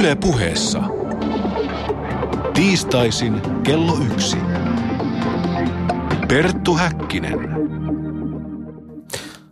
Yle 0.00 0.14
puheessa. 0.14 0.82
Tiistaisin 2.54 3.40
kello 3.62 3.96
yksi. 4.12 4.36
Perttu 6.28 6.74
Häkkinen. 6.74 7.38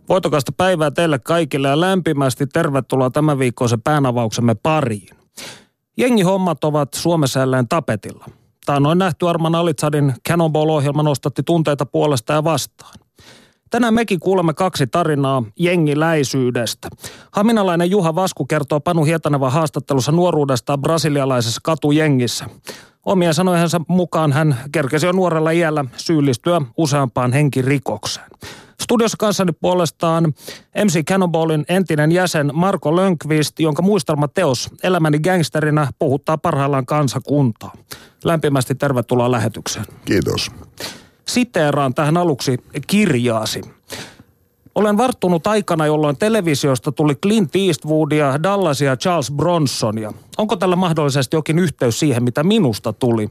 Voitokasta 0.09 0.51
päivää 0.57 0.91
teille 0.91 1.19
kaikille 1.19 1.67
ja 1.67 1.79
lämpimästi 1.79 2.47
tervetuloa 2.47 3.09
tämän 3.09 3.39
viikkoisen 3.39 3.81
päänavauksemme 3.81 4.55
pariin. 4.55 5.17
Jengihommat 5.97 6.63
ovat 6.63 6.93
Suomessa 6.93 7.39
jälleen 7.39 7.67
tapetilla. 7.67 8.25
On 8.67 8.97
nähty 8.97 9.27
Arman 9.27 9.55
Alitsadin 9.55 10.13
Cannonball-ohjelma 10.29 11.03
nostatti 11.03 11.43
tunteita 11.43 11.85
puolesta 11.85 12.33
ja 12.33 12.43
vastaan. 12.43 12.93
Tänään 13.69 13.93
mekin 13.93 14.19
kuulemme 14.19 14.53
kaksi 14.53 14.87
tarinaa 14.87 15.43
jengiläisyydestä. 15.59 16.89
Haminalainen 17.31 17.91
Juha 17.91 18.15
Vasku 18.15 18.45
kertoo 18.45 18.79
Panu 18.79 19.03
Hietanevan 19.03 19.51
haastattelussa 19.51 20.11
nuoruudesta 20.11 20.77
brasilialaisessa 20.77 21.61
katujengissä. 21.63 22.45
Omien 23.05 23.33
sanojensa 23.33 23.81
mukaan 23.87 24.31
hän 24.31 24.57
kerkesi 24.71 25.05
jo 25.05 25.11
nuorella 25.11 25.51
iällä 25.51 25.85
syyllistyä 25.97 26.61
useampaan 26.77 27.33
henkirikokseen. 27.33 28.27
Studiossa 28.81 29.17
kanssani 29.19 29.51
puolestaan 29.51 30.33
MC 30.85 31.03
Cannonballin 31.03 31.65
entinen 31.69 32.11
jäsen 32.11 32.51
Marko 32.53 32.95
Lönkvist, 32.95 33.59
jonka 33.59 33.81
muistelmateos 33.81 34.69
Elämäni 34.83 35.19
gangsterinä 35.19 35.87
puhuttaa 35.99 36.37
parhaillaan 36.37 36.85
kansakuntaa. 36.85 37.73
Lämpimästi 38.23 38.75
tervetuloa 38.75 39.31
lähetykseen. 39.31 39.85
Kiitos. 40.05 40.51
Siteeraan 41.29 41.93
tähän 41.93 42.17
aluksi 42.17 42.57
kirjaasi. 42.87 43.61
Olen 44.75 44.97
varttunut 44.97 45.47
aikana, 45.47 45.85
jolloin 45.85 46.17
televisiosta 46.17 46.91
tuli 46.91 47.15
Clint 47.15 47.55
Eastwoodia, 47.55 48.43
Dallasia 48.43 48.89
ja 48.89 48.97
Charles 48.97 49.31
Bronsonia. 49.31 50.13
Onko 50.37 50.55
tällä 50.55 50.75
mahdollisesti 50.75 51.35
jokin 51.35 51.59
yhteys 51.59 51.99
siihen, 51.99 52.23
mitä 52.23 52.43
minusta 52.43 52.93
tuli? 52.93 53.29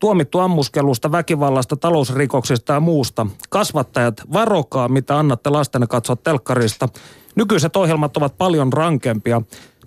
Tuomittu 0.00 0.38
ammuskelusta, 0.38 1.12
väkivallasta, 1.12 1.76
talousrikoksista 1.76 2.72
ja 2.72 2.80
muusta. 2.80 3.26
Kasvattajat, 3.50 4.14
varokaa, 4.32 4.88
mitä 4.88 5.18
annatte 5.18 5.50
lastenne 5.50 5.86
katsoa 5.86 6.16
telkkarista. 6.16 6.88
Nykyiset 7.34 7.76
ohjelmat 7.76 8.16
ovat 8.16 8.38
paljon 8.38 8.72
rankempia. 8.72 9.42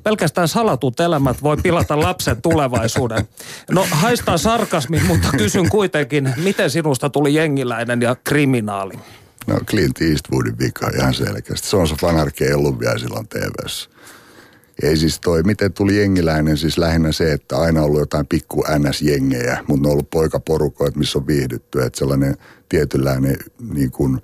Pelkästään 0.09 0.47
salatut 0.47 0.99
elämät 0.99 1.43
voi 1.43 1.57
pilata 1.57 1.99
lapsen 1.99 2.41
tulevaisuuden. 2.41 3.27
No 3.71 3.87
haistaa 3.91 4.37
sarkasmi, 4.37 5.01
mutta 5.07 5.27
kysyn 5.37 5.69
kuitenkin, 5.69 6.33
miten 6.43 6.69
sinusta 6.69 7.09
tuli 7.09 7.33
jengiläinen 7.33 8.01
ja 8.01 8.15
kriminaali? 8.23 8.93
No 9.47 9.59
Clint 9.65 10.01
Eastwoodin 10.01 10.59
vika 10.59 10.91
ihan 10.97 11.13
selkeästi. 11.13 11.67
Se 11.67 11.77
on 11.77 11.87
se 11.87 11.95
fanarki 11.95 12.43
ei 12.43 12.53
ollut 12.53 12.79
vielä 12.79 12.97
silloin 12.97 13.27
TVssä. 13.27 13.89
Ei 14.83 14.97
siis 14.97 15.19
toi, 15.19 15.43
miten 15.43 15.73
tuli 15.73 15.97
jengiläinen, 15.97 16.57
siis 16.57 16.77
lähinnä 16.77 17.11
se, 17.11 17.33
että 17.33 17.57
aina 17.57 17.81
ollut 17.81 17.99
jotain 17.99 18.27
pikku 18.27 18.63
NS-jengejä, 18.63 19.63
mutta 19.67 19.81
ne 19.81 19.87
on 19.87 19.91
ollut 19.91 20.09
poikaporukoit, 20.09 20.95
missä 20.95 21.19
on 21.19 21.27
viihdytty, 21.27 21.81
että 21.81 21.99
sellainen 21.99 22.37
tietynlainen 22.69 23.37
niin 23.73 23.91
kuin, 23.91 24.21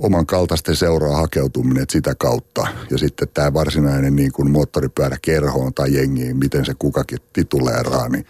oman 0.00 0.26
kaltaisten 0.26 0.76
seuraa 0.76 1.16
hakeutuminen 1.16 1.86
sitä 1.90 2.14
kautta. 2.14 2.66
Ja 2.90 2.98
sitten 2.98 3.28
tämä 3.34 3.54
varsinainen 3.54 4.16
niin 4.16 4.32
kuin 4.32 4.50
moottoripyörä 4.50 5.16
kerhoon 5.22 5.74
tai 5.74 5.94
jengiin, 5.94 6.36
miten 6.36 6.64
se 6.64 6.74
kukakin 6.78 7.18
tituleeraa, 7.32 8.08
niin 8.08 8.26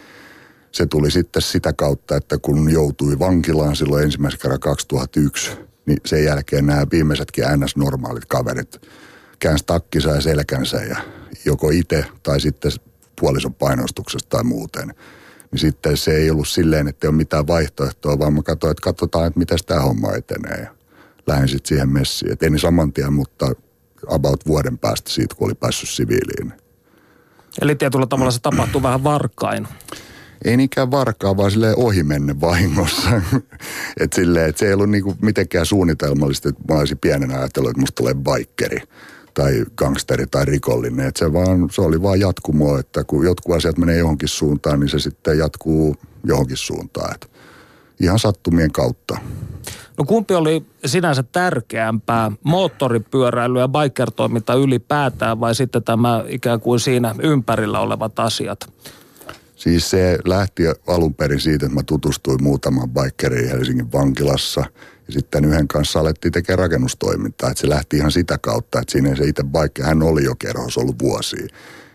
se 0.72 0.86
tuli 0.86 1.10
sitten 1.10 1.42
sitä 1.42 1.72
kautta, 1.72 2.16
että 2.16 2.38
kun 2.38 2.72
joutui 2.72 3.18
vankilaan 3.18 3.76
silloin 3.76 4.04
ensimmäisen 4.04 4.40
kerran 4.40 4.60
2001, 4.60 5.50
niin 5.86 5.98
sen 6.06 6.24
jälkeen 6.24 6.66
nämä 6.66 6.86
viimeisetkin 6.92 7.44
NS-normaalit 7.44 8.24
kaverit 8.28 8.80
käänsi 9.38 9.64
takkinsa 9.66 10.10
ja 10.10 10.20
selkänsä 10.20 10.76
ja 10.76 10.96
joko 11.44 11.70
itse 11.70 12.04
tai 12.22 12.40
sitten 12.40 12.72
puolison 13.20 13.54
painostuksesta 13.54 14.28
tai 14.28 14.44
muuten. 14.44 14.94
Niin 15.50 15.60
sitten 15.60 15.96
se 15.96 16.16
ei 16.16 16.30
ollut 16.30 16.48
silleen, 16.48 16.88
että 16.88 17.06
ei 17.06 17.08
ole 17.08 17.16
mitään 17.16 17.46
vaihtoehtoa, 17.46 18.18
vaan 18.18 18.32
mä 18.32 18.42
katsoin, 18.42 18.70
että 18.70 18.84
katsotaan, 18.84 19.26
että 19.26 19.38
miten 19.38 19.58
tämä 19.66 19.80
homma 19.80 20.12
etenee. 20.12 20.79
Lähdin 21.30 21.48
sitten 21.48 21.68
siihen 21.68 21.88
messiin. 21.88 22.32
Et 22.32 22.42
en 22.42 22.58
saman 22.58 22.92
tien, 22.92 23.12
mutta 23.12 23.52
about 24.06 24.46
vuoden 24.46 24.78
päästä 24.78 25.10
siitä, 25.10 25.34
kun 25.34 25.46
oli 25.48 25.54
päässyt 25.54 25.88
siviiliin. 25.88 26.52
Eli 27.62 27.74
tietyllä 27.74 28.06
tavalla 28.06 28.30
se 28.30 28.40
tapahtuu 28.40 28.82
vähän 28.82 29.04
varkain. 29.04 29.68
Ei 30.44 30.56
niinkään 30.56 30.90
varkaa, 30.90 31.36
vaan 31.36 31.50
silleen 31.50 31.78
ohimenne 31.78 32.40
vahingossa. 32.40 33.10
että 34.00 34.14
silleen, 34.16 34.48
että 34.48 34.58
se 34.58 34.66
ei 34.66 34.72
ollut 34.72 34.90
niinku 34.90 35.16
mitenkään 35.22 35.66
suunnitelmallista, 35.66 36.48
että 36.48 36.62
mä 36.68 36.78
olisin 36.78 36.98
pienen 36.98 37.30
ajatellut, 37.30 37.70
että 37.70 37.80
musta 37.80 37.94
tulee 37.94 38.14
bikeri 38.14 38.82
tai 39.34 39.64
gangsteri 39.76 40.26
tai 40.26 40.44
rikollinen. 40.44 41.06
Että 41.06 41.18
se, 41.18 41.32
vaan, 41.32 41.68
se 41.70 41.80
oli 41.80 42.02
vaan 42.02 42.20
jatkumo, 42.20 42.78
että 42.78 43.04
kun 43.04 43.24
jotkut 43.24 43.56
asiat 43.56 43.78
menee 43.78 43.96
johonkin 43.98 44.28
suuntaan, 44.28 44.80
niin 44.80 44.88
se 44.88 44.98
sitten 44.98 45.38
jatkuu 45.38 45.96
johonkin 46.24 46.56
suuntaan. 46.56 47.14
Että 47.14 47.26
ihan 48.00 48.18
sattumien 48.18 48.72
kautta. 48.72 49.18
No 50.00 50.04
kumpi 50.04 50.34
oli 50.34 50.66
sinänsä 50.86 51.22
tärkeämpää, 51.22 52.32
moottoripyöräily 52.42 53.58
ja 53.58 53.68
bikertoiminta 53.68 54.54
ylipäätään 54.54 55.40
vai 55.40 55.54
sitten 55.54 55.82
tämä 55.82 56.24
ikään 56.28 56.60
kuin 56.60 56.80
siinä 56.80 57.14
ympärillä 57.22 57.80
olevat 57.80 58.18
asiat? 58.18 58.72
Siis 59.56 59.90
se 59.90 60.18
lähti 60.24 60.62
alun 60.86 61.14
perin 61.14 61.40
siitä, 61.40 61.66
että 61.66 61.74
mä 61.74 61.82
tutustuin 61.82 62.42
muutaman 62.42 62.90
bikeriin 62.90 63.48
Helsingin 63.50 63.92
vankilassa– 63.92 64.64
ja 65.10 65.14
sitten 65.14 65.44
yhden 65.44 65.68
kanssa 65.68 66.00
alettiin 66.00 66.32
tekemään 66.32 66.58
rakennustoimintaa. 66.58 67.50
Että 67.50 67.60
se 67.60 67.68
lähti 67.68 67.96
ihan 67.96 68.12
sitä 68.12 68.38
kautta, 68.38 68.80
että 68.80 68.92
siinä 68.92 69.16
se 69.16 69.24
itse 69.24 69.44
vaikka 69.52 69.82
hän 69.82 70.02
oli 70.02 70.24
jo 70.24 70.34
kerhossa 70.34 70.80
ollut 70.80 71.02
vuosia. 71.02 71.46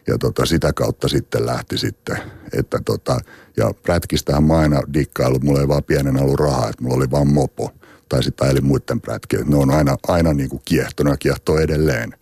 Ja 0.07 0.17
tota, 0.17 0.45
sitä 0.45 0.73
kautta 0.73 1.07
sitten 1.07 1.45
lähti 1.45 1.77
sitten. 1.77 2.17
Että 2.53 2.79
tota, 2.85 3.19
ja 3.57 3.72
prätkistähän 3.83 4.43
mä 4.43 4.57
aina 4.57 4.81
dikkaillut, 4.93 5.43
mulla 5.43 5.61
ei 5.61 5.67
vaan 5.67 5.83
pienen 5.83 6.22
ollut 6.22 6.39
rahaa, 6.39 6.69
että 6.69 6.83
mulla 6.83 6.95
oli 6.95 7.11
vaan 7.11 7.27
mopo. 7.27 7.72
Tai 8.09 8.23
sitten 8.23 8.49
eli 8.49 8.61
muiden 8.61 9.01
prätkiä. 9.01 9.39
Ne 9.45 9.55
on 9.55 9.71
aina, 9.71 9.97
aina 10.07 10.33
niin 10.33 10.49
kuin 10.49 10.61
kiehtonut 10.66 11.13
ja 11.13 11.17
kiehtoo 11.17 11.57
edelleen. 11.57 12.13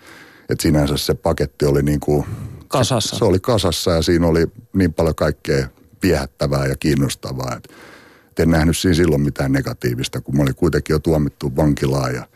Että 0.50 0.62
sinänsä 0.62 0.98
se 0.98 1.14
paketti 1.14 1.66
oli 1.66 1.84
niin 1.84 2.00
kuin, 2.00 2.26
kasassa. 2.68 3.16
Se, 3.16 3.20
se 3.20 3.26
oli 3.26 3.40
kasassa 3.40 3.92
ja 3.92 4.02
siinä 4.02 4.28
oli 4.28 4.48
niin 4.74 4.94
paljon 4.94 5.16
kaikkea 5.16 5.68
viehättävää 6.04 6.66
ja 6.66 6.76
kiinnostavaa. 6.76 7.56
Että 7.56 8.44
en 8.44 8.50
nähnyt 8.50 8.78
siinä 8.78 8.96
silloin 8.96 9.22
mitään 9.22 9.52
negatiivista, 9.52 10.22
kun 10.22 10.38
mä 10.38 10.44
olin 10.44 10.56
kuitenkin 10.56 10.94
jo 10.94 11.00
tuomittu 11.00 11.56
vankilaan 11.56 12.16
ja 12.16 12.28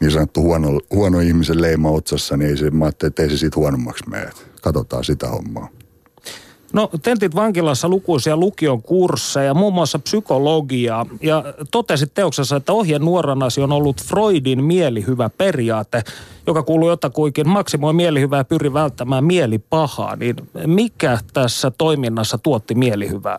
niin 0.00 0.10
sanottu 0.10 0.42
huono, 0.42 0.80
huono 0.90 1.20
ihmisen 1.20 1.62
leima 1.62 1.90
otsassa, 1.90 2.36
niin 2.36 2.50
ei 2.50 2.56
se, 2.56 2.70
mä 2.70 2.84
ajattelin, 2.84 3.10
että 3.10 3.22
ei 3.22 3.30
se 3.30 3.36
siitä 3.36 3.56
huonommaksi 3.56 4.08
mene. 4.08 4.30
Katsotaan 4.62 5.04
sitä 5.04 5.28
hommaa. 5.28 5.68
No 6.72 6.90
tentit 7.02 7.34
vankilassa 7.34 7.88
lukuisia 7.88 8.36
lukion 8.36 8.82
kursseja, 8.82 9.54
muun 9.54 9.74
muassa 9.74 9.98
psykologiaa, 9.98 11.06
ja 11.22 11.44
totesit 11.70 12.14
teoksessa, 12.14 12.56
että 12.56 12.72
ohjeen 12.72 13.02
nuoranasi 13.02 13.60
on 13.60 13.72
ollut 13.72 14.02
Freudin 14.02 14.64
mielihyvä 14.64 15.30
periaate, 15.30 16.02
joka 16.46 16.62
kuuluu 16.62 16.88
jotakuinkin 16.88 17.48
maksimoi 17.48 17.92
mielihyvää 17.92 18.38
ja 18.40 18.44
pyri 18.44 18.72
välttämään 18.72 19.24
mielipahaa. 19.24 20.16
Niin 20.16 20.36
mikä 20.66 21.18
tässä 21.32 21.70
toiminnassa 21.78 22.38
tuotti 22.38 22.74
mielihyvää? 22.74 23.38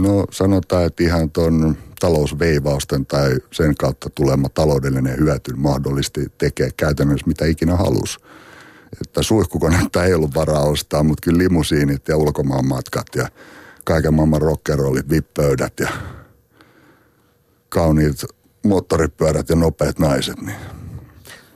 No 0.00 0.24
sanotaan, 0.30 0.84
että 0.84 1.02
ihan 1.02 1.30
tuon 1.30 1.76
talousveivausten 2.00 3.06
tai 3.06 3.36
sen 3.52 3.74
kautta 3.76 4.10
tulema 4.14 4.48
taloudellinen 4.48 5.18
hyöty 5.18 5.52
mahdollisti 5.56 6.26
tekee 6.38 6.70
käytännössä 6.76 7.26
mitä 7.26 7.44
ikinä 7.46 7.76
halusi. 7.76 8.18
Että 9.00 9.22
suihkukonetta 9.22 10.04
ei 10.04 10.14
ollut 10.14 10.34
varaa 10.34 10.62
ostaa, 10.62 11.02
mutta 11.02 11.24
kyllä 11.24 11.38
limusiinit 11.38 12.08
ja 12.08 12.16
ulkomaan 12.16 12.68
matkat 12.68 13.06
ja 13.16 13.28
kaiken 13.84 14.14
maailman 14.14 14.42
rockerollit, 14.42 15.10
vippöydät 15.10 15.72
ja 15.80 15.88
kauniit 17.68 18.24
moottoripyörät 18.64 19.48
ja 19.48 19.56
nopeat 19.56 19.98
naiset. 19.98 20.42
Niin. 20.42 20.56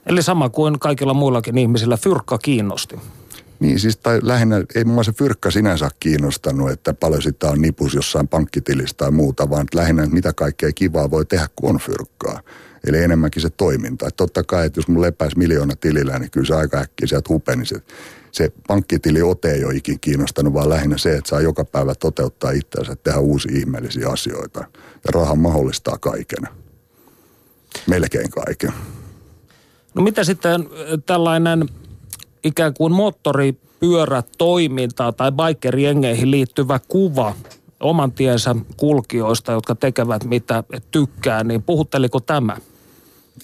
Eli 0.05 0.23
sama 0.23 0.49
kuin 0.49 0.79
kaikilla 0.79 1.13
muillakin 1.13 1.57
ihmisillä 1.57 1.97
fyrkka 1.97 2.37
kiinnosti. 2.37 2.95
Niin 3.59 3.79
siis 3.79 3.97
tai 3.97 4.19
lähinnä, 4.21 4.63
ei 4.75 4.83
mua 4.83 5.03
se 5.03 5.11
fyrkka 5.11 5.51
sinänsä 5.51 5.89
kiinnostanut, 5.99 6.71
että 6.71 6.93
paljon 6.93 7.21
sitä 7.21 7.49
on 7.49 7.61
nipus 7.61 7.93
jossain 7.93 8.27
pankkitilistä 8.27 8.97
tai 8.97 9.11
muuta, 9.11 9.49
vaan 9.49 9.67
lähinnä, 9.75 10.03
että 10.03 10.15
mitä 10.15 10.33
kaikkea 10.33 10.71
kivaa 10.75 11.11
voi 11.11 11.25
tehdä, 11.25 11.47
kun 11.55 11.69
on 11.69 11.79
fyrkkaa. 11.79 12.39
Eli 12.87 12.97
enemmänkin 12.97 13.41
se 13.41 13.49
toiminta. 13.49 14.07
Että 14.07 14.17
totta 14.17 14.43
kai, 14.43 14.65
että 14.65 14.79
jos 14.79 14.87
mulla 14.87 15.05
lepäisi 15.05 15.37
miljoona 15.37 15.75
tilillä, 15.75 16.19
niin 16.19 16.31
kyllä 16.31 16.47
se 16.47 16.55
aika 16.55 16.77
äkkiä 16.77 17.07
sieltä 17.07 17.29
hupeni. 17.29 17.65
Se, 17.65 17.75
se 18.31 18.51
pankkitili 18.67 19.21
ote 19.21 19.51
ei 19.51 19.65
ole 19.65 19.75
ikin 19.75 19.99
kiinnostanut, 19.99 20.53
vaan 20.53 20.69
lähinnä 20.69 20.97
se, 20.97 21.15
että 21.15 21.29
saa 21.29 21.41
joka 21.41 21.65
päivä 21.65 21.95
toteuttaa 21.95 22.51
itseänsä, 22.51 22.95
tehdä 22.95 23.19
uusia 23.19 23.57
ihmeellisiä 23.57 24.09
asioita. 24.09 24.59
Ja 25.05 25.11
raha 25.13 25.35
mahdollistaa 25.35 25.97
kaiken. 25.97 26.43
Melkein 27.87 28.29
kaiken. 28.29 28.73
No 29.93 30.01
mitä 30.01 30.23
sitten 30.23 30.67
tällainen 31.05 31.69
ikään 32.43 32.73
kuin 32.73 32.93
moottoripyörätoimintaa 32.93 35.11
tai 35.11 35.31
bikerjengeihin 35.31 36.31
liittyvä 36.31 36.79
kuva 36.87 37.35
oman 37.79 38.11
tiensä 38.11 38.55
kulkijoista, 38.77 39.51
jotka 39.51 39.75
tekevät 39.75 40.23
mitä 40.23 40.63
tykkää, 40.91 41.43
niin 41.43 41.63
puhutteliko 41.63 42.19
tämä? 42.19 42.57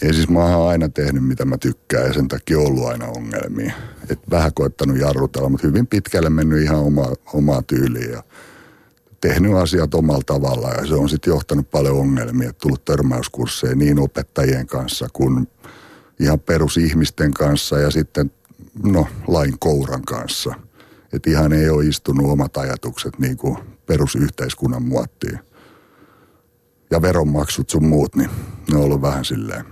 Ei 0.01 0.13
siis 0.13 0.29
mä 0.29 0.57
oon 0.57 0.69
aina 0.69 0.89
tehnyt 0.89 1.27
mitä 1.27 1.45
mä 1.45 1.57
tykkään 1.57 2.07
ja 2.07 2.13
sen 2.13 2.27
takia 2.27 2.59
ollut 2.59 2.87
aina 2.87 3.05
ongelmia. 3.05 3.73
Et 4.09 4.19
vähän 4.29 4.53
koittanut 4.53 4.97
jarrutella, 4.97 5.49
mutta 5.49 5.67
hyvin 5.67 5.87
pitkälle 5.87 6.29
mennyt 6.29 6.63
ihan 6.63 6.79
oma, 6.79 7.13
omaa 7.33 7.61
tyyliin 7.61 8.11
ja 8.11 8.23
tehnyt 9.21 9.53
asiat 9.53 9.93
omalla 9.93 10.23
tavalla 10.25 10.69
ja 10.69 10.85
se 10.85 10.93
on 10.93 11.09
sitten 11.09 11.31
johtanut 11.31 11.71
paljon 11.71 11.97
ongelmia. 11.97 12.53
Tullut 12.53 12.85
törmäyskursseja 12.85 13.75
niin 13.75 13.99
opettajien 13.99 14.67
kanssa 14.67 15.07
kuin 15.13 15.47
ihan 16.19 16.39
perusihmisten 16.39 17.33
kanssa 17.33 17.79
ja 17.79 17.91
sitten 17.91 18.31
no 18.83 19.07
lain 19.27 19.59
kouran 19.59 20.01
kanssa. 20.01 20.53
Että 21.13 21.29
ihan 21.29 21.53
ei 21.53 21.69
ole 21.69 21.85
istunut 21.85 22.31
omat 22.31 22.57
ajatukset 22.57 23.19
niin 23.19 23.37
kuin 23.37 23.57
perusyhteiskunnan 23.85 24.83
muottiin. 24.83 25.39
Ja 26.91 27.01
veronmaksut 27.01 27.69
sun 27.69 27.85
muut, 27.85 28.15
niin 28.15 28.29
ne 28.71 28.77
on 28.77 28.83
ollut 28.83 29.01
vähän 29.01 29.25
silleen 29.25 29.65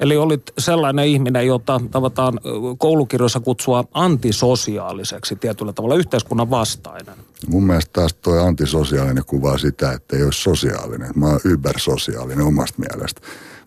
Eli 0.00 0.16
olit 0.16 0.52
sellainen 0.58 1.06
ihminen, 1.06 1.46
jota 1.46 1.80
tavataan 1.90 2.40
koulukirjoissa 2.78 3.40
kutsua 3.40 3.84
antisosiaaliseksi 3.94 5.36
tietyllä 5.36 5.72
tavalla, 5.72 5.94
yhteiskunnan 5.94 6.50
vastainen. 6.50 7.14
Mun 7.46 7.66
mielestä 7.66 7.92
taas 7.92 8.14
toi 8.14 8.40
antisosiaalinen 8.40 9.24
kuvaa 9.26 9.58
sitä, 9.58 9.92
että 9.92 10.16
ei 10.16 10.22
ole 10.22 10.32
sosiaalinen. 10.32 11.10
Mä 11.14 11.26
oon 11.26 11.40
ybersosiaalinen 11.44 12.46
omasta 12.46 12.82
mielestä. 12.88 13.20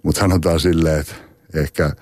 Mutta 0.04 0.20
sanotaan 0.20 0.60
silleen, 0.60 1.00
että 1.00 1.16
ehkä, 1.54 1.96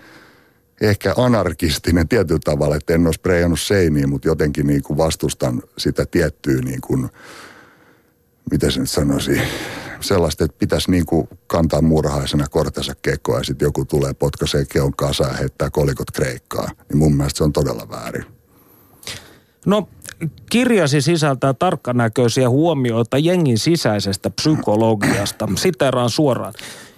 ehkä 0.81 1.13
anarkistinen 1.17 2.07
tietyllä 2.07 2.39
tavalla, 2.45 2.75
että 2.75 2.93
en 2.93 3.05
ole 3.05 3.13
spreijannut 3.13 3.59
seiniin, 3.59 4.09
mutta 4.09 4.27
jotenkin 4.27 4.67
niin 4.67 4.83
kuin 4.83 4.97
vastustan 4.97 5.61
sitä 5.77 6.05
tiettyä 6.05 6.61
niin 6.61 6.81
kuin, 6.81 7.09
miten 8.51 8.71
se 8.71 8.79
nyt 8.79 8.89
sanoisi, 8.89 9.41
sellaista, 10.01 10.45
että 10.45 10.57
pitäisi 10.59 10.91
niin 10.91 11.05
kuin 11.05 11.29
kantaa 11.47 11.81
murhaisena 11.81 12.45
kortensa 12.49 12.93
kekoa 13.01 13.37
ja 13.37 13.43
sitten 13.43 13.65
joku 13.65 13.85
tulee 13.85 14.13
potkaisee 14.13 14.65
keon 14.65 14.93
kanssa 14.93 15.23
ja 15.23 15.33
heittää 15.33 15.69
kolikot 15.69 16.11
kreikkaa. 16.11 16.69
Niin 16.89 16.97
mun 16.97 17.15
mielestä 17.15 17.37
se 17.37 17.43
on 17.43 17.53
todella 17.53 17.89
väärin. 17.89 18.25
No 19.65 19.89
kirjasi 20.49 21.01
sisältää 21.01 21.53
tarkkanäköisiä 21.53 22.49
huomioita 22.49 23.17
jengin 23.17 23.57
sisäisestä 23.57 24.29
psykologiasta. 24.29 25.47
Siteraan 25.55 26.09
suoraan. 26.09 26.53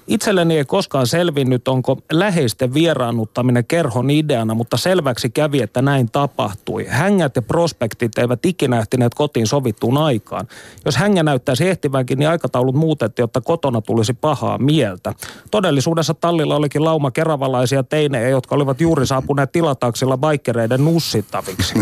Itselleni 0.08 0.58
ei 0.58 0.66
koskaan 0.66 1.08
selvinnyt, 1.08 1.68
onko 1.68 1.98
läheisten 2.12 2.74
vieraannuttaminen 2.74 3.66
kerhon 3.66 4.10
ideana, 4.10 4.54
mutta 4.54 4.78
selväksi 4.78 5.30
kävi, 5.30 5.62
että 5.62 5.82
näin 5.82 6.12
tapahtui. 6.12 6.86
Hängät 6.90 7.36
ja 7.36 7.42
prospektit 7.42 8.18
eivät 8.18 8.46
ikinä 8.46 8.80
ehtineet 8.80 9.14
kotiin 9.14 9.48
sovittuun 9.48 9.98
aikaan. 9.98 10.48
Jos 10.86 10.98
hängä 10.98 11.24
näyttäisi 11.24 11.68
ehtivänkin, 11.68 12.20
niin 12.20 12.30
aikataulut 12.30 12.76
muutettiin, 12.76 13.24
jotta 13.24 13.42
kotona 13.42 13.82
tulisi 13.82 14.14
pahaa 14.14 14.58
mieltä. 14.58 15.14
Todellisuudessa 15.52 16.14
tallilla 16.14 16.56
olikin 16.56 16.86
lauma 16.86 17.12
keravalaisia 17.12 17.84
teinejä, 17.84 18.30
jotka 18.30 18.56
olivat 18.56 18.82
juuri 18.82 19.08
saapuneet 19.08 19.52
tilataksilla 19.52 20.18
baikkereiden 20.18 20.86
nussittaviksi. 20.86 21.74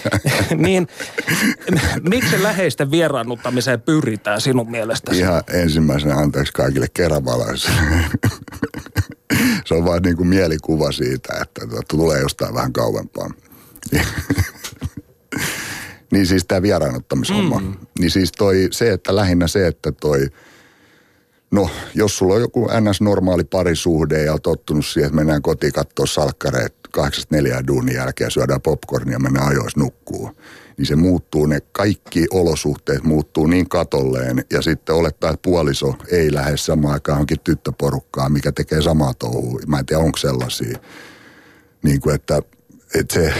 niin 0.56 0.88
miksi 2.08 2.42
läheisten 2.42 2.90
vieraannuttamiseen 2.90 3.80
pyritään 3.80 4.40
sinun 4.40 4.70
mielestäsi? 4.70 5.18
Ihan 5.18 5.42
ensimmäisenä 5.52 6.14
anteeksi 6.14 6.52
kaikille 6.52 6.86
keravalaisille 6.94 7.53
se 9.66 9.74
on 9.74 9.84
vaan 9.84 10.02
niin 10.02 10.16
kuin 10.16 10.28
mielikuva 10.28 10.92
siitä, 10.92 11.34
että 11.42 11.60
tulee 11.88 12.20
jostain 12.20 12.54
vähän 12.54 12.72
kauempaa. 12.72 13.30
niin 16.12 16.26
siis 16.26 16.44
tämä 16.44 16.62
vieraanottamishomma. 16.62 17.60
Mm. 17.60 17.74
Niin 17.98 18.10
siis 18.10 18.32
toi, 18.32 18.68
se, 18.70 18.92
että 18.92 19.16
lähinnä 19.16 19.46
se, 19.46 19.66
että 19.66 19.92
toi, 19.92 20.26
no 21.50 21.70
jos 21.94 22.18
sulla 22.18 22.34
on 22.34 22.40
joku 22.40 22.68
ns-normaali 22.80 23.44
parisuhde 23.44 24.24
ja 24.24 24.32
on 24.32 24.40
tottunut 24.40 24.86
siihen, 24.86 25.06
että 25.06 25.16
mennään 25.16 25.42
kotiin 25.42 25.72
katsoa 25.72 26.06
salkkareet 26.06 26.74
84 26.90 27.66
duunin 27.66 27.94
jälkeen, 27.94 28.30
syödään 28.30 28.60
popcornia 28.60 29.12
ja 29.12 29.18
mennään 29.18 29.48
ajoissa 29.48 29.80
nukkuu 29.80 30.30
niin 30.78 30.86
se 30.86 30.96
muuttuu, 30.96 31.46
ne 31.46 31.60
kaikki 31.60 32.26
olosuhteet 32.30 33.04
muuttuu 33.04 33.46
niin 33.46 33.68
katolleen 33.68 34.44
ja 34.50 34.62
sitten 34.62 34.94
olettaa, 34.94 35.30
että 35.30 35.42
puoliso 35.42 35.94
ei 36.10 36.34
lähde 36.34 36.56
samaan 36.56 36.94
aikaan 36.94 37.16
johonkin 37.16 37.40
tyttöporukkaan, 37.44 38.32
mikä 38.32 38.52
tekee 38.52 38.82
samaa 38.82 39.14
touhua. 39.14 39.60
Mä 39.66 39.78
en 39.78 39.86
tiedä, 39.86 40.02
onko 40.02 40.18
sellaisia. 40.18 40.78
Niin 41.82 42.00
kuin, 42.00 42.14
että, 42.14 42.42
että 42.94 43.14
se, 43.14 43.34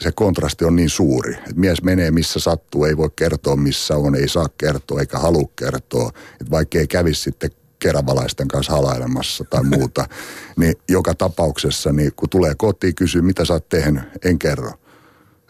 se 0.00 0.12
kontrasti 0.12 0.64
on 0.64 0.76
niin 0.76 0.90
suuri, 0.90 1.34
että 1.34 1.54
mies 1.56 1.82
menee 1.82 2.10
missä 2.10 2.40
sattuu, 2.40 2.84
ei 2.84 2.96
voi 2.96 3.10
kertoa 3.16 3.56
missä 3.56 3.96
on, 3.96 4.14
ei 4.14 4.28
saa 4.28 4.48
kertoa 4.58 5.00
eikä 5.00 5.18
halua 5.18 5.48
kertoa. 5.56 6.10
Että 6.40 6.50
vaikka 6.50 6.78
ei 6.78 6.86
kävisi 6.86 7.22
sitten 7.22 7.50
keravalaisten 7.78 8.48
kanssa 8.48 8.72
halailemassa 8.72 9.44
tai 9.44 9.64
muuta, 9.64 10.06
niin 10.60 10.74
joka 10.88 11.14
tapauksessa, 11.14 11.92
niin 11.92 12.12
kun 12.16 12.28
tulee 12.28 12.54
kotiin, 12.54 12.94
kysyy, 12.94 13.22
mitä 13.22 13.44
sä 13.44 13.52
oot 13.52 13.68
tehnyt, 13.68 14.02
en 14.24 14.38
kerro 14.38 14.72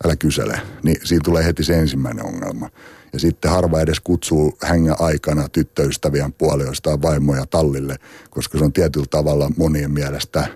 älä 0.04 0.16
kysele. 0.16 0.60
Niin 0.82 0.96
siinä 1.04 1.22
tulee 1.24 1.44
heti 1.44 1.64
se 1.64 1.78
ensimmäinen 1.78 2.24
ongelma. 2.24 2.70
Ja 3.12 3.18
sitten 3.18 3.50
harva 3.50 3.80
edes 3.80 4.00
kutsuu 4.00 4.58
hengä 4.68 4.96
aikana 4.98 5.48
tyttöystävien 5.48 6.32
puolioista 6.32 7.02
vaimoja 7.02 7.46
tallille, 7.46 7.96
koska 8.30 8.58
se 8.58 8.64
on 8.64 8.72
tietyllä 8.72 9.06
tavalla 9.10 9.50
monien 9.56 9.90
mielestä 9.90 10.48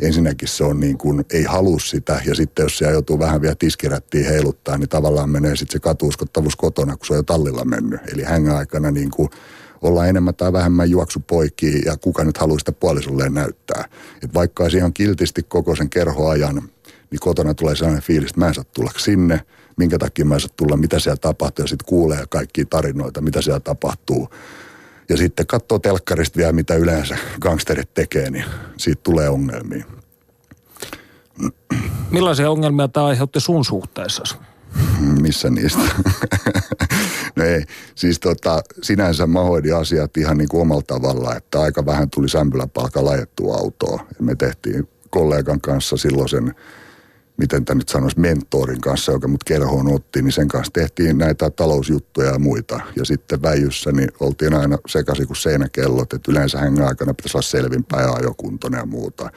ensinnäkin 0.00 0.48
se 0.48 0.64
on 0.64 0.80
niin 0.80 0.98
kuin, 0.98 1.24
ei 1.32 1.42
halua 1.42 1.78
sitä, 1.78 2.22
ja 2.26 2.34
sitten 2.34 2.62
jos 2.62 2.78
siellä 2.78 2.92
joutuu 2.92 3.18
vähän 3.18 3.40
vielä 3.40 3.54
tiskirättiin 3.58 4.24
heiluttaa, 4.24 4.78
niin 4.78 4.88
tavallaan 4.88 5.30
menee 5.30 5.56
sitten 5.56 5.72
se 5.72 5.78
katuuskottavuus 5.78 6.56
kotona, 6.56 6.96
kun 6.96 7.06
se 7.06 7.12
on 7.12 7.18
jo 7.18 7.22
tallilla 7.22 7.64
mennyt. 7.64 8.00
Eli 8.12 8.22
hängä 8.22 8.56
aikana 8.56 8.90
niin 8.90 9.10
kuin 9.10 9.28
ollaan 9.82 10.08
enemmän 10.08 10.34
tai 10.34 10.52
vähemmän 10.52 10.90
juoksupoikia, 10.90 11.82
ja 11.84 11.96
kuka 11.96 12.24
nyt 12.24 12.38
haluaa 12.38 12.58
sitä 12.58 12.72
puolisolleen 12.72 13.34
näyttää. 13.34 13.84
Et 14.22 14.34
vaikka 14.34 14.62
olisi 14.62 14.76
ihan 14.76 14.92
kiltisti 14.92 15.42
koko 15.42 15.76
sen 15.76 15.90
kerhoajan 15.90 16.62
niin 17.10 17.20
kotona 17.20 17.54
tulee 17.54 17.76
sellainen 17.76 18.02
fiilis, 18.02 18.30
että 18.30 18.40
mä 18.40 18.48
en 18.48 18.54
saa 18.54 18.64
tulla 18.64 18.90
sinne, 18.96 19.40
minkä 19.76 19.98
takia 19.98 20.24
mä 20.24 20.34
en 20.34 20.40
saa 20.40 20.50
tulla, 20.56 20.76
mitä 20.76 20.98
siellä 20.98 21.16
tapahtuu, 21.16 21.62
ja 21.62 21.68
sitten 21.68 21.86
kuulee 21.86 22.24
kaikkia 22.30 22.64
tarinoita, 22.70 23.20
mitä 23.20 23.42
siellä 23.42 23.60
tapahtuu. 23.60 24.28
Ja 25.08 25.16
sitten 25.16 25.46
katsoo 25.46 25.78
telkkarista 25.78 26.36
vielä, 26.36 26.52
mitä 26.52 26.74
yleensä 26.74 27.16
gangsterit 27.40 27.94
tekee, 27.94 28.30
niin 28.30 28.44
siitä 28.76 29.02
tulee 29.02 29.28
ongelmia. 29.28 29.84
Millaisia 32.10 32.50
ongelmia 32.50 32.88
tämä 32.88 33.06
aiheutti 33.06 33.40
sun 33.40 33.64
suhteessa? 33.64 34.36
Missä 35.20 35.50
niistä? 35.50 35.80
no 37.36 37.44
ei, 37.44 37.64
siis 37.94 38.20
tota, 38.20 38.62
sinänsä 38.82 39.26
mä 39.26 39.40
hoidin 39.40 39.76
asiat 39.76 40.16
ihan 40.16 40.38
niin 40.38 40.48
kuin 40.48 40.60
omalla 40.60 40.82
tavalla, 40.86 41.36
että 41.36 41.60
aika 41.60 41.86
vähän 41.86 42.10
tuli 42.10 42.28
sämpyläpalkka 42.28 43.04
lajettua 43.04 43.56
autoa. 43.56 44.06
Me 44.20 44.34
tehtiin 44.34 44.88
kollegan 45.10 45.60
kanssa 45.60 45.96
silloin 45.96 46.28
sen 46.28 46.54
miten 47.40 47.64
tämä 47.64 47.78
nyt 47.78 47.88
sanoisi, 47.88 48.20
mentorin 48.20 48.80
kanssa, 48.80 49.12
joka 49.12 49.28
mut 49.28 49.44
kerhoon 49.44 49.92
otti, 49.94 50.22
niin 50.22 50.32
sen 50.32 50.48
kanssa 50.48 50.72
tehtiin 50.72 51.18
näitä 51.18 51.50
talousjuttuja 51.50 52.32
ja 52.32 52.38
muita. 52.38 52.80
Ja 52.96 53.04
sitten 53.04 53.42
väijyssä 53.42 53.92
niin 53.92 54.08
oltiin 54.20 54.54
aina 54.54 54.78
sekaisin 54.86 55.26
kuin 55.26 55.36
seinäkellot, 55.36 56.12
että 56.12 56.32
yleensä 56.32 56.58
hengän 56.58 56.88
aikana 56.88 57.14
pitäisi 57.14 57.36
olla 57.36 57.42
selvinpäin 57.42 58.02
ja 58.02 58.78
ja 58.78 58.86
muuta. 58.86 59.30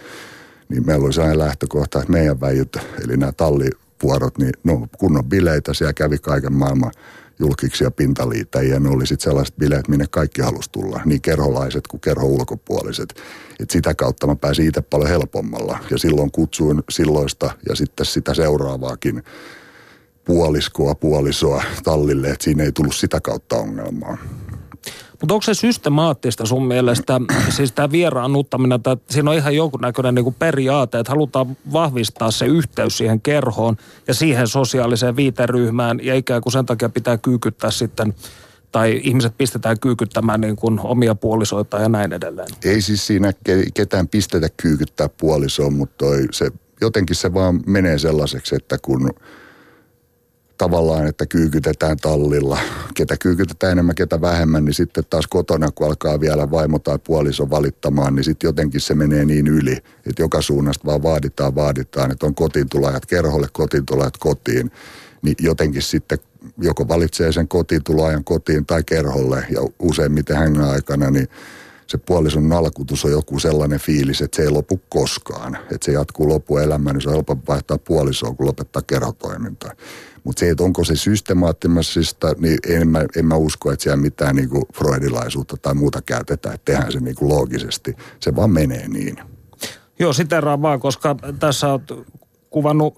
Niin 0.70 0.86
meillä 0.86 1.06
oli 1.06 1.14
sellainen 1.14 1.40
lähtökohta, 1.40 2.00
että 2.00 2.12
meidän 2.12 2.42
väijyt, 2.42 2.78
eli 3.04 3.18
nämä 3.18 3.32
tallivuorot, 3.32 4.38
niin 4.38 4.54
no 4.64 4.88
kunnon 4.98 5.26
bileitä, 5.26 5.74
siellä 5.74 5.94
kävi 5.94 6.18
kaiken 6.18 6.54
maailman 6.54 6.92
julkiksi 7.40 7.84
ja 7.84 7.92
pintaliitäjiä. 7.92 8.80
Ne 8.80 8.90
oli 8.90 9.08
sitten 9.08 9.24
sellaiset 9.24 9.56
bileet, 9.56 9.88
minne 9.88 10.06
kaikki 10.10 10.42
halusi 10.42 10.72
tulla, 10.72 11.02
niin 11.06 11.22
kerholaiset 11.22 11.88
kuin 11.88 12.02
kerho 12.02 12.26
ulkopuoliset. 12.26 13.22
Et 13.60 13.70
sitä 13.70 13.96
kautta 13.96 14.28
mä 14.28 14.36
pääsin 14.36 14.68
itse 14.68 14.82
paljon 14.82 15.10
helpommalla. 15.10 15.80
Ja 15.92 15.98
silloin 15.98 16.32
kutsuin 16.32 16.84
silloista 16.90 17.52
ja 17.70 17.76
sitten 17.76 18.06
sitä 18.06 18.34
seuraavaakin 18.34 19.24
puoliskoa, 20.26 20.96
puolisoa 20.96 21.64
tallille, 21.84 22.30
että 22.30 22.44
siinä 22.44 22.64
ei 22.64 22.72
tullut 22.72 22.96
sitä 22.96 23.22
kautta 23.22 23.56
ongelmaa. 23.56 24.18
Mutta 25.22 25.34
onko 25.34 25.42
se 25.42 25.54
systemaattista 25.54 26.46
sun 26.46 26.68
mielestä, 26.68 27.22
siis 27.58 27.72
tämä 27.72 27.92
vieraannuttaminen, 27.92 28.76
että 28.76 28.98
siinä 29.10 29.32
on 29.32 29.38
ihan 29.38 29.56
jonkunnäköinen 29.56 30.16
niinku 30.16 30.36
periaate, 30.40 31.00
että 31.00 31.12
halutaan 31.12 31.58
vahvistaa 31.74 32.32
se 32.32 32.46
yhteys 32.46 32.98
siihen 32.98 33.22
kerhoon 33.22 33.78
ja 34.08 34.14
siihen 34.14 34.48
sosiaaliseen 34.48 35.16
viiteryhmään 35.16 36.00
ja 36.04 36.16
ikään 36.16 36.42
kuin 36.42 36.54
sen 36.54 36.66
takia 36.66 36.90
pitää 36.90 37.18
kyykyttää 37.18 37.72
sitten 37.72 38.14
tai 38.72 39.02
ihmiset 39.04 39.38
pistetään 39.38 39.80
kyykyttämään 39.80 40.42
niin 40.42 40.56
kuin 40.56 40.80
omia 40.80 41.16
puolisoita 41.16 41.78
ja 41.80 41.90
näin 41.90 42.14
edelleen. 42.14 42.48
Ei 42.66 42.82
siis 42.82 43.08
siinä 43.08 43.34
ketään 43.74 44.08
pistetä 44.08 44.50
kyykyttää 44.62 45.10
puolisoon, 45.10 45.74
mutta 45.74 45.96
toi, 45.98 46.28
se, 46.32 46.52
jotenkin 46.82 47.16
se 47.16 47.34
vaan 47.34 47.60
menee 47.66 48.00
sellaiseksi, 48.00 48.56
että 48.56 48.78
kun 48.82 49.14
tavallaan, 50.58 51.08
että 51.08 51.26
kyykytetään 51.26 51.98
tallilla. 51.98 52.58
Ketä 52.94 53.18
kyykytetään 53.18 53.72
enemmän, 53.72 53.96
ketä 53.96 54.22
vähemmän, 54.22 54.66
niin 54.66 54.74
sitten 54.74 55.04
taas 55.10 55.28
kotona, 55.28 55.72
kun 55.72 55.88
alkaa 55.88 56.20
vielä 56.20 56.52
vaimo 56.52 56.80
tai 56.80 57.00
puoliso 57.00 57.50
valittamaan, 57.50 58.16
niin 58.16 58.24
sitten 58.24 58.48
jotenkin 58.48 58.82
se 58.82 58.96
menee 58.96 59.26
niin 59.26 59.48
yli, 59.48 59.78
että 60.06 60.22
joka 60.22 60.42
suunnasta 60.42 60.86
vaan 60.86 61.04
vaaditaan, 61.04 61.56
vaaditaan, 61.56 62.12
että 62.12 62.26
on 62.26 62.36
kotiintulajat 62.36 63.06
kerholle, 63.06 63.48
kotiintulajat 63.54 64.18
kotiin. 64.18 64.72
Niin 65.22 65.36
jotenkin 65.40 65.82
sitten 65.82 66.18
joko 66.58 66.88
valitsee 66.88 67.32
sen 67.32 67.48
kotiintuloajan 67.48 68.24
kotiin 68.24 68.66
tai 68.66 68.84
kerholle 68.84 69.46
ja 69.50 69.60
useimmiten 69.80 70.38
hängän 70.38 70.70
aikana, 70.70 71.12
niin 71.12 71.28
se 71.88 71.98
puolison 71.98 72.50
nalkutus 72.50 73.06
on 73.06 73.12
joku 73.12 73.40
sellainen 73.40 73.80
fiilis, 73.80 74.22
että 74.22 74.36
se 74.36 74.44
ei 74.44 74.50
lopu 74.50 74.82
koskaan. 74.90 75.58
Että 75.72 75.86
se 75.86 75.92
jatkuu 75.92 76.28
loppuelämään, 76.28 76.96
niin 76.96 77.02
se 77.02 77.10
on 77.10 77.16
helpompi 77.16 77.48
vaihtaa 77.48 77.78
puolisoa 77.78 78.34
kuin 78.34 78.48
lopettaa 78.48 78.82
kerhotoimintaa. 78.82 79.72
Mutta 80.24 80.40
se, 80.40 80.50
että 80.50 80.64
onko 80.64 80.84
se 80.84 80.96
systemaattisesta, 80.96 82.36
niin 82.38 82.58
en 82.68 82.88
mä, 82.88 83.06
en 83.16 83.26
mä 83.26 83.36
usko, 83.36 83.72
että 83.72 83.84
siellä 83.84 84.02
mitään 84.02 84.36
niin 84.36 84.50
kuin 84.50 84.64
freudilaisuutta 84.74 85.58
tai 85.58 85.74
muuta 85.74 86.02
käytetään, 86.02 86.56
että 86.56 86.72
tehdään 86.72 86.92
se 86.92 87.00
niin 87.00 87.16
kuin 87.16 87.30
loogisesti. 87.30 87.96
Se 88.20 88.36
vaan 88.36 88.52
menee 88.52 88.88
niin. 88.88 89.16
Joo, 90.00 90.14
siteraan 90.14 90.62
vaan, 90.62 90.80
koska 90.80 91.16
tässä 91.40 91.68
olet 91.74 91.92
kuvannut 92.50 92.94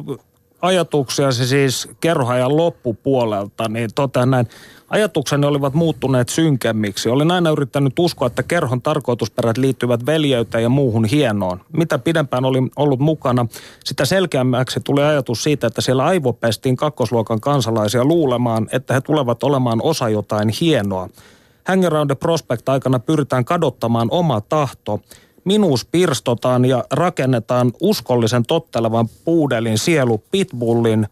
ajatuksia 0.62 1.32
se 1.32 1.46
siis 1.46 1.90
kerhoajan 2.02 2.58
loppupuolelta, 2.58 3.70
niin 3.70 3.90
totean 3.96 4.32
näin. 4.32 4.48
Ajatukseni 4.90 5.46
olivat 5.46 5.74
muuttuneet 5.74 6.30
synkemmiksi. 6.30 7.10
Olin 7.10 7.32
aina 7.32 7.50
yrittänyt 7.50 8.00
uskoa, 8.00 8.28
että 8.28 8.44
kerhon 8.44 8.82
tarkoitusperät 8.82 9.58
liittyvät 9.58 10.06
veljeyteen 10.06 10.64
ja 10.64 10.70
muuhun 10.70 11.06
hienoon. 11.06 11.62
Mitä 11.74 12.00
pidempään 12.00 12.46
olin 12.46 12.72
ollut 12.76 13.00
mukana, 13.00 13.46
sitä 13.84 14.06
selkeämmäksi 14.06 14.80
tuli 14.80 15.04
ajatus 15.04 15.44
siitä, 15.44 15.68
että 15.68 15.82
siellä 15.82 16.06
aivopestiin 16.06 16.76
kakkosluokan 16.76 17.42
kansalaisia 17.42 18.06
luulemaan, 18.06 18.68
että 18.72 18.94
he 18.94 19.02
tulevat 19.02 19.44
olemaan 19.44 19.82
osa 19.82 20.10
jotain 20.10 20.50
hienoa. 20.62 21.10
Hang 21.68 21.86
Around 21.86 22.10
the 22.10 22.16
Prospect 22.16 22.70
aikana 22.70 23.00
pyritään 23.00 23.46
kadottamaan 23.46 24.08
oma 24.12 24.42
tahto. 24.42 25.00
Minuus 25.46 25.86
pirstotaan 25.86 26.66
ja 26.66 26.84
rakennetaan 26.92 27.72
uskollisen 27.82 28.44
tottelevan 28.46 29.10
puudelin 29.26 29.78
sielu 29.78 30.24
pitbullin 30.32 31.08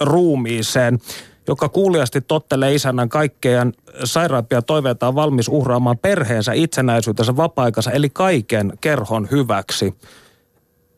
ruumiiseen– 0.00 0.98
joka 1.46 1.68
kuuliasti 1.68 2.20
tottelee 2.20 2.74
isännän 2.74 3.08
kaikkeen 3.08 3.72
sairaampia 4.04 4.62
toiveitaan 4.62 5.14
valmis 5.14 5.48
uhraamaan 5.48 5.98
perheensä, 5.98 6.52
itsenäisyytensä, 6.52 7.36
vapaa-aikansa, 7.36 7.90
eli 7.90 8.10
kaiken 8.10 8.72
kerhon 8.80 9.28
hyväksi, 9.30 9.94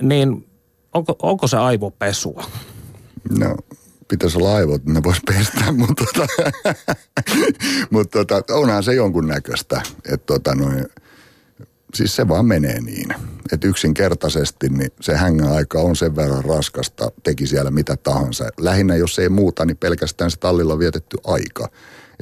niin 0.02 0.48
onko, 0.94 1.16
onko 1.22 1.46
se 1.46 1.56
aivopesua? 1.56 2.44
No, 3.38 3.56
pitäisi 4.08 4.38
olla 4.38 4.54
aivot, 4.54 4.84
ne 4.84 5.02
vois 5.02 5.20
pestä, 5.26 5.72
mutta, 5.86 6.04
tota, 6.14 6.26
mutta 7.90 8.24
tota, 8.24 8.54
onhan 8.54 8.82
se 8.82 8.94
jonkun 8.94 9.26
näköistä, 9.26 9.82
että 10.12 10.26
tota, 10.26 10.54
noin, 10.54 10.86
siis 11.94 12.16
se 12.16 12.28
vaan 12.28 12.46
menee 12.46 12.80
niin. 12.80 13.14
Että 13.52 13.68
yksinkertaisesti 13.68 14.68
niin 14.68 14.90
se 15.00 15.16
aika 15.54 15.80
on 15.80 15.96
sen 15.96 16.16
verran 16.16 16.44
raskasta, 16.44 17.12
teki 17.22 17.46
siellä 17.46 17.70
mitä 17.70 17.96
tahansa. 17.96 18.48
Lähinnä 18.60 18.96
jos 18.96 19.18
ei 19.18 19.28
muuta, 19.28 19.64
niin 19.64 19.76
pelkästään 19.76 20.30
se 20.30 20.38
tallilla 20.38 20.78
vietetty 20.78 21.16
aika. 21.24 21.68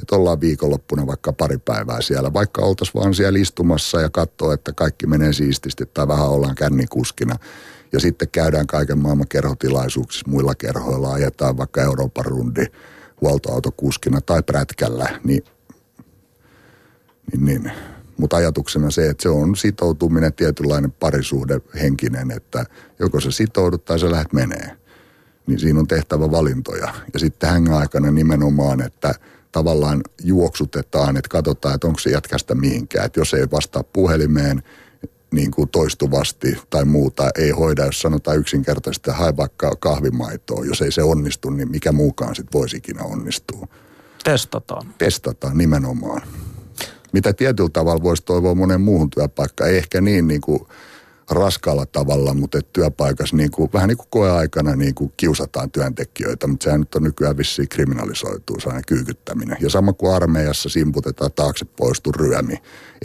Että 0.01 0.15
ollaan 0.15 0.41
viikonloppuna 0.41 1.07
vaikka 1.07 1.33
pari 1.33 1.57
päivää 1.57 2.01
siellä, 2.01 2.33
vaikka 2.33 2.61
oltaisiin 2.61 3.01
vaan 3.01 3.13
siellä 3.13 3.39
istumassa 3.39 4.01
ja 4.01 4.09
katsoa, 4.09 4.53
että 4.53 4.71
kaikki 4.73 5.07
menee 5.07 5.33
siististi 5.33 5.85
tai 5.85 6.07
vähän 6.07 6.29
ollaan 6.29 6.55
kännikuskina. 6.55 7.35
Ja 7.91 7.99
sitten 7.99 8.29
käydään 8.31 8.67
kaiken 8.67 8.97
maailman 8.97 9.27
kerhotilaisuuksissa, 9.27 10.29
muilla 10.29 10.55
kerhoilla 10.55 11.13
ajetaan 11.13 11.57
vaikka 11.57 11.81
Euroopan 11.81 12.25
rundi 12.25 12.65
huoltoautokuskina 13.21 14.21
tai 14.21 14.43
prätkällä, 14.43 15.19
niin, 15.23 15.43
niin, 17.31 17.45
niin 17.45 17.71
mutta 18.17 18.35
ajatuksena 18.35 18.91
se, 18.91 19.09
että 19.09 19.23
se 19.23 19.29
on 19.29 19.55
sitoutuminen 19.55 20.33
tietynlainen 20.33 20.91
parisuhde 20.91 21.61
henkinen, 21.81 22.31
että 22.31 22.65
joko 22.99 23.19
se 23.19 23.31
sitoudut 23.31 23.85
tai 23.85 23.99
se 23.99 24.11
lähdet 24.11 24.33
menee. 24.33 24.77
Niin 25.47 25.59
siinä 25.59 25.79
on 25.79 25.87
tehtävä 25.87 26.31
valintoja. 26.31 26.93
Ja 27.13 27.19
sitten 27.19 27.49
hängän 27.49 27.77
aikana 27.77 28.11
nimenomaan, 28.11 28.81
että 28.81 29.15
tavallaan 29.51 30.01
juoksutetaan, 30.23 31.17
että 31.17 31.29
katsotaan, 31.29 31.75
että 31.75 31.87
onko 31.87 31.99
se 31.99 32.09
jätkästä 32.09 32.55
mihinkään. 32.55 33.05
Että 33.05 33.19
jos 33.19 33.33
ei 33.33 33.51
vastaa 33.51 33.83
puhelimeen 33.83 34.63
niin 35.31 35.51
kuin 35.51 35.69
toistuvasti 35.69 36.57
tai 36.69 36.85
muuta, 36.85 37.29
ei 37.37 37.49
hoida, 37.49 37.85
jos 37.85 38.01
sanotaan 38.01 38.37
yksinkertaisesti, 38.37 39.09
että 39.09 39.19
hae 39.19 39.37
vaikka 39.37 39.75
kahvimaitoa. 39.79 40.65
Jos 40.65 40.81
ei 40.81 40.91
se 40.91 41.03
onnistu, 41.03 41.49
niin 41.49 41.71
mikä 41.71 41.91
muukaan 41.91 42.35
sitten 42.35 42.59
voisi 42.59 42.77
ikinä 42.77 43.03
onnistua. 43.03 43.67
Testataan. 44.23 44.93
Testataan 44.97 45.57
nimenomaan 45.57 46.21
mitä 47.13 47.33
tietyllä 47.33 47.69
tavalla 47.73 48.03
voisi 48.03 48.23
toivoa 48.25 48.55
monen 48.55 48.81
muuhun 48.81 49.09
työpaikkaan. 49.09 49.69
Ei 49.69 49.77
ehkä 49.77 50.01
niin, 50.01 50.27
niin 50.27 50.41
kuin 50.41 50.59
raskaalla 51.29 51.85
tavalla, 51.85 52.33
mutta 52.33 52.57
että 52.57 52.69
työpaikassa 52.73 53.35
niin 53.35 53.51
kuin, 53.51 53.69
vähän 53.73 53.87
niin 53.87 53.97
kuin 53.97 54.07
koeaikana 54.09 54.75
niin 54.75 54.95
kuin 54.95 55.13
kiusataan 55.17 55.71
työntekijöitä, 55.71 56.47
mutta 56.47 56.63
sehän 56.63 56.79
nyt 56.79 56.95
on 56.95 57.03
nykyään 57.03 57.37
vissiin 57.37 57.69
kriminalisoituu, 57.69 58.59
sellainen 58.59 58.83
kyykyttäminen. 58.87 59.57
Ja 59.61 59.69
sama 59.69 59.93
kuin 59.93 60.15
armeijassa 60.15 60.69
simputetaan 60.69 61.31
taakse 61.35 61.65
poistu 61.65 62.11
ryömi. 62.11 62.55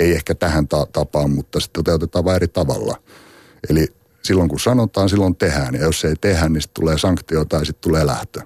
Ei 0.00 0.12
ehkä 0.12 0.34
tähän 0.34 0.68
ta- 0.68 0.86
tapaan, 0.92 1.30
mutta 1.30 1.60
sitten 1.60 1.84
toteutetaan 1.84 2.24
vain 2.24 2.36
eri 2.36 2.48
tavalla. 2.48 3.02
Eli 3.70 3.88
silloin 4.22 4.48
kun 4.48 4.60
sanotaan, 4.60 5.08
silloin 5.08 5.36
tehdään. 5.36 5.74
Ja 5.74 5.82
jos 5.82 6.04
ei 6.04 6.14
tehdä, 6.20 6.48
niin 6.48 6.62
tulee 6.74 6.98
sanktio 6.98 7.44
tai 7.44 7.66
sitten 7.66 7.90
tulee 7.90 8.06
lähtö 8.06 8.40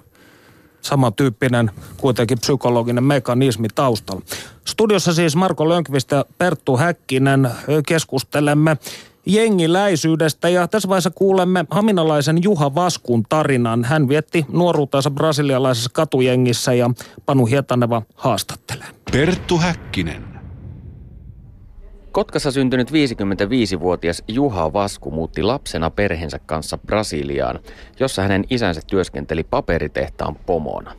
samantyyppinen 0.83 1.71
kuitenkin 1.97 2.39
psykologinen 2.39 3.03
mekanismi 3.03 3.67
taustalla. 3.75 4.21
Studiossa 4.65 5.13
siis 5.13 5.35
Marko 5.35 5.69
Lönkvist 5.69 6.11
ja 6.11 6.25
Perttu 6.37 6.77
Häkkinen 6.77 7.49
keskustelemme 7.87 8.77
jengiläisyydestä 9.25 10.49
ja 10.49 10.67
tässä 10.67 10.89
vaiheessa 10.89 11.11
kuulemme 11.11 11.65
haminalaisen 11.69 12.43
Juha 12.43 12.75
Vaskun 12.75 13.23
tarinan. 13.29 13.83
Hän 13.83 14.09
vietti 14.09 14.45
nuoruutensa 14.51 15.11
brasilialaisessa 15.11 15.89
katujengissä 15.93 16.73
ja 16.73 16.89
Panu 17.25 17.45
Hietaneva 17.45 18.01
haastattelee. 18.15 18.87
Perttu 19.11 19.57
Häkkinen. 19.57 20.32
Kotkassa 22.13 22.51
syntynyt 22.51 22.91
55-vuotias 22.91 24.23
Juha 24.27 24.73
Vasku 24.73 25.11
muutti 25.11 25.43
lapsena 25.43 25.89
perheensä 25.89 26.39
kanssa 26.45 26.77
Brasiliaan, 26.77 27.59
jossa 27.99 28.21
hänen 28.21 28.43
isänsä 28.49 28.81
työskenteli 28.87 29.43
paperitehtaan 29.43 30.35
pomona. 30.35 30.95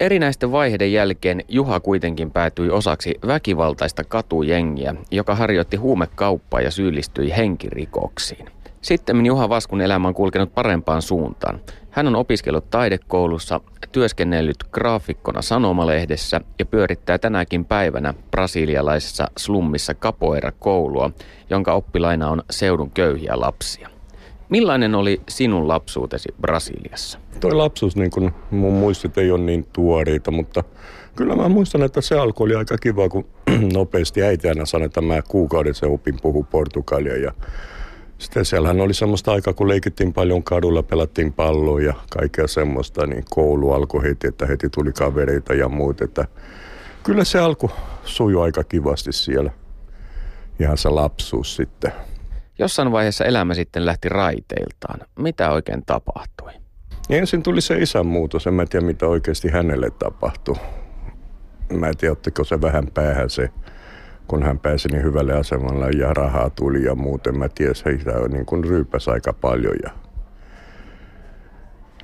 Erinäisten 0.00 0.52
vaiheiden 0.52 0.92
jälkeen 0.92 1.44
Juha 1.48 1.80
kuitenkin 1.80 2.30
päätyi 2.30 2.70
osaksi 2.70 3.14
väkivaltaista 3.26 4.04
katujengiä, 4.04 4.94
joka 5.10 5.34
harjoitti 5.34 5.76
huumekauppaa 5.76 6.60
ja 6.60 6.70
syyllistyi 6.70 7.30
henkirikoksiin. 7.36 8.46
Sitten 8.82 9.26
Juha 9.26 9.48
Vaskun 9.48 9.80
elämä 9.80 10.08
on 10.08 10.14
kulkenut 10.14 10.54
parempaan 10.54 11.02
suuntaan. 11.02 11.60
Hän 11.90 12.06
on 12.06 12.16
opiskellut 12.16 12.70
taidekoulussa, 12.70 13.60
työskennellyt 13.92 14.56
graafikkona 14.72 15.42
sanomalehdessä 15.42 16.40
ja 16.58 16.66
pyörittää 16.66 17.18
tänäkin 17.18 17.64
päivänä 17.64 18.14
brasilialaisessa 18.30 19.26
slummissa 19.38 19.94
Capoeira-koulua, 19.94 21.10
jonka 21.50 21.72
oppilaina 21.72 22.28
on 22.28 22.42
seudun 22.50 22.90
köyhiä 22.90 23.32
lapsia. 23.34 23.88
Millainen 24.48 24.94
oli 24.94 25.20
sinun 25.28 25.68
lapsuutesi 25.68 26.28
Brasiliassa? 26.40 27.18
Toi 27.40 27.52
lapsuus, 27.52 27.96
niin 27.96 28.10
kun 28.10 28.32
mun 28.50 28.72
muistit 28.72 29.18
ei 29.18 29.30
ole 29.30 29.40
niin 29.40 29.66
tuoreita, 29.72 30.30
mutta 30.30 30.64
kyllä 31.16 31.36
mä 31.36 31.48
muistan, 31.48 31.82
että 31.82 32.00
se 32.00 32.18
alkoi 32.18 32.44
oli 32.44 32.54
aika 32.54 32.78
kiva, 32.78 33.08
kun 33.08 33.24
nopeasti 33.74 34.22
äiti 34.22 34.48
aina 34.48 34.66
sanoi, 34.66 34.86
että 34.86 35.00
mä 35.00 35.22
kuukaudessa 35.28 35.86
opin 35.86 36.14
puhua 36.22 36.46
portugalia 36.50 37.16
ja 37.16 37.32
sitten 38.22 38.44
siellähän 38.44 38.80
oli 38.80 38.94
semmoista 38.94 39.32
aikaa, 39.32 39.52
kun 39.52 39.68
leikittiin 39.68 40.12
paljon 40.12 40.42
kadulla, 40.42 40.82
pelattiin 40.82 41.32
palloa 41.32 41.80
ja 41.80 41.94
kaikkea 42.10 42.46
semmoista, 42.46 43.06
niin 43.06 43.24
koulu 43.30 43.72
alkoi 43.72 44.02
heti, 44.02 44.26
että 44.26 44.46
heti 44.46 44.68
tuli 44.68 44.92
kavereita 44.92 45.54
ja 45.54 45.68
muut, 45.68 46.00
että 46.00 46.26
kyllä 47.02 47.24
se 47.24 47.38
alku 47.38 47.70
sujui 48.04 48.44
aika 48.44 48.64
kivasti 48.64 49.12
siellä. 49.12 49.50
Ihan 50.60 50.78
se 50.78 50.88
lapsuus 50.88 51.56
sitten. 51.56 51.92
Jossain 52.58 52.92
vaiheessa 52.92 53.24
elämä 53.24 53.54
sitten 53.54 53.86
lähti 53.86 54.08
raiteiltaan. 54.08 55.00
Mitä 55.18 55.50
oikein 55.50 55.82
tapahtui? 55.86 56.52
Ensin 57.10 57.42
tuli 57.42 57.60
se 57.60 57.78
isän 57.78 58.06
muutos. 58.06 58.46
En 58.46 58.54
mä 58.54 58.66
tiedä, 58.66 58.86
mitä 58.86 59.06
oikeasti 59.06 59.48
hänelle 59.48 59.90
tapahtui. 59.90 60.56
Mä 61.72 61.88
en 61.88 61.96
tiedä, 61.96 62.12
ottiko 62.12 62.44
se 62.44 62.60
vähän 62.60 62.86
päähän 62.94 63.30
se 63.30 63.50
kun 64.32 64.42
hän 64.42 64.58
pääsi 64.58 64.88
niin 64.88 65.02
hyvälle 65.02 65.34
asemalle 65.34 65.90
ja 65.98 66.14
rahaa 66.14 66.50
tuli 66.50 66.84
ja 66.84 66.94
muuten 66.94 67.38
mä 67.38 67.48
tiedän, 67.48 67.74
että 67.86 68.12
hän 68.12 68.30
niin 68.30 68.46
kuin 68.46 68.64
ryypäsi 68.64 69.10
aika 69.10 69.32
paljon 69.32 69.74
ja, 69.82 69.90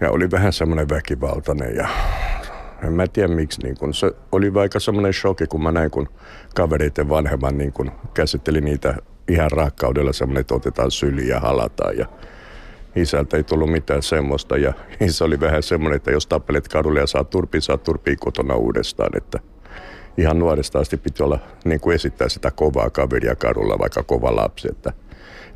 ja 0.00 0.10
oli 0.10 0.30
vähän 0.30 0.52
semmoinen 0.52 0.88
väkivaltainen 0.88 1.76
ja 1.76 1.88
en 2.84 2.92
mä 2.92 3.06
tiedä 3.06 3.34
miksi, 3.34 3.62
niin 3.62 3.76
kun 3.78 3.94
se 3.94 4.12
oli 4.32 4.54
vaikka 4.54 4.80
semmoinen 4.80 5.12
shoki, 5.12 5.46
kun 5.46 5.62
mä 5.62 5.72
näin, 5.72 5.90
kun 5.90 6.08
kavereiden 6.54 7.08
vanhemman 7.08 7.58
niin 7.58 7.72
kun 7.72 7.92
käsitteli 8.14 8.60
niitä 8.60 8.94
ihan 9.28 9.50
rakkaudella 9.50 10.12
semmoinen, 10.12 10.40
että 10.40 10.54
otetaan 10.54 10.90
syliä 10.90 11.34
ja 11.34 11.40
halataan 11.40 11.98
ja 11.98 12.06
isältä 12.96 13.36
ei 13.36 13.44
tullut 13.44 13.70
mitään 13.70 14.02
semmoista 14.02 14.56
ja 14.56 14.72
isä 15.06 15.24
oli 15.24 15.40
vähän 15.40 15.62
semmoinen, 15.62 15.96
että 15.96 16.10
jos 16.10 16.26
tappelet 16.26 16.68
kadulle 16.68 17.00
ja 17.00 17.06
saat 17.06 17.30
turpiin, 17.30 17.62
saat 17.62 17.82
turpiin 17.82 18.18
kotona 18.18 18.54
uudestaan, 18.54 19.16
että– 19.16 19.38
ihan 20.18 20.38
nuoresta 20.38 20.78
asti 20.78 20.96
piti 20.96 21.22
olla, 21.22 21.38
niin 21.64 21.80
kuin 21.80 21.94
esittää 21.94 22.28
sitä 22.28 22.50
kovaa 22.50 22.90
kaveria 22.90 23.36
kadulla, 23.36 23.78
vaikka 23.78 24.02
kova 24.02 24.36
lapsi. 24.36 24.68
Että 24.70 24.92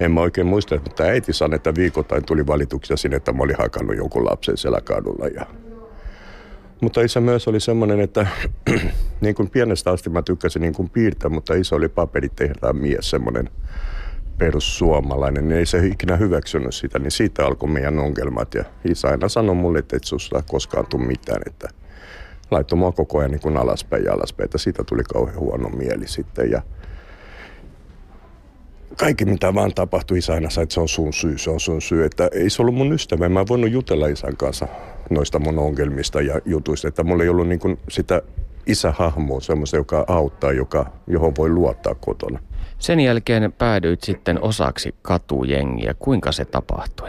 en 0.01 0.11
mä 0.11 0.21
oikein 0.21 0.47
muista, 0.47 0.75
mutta 0.75 1.03
äiti 1.03 1.33
sanoi, 1.33 1.57
että 1.57 1.75
viikoittain 1.75 2.25
tuli 2.25 2.47
valituksia 2.47 2.97
sinne, 2.97 3.17
että 3.17 3.33
mä 3.33 3.43
olin 3.43 3.57
hakannut 3.59 3.97
jonkun 3.97 4.25
lapsen 4.25 4.57
siellä 4.57 4.81
kadulla. 4.81 5.27
Ja... 5.27 5.47
Mutta 6.81 7.01
isä 7.01 7.21
myös 7.21 7.49
oli 7.49 7.61
semmoinen, 7.61 8.01
että 8.01 8.27
niin 9.21 9.35
kuin 9.35 9.51
pienestä 9.51 9.91
asti 9.91 10.11
mä 10.11 10.23
tykkäsin 10.23 10.63
niin 10.63 10.75
kuin 10.75 10.91
piirtää, 10.91 11.31
mutta 11.31 11.55
isä 11.55 11.77
oli 11.77 11.89
paperitehtaan 11.89 12.77
mies, 12.77 13.11
semmoinen 13.11 13.51
perussuomalainen, 14.39 15.49
niin 15.49 15.59
ei 15.59 15.67
se 15.67 15.87
ikinä 15.87 16.17
hyväksynyt 16.17 16.75
sitä, 16.75 16.99
niin 16.99 17.11
siitä 17.11 17.47
alkoi 17.47 17.69
meidän 17.69 17.99
ongelmat. 17.99 18.55
Ja 18.55 18.65
isä 18.85 19.09
aina 19.09 19.29
sanoi 19.29 19.55
mulle, 19.55 19.79
että 19.79 19.97
et 19.97 20.05
susta 20.05 20.43
koskaan 20.49 20.87
tule 20.87 21.07
mitään, 21.07 21.43
että 21.47 21.69
laittoi 22.53 22.79
mua 22.79 22.93
koko 22.93 23.19
ajan 23.19 23.31
niin 23.31 23.57
alaspäin 23.57 24.05
ja 24.05 24.13
alaspäin, 24.13 24.45
että 24.45 24.59
siitä 24.59 24.85
tuli 24.85 25.03
kauhean 25.03 25.39
huono 25.39 25.69
mieli 25.69 26.09
sitten. 26.09 26.51
Ja 26.51 26.63
kaikki 28.97 29.25
mitä 29.25 29.55
vaan 29.55 29.75
tapahtui, 29.75 30.19
isä 30.19 30.33
aina 30.33 30.49
että 30.63 30.75
se 30.75 30.81
on 30.81 30.89
sun 30.89 31.13
syy, 31.13 31.39
se 31.39 31.51
on 31.51 31.61
sun 31.61 31.83
syy. 31.83 32.05
Että 32.05 32.29
ei 32.33 32.51
se 32.51 32.63
ollut 32.63 32.75
mun 32.75 32.93
ystävä, 32.93 33.29
mä 33.29 33.41
en 33.41 33.49
voinut 33.49 33.71
jutella 33.71 34.07
isän 34.07 34.37
kanssa 34.37 34.69
noista 35.11 35.39
mun 35.39 35.59
ongelmista 35.59 36.21
ja 36.21 36.41
jutuista, 36.45 36.89
että 36.89 37.05
mulla 37.05 37.23
ei 37.23 37.29
ollut 37.29 37.49
niin 37.49 37.61
kuin 37.61 37.79
sitä 37.89 38.23
isähahmoa, 38.67 39.41
semmoista, 39.41 39.77
joka 39.77 40.05
auttaa, 40.09 40.53
joka, 40.53 40.93
johon 41.07 41.33
voi 41.39 41.51
luottaa 41.51 41.95
kotona. 41.95 42.39
Sen 42.79 43.01
jälkeen 43.01 43.53
päädyit 43.53 44.03
sitten 44.03 44.43
osaksi 44.43 44.95
katujengiä. 45.03 45.95
Kuinka 45.99 46.33
se 46.33 46.45
tapahtui? 46.45 47.09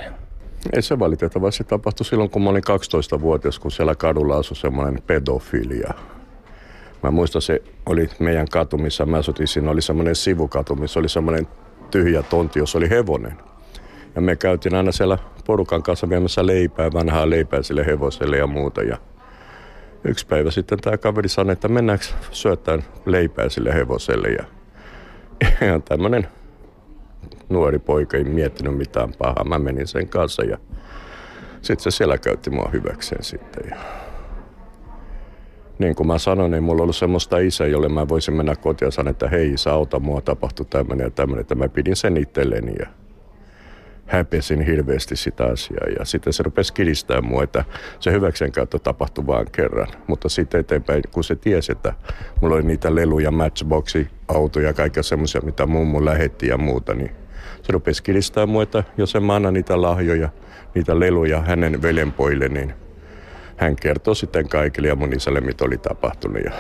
Ei 0.74 0.82
se 0.82 1.00
valitettavasti 1.00 1.64
tapahtui 1.64 2.06
silloin, 2.06 2.30
kun 2.30 2.42
mä 2.42 2.50
olin 2.50 2.64
12-vuotias, 3.18 3.60
kun 3.60 3.72
siellä 3.72 3.96
kadulla 3.96 4.38
asui 4.38 4.58
semmoinen 4.58 5.04
pedofilia. 5.08 5.94
Mä 7.04 7.12
muistan, 7.12 7.42
se 7.42 7.62
oli 7.86 8.10
meidän 8.20 8.48
katu, 8.48 8.78
missä 8.78 9.06
mä 9.06 9.18
asutin. 9.18 9.48
Siinä 9.48 9.72
oli 9.72 9.82
semmoinen 9.82 10.16
sivukatu, 10.16 10.76
missä 10.76 11.00
oli 11.00 11.10
semmoinen 11.10 11.48
tyhjä 11.92 12.24
tontti, 12.24 12.60
jossa 12.60 12.78
oli 12.78 12.90
hevonen. 12.90 13.38
Ja 14.16 14.22
me 14.22 14.36
käytiin 14.36 14.76
aina 14.76 14.92
siellä 14.92 15.18
porukan 15.46 15.84
kanssa 15.84 16.10
viemässä 16.10 16.46
leipää, 16.46 16.94
vanhaa 16.94 17.30
leipää 17.30 17.62
sille 17.62 17.86
hevoselle 17.86 18.38
ja 18.38 18.48
muuta. 18.48 18.82
Ja 18.82 18.98
yksi 20.04 20.28
päivä 20.28 20.52
sitten 20.52 20.80
tämä 20.80 20.98
kaveri 20.98 21.30
sanoi, 21.30 21.54
että 21.54 21.68
mennäänkö 21.68 22.06
syöttään 22.32 22.84
leipää 23.06 23.50
sille 23.50 23.74
hevoselle. 23.74 24.28
Ja, 24.28 24.46
ja 25.68 25.80
tämmöinen 25.80 26.28
nuori 27.54 27.80
poika 27.80 28.18
ei 28.18 28.24
miettinyt 28.24 28.78
mitään 28.78 29.14
pahaa. 29.18 29.44
Mä 29.44 29.60
menin 29.60 29.88
sen 29.88 30.10
kanssa 30.10 30.44
ja 30.44 30.58
sitten 31.62 31.92
se 31.92 31.98
siellä 31.98 32.18
käytti 32.18 32.50
mua 32.50 32.70
hyväkseen 32.74 33.24
sitten. 33.24 33.64
Ja 33.70 33.76
niin 35.80 35.96
kuin 35.96 36.08
mä 36.08 36.18
sanoin, 36.18 36.52
niin 36.52 36.64
mulla 36.64 36.84
ollut 36.84 36.96
semmoista 36.96 37.38
isä, 37.38 37.68
jolle 37.68 37.90
mä 37.90 38.08
voisin 38.08 38.34
mennä 38.34 38.56
kotiin 38.56 38.88
ja 38.88 38.92
sanoa, 38.92 39.12
että 39.12 39.30
hei 39.30 39.54
isä, 39.54 39.72
auta 39.72 40.00
mua, 40.00 40.22
tapahtui 40.22 40.66
tämmöinen 40.70 41.06
ja 41.06 41.12
tämmöinen, 41.12 41.42
että 41.42 41.56
mä 41.56 41.70
pidin 41.70 41.96
sen 41.96 42.18
itselleni 42.18 42.74
ja 42.80 42.88
häpesin 44.06 44.62
hirveästi 44.62 45.16
sitä 45.16 45.46
asiaa. 45.46 45.88
Ja 46.00 46.06
sitten 46.06 46.34
se 46.34 46.44
rupesi 46.44 46.74
kiristää 46.74 47.22
mua, 47.22 47.44
että 47.44 47.64
se 48.00 48.12
hyväksenkäyttö 48.12 48.80
tapahtui 48.80 49.28
vain 49.28 49.48
kerran. 49.52 49.88
Mutta 50.08 50.30
sitten 50.30 50.60
eteenpäin, 50.60 51.04
kun 51.12 51.24
se 51.24 51.36
tiesi, 51.36 51.72
että 51.72 51.94
mulla 52.42 52.56
oli 52.56 52.64
niitä 52.64 52.96
leluja, 52.96 53.32
matchboxi, 53.32 54.08
autoja, 54.28 54.74
kaikkea 54.74 55.04
semmoisia, 55.04 55.42
mitä 55.42 55.66
mummu 55.66 56.06
lähetti 56.06 56.48
ja 56.48 56.58
muuta, 56.58 56.94
niin 56.94 57.12
se 57.64 57.72
rupesi 57.72 58.04
kiristää 58.04 58.48
että 58.64 58.84
jos 58.98 59.16
en 59.16 59.24
mä 59.24 59.36
anna 59.36 59.52
niitä 59.52 59.82
lahjoja, 59.82 60.30
niitä 60.76 61.00
leluja 61.00 61.42
hänen 61.42 61.82
veljenpoille, 61.82 62.50
niin 62.50 62.74
hän 63.58 63.76
kertoi 63.76 64.16
sitten 64.16 64.50
kaikille 64.50 64.88
ja 64.88 64.96
mun 64.96 65.14
isälle, 65.14 65.42
mitä 65.42 65.66
oli 65.66 65.78
tapahtunut. 65.78 66.44
Ja 66.44 66.52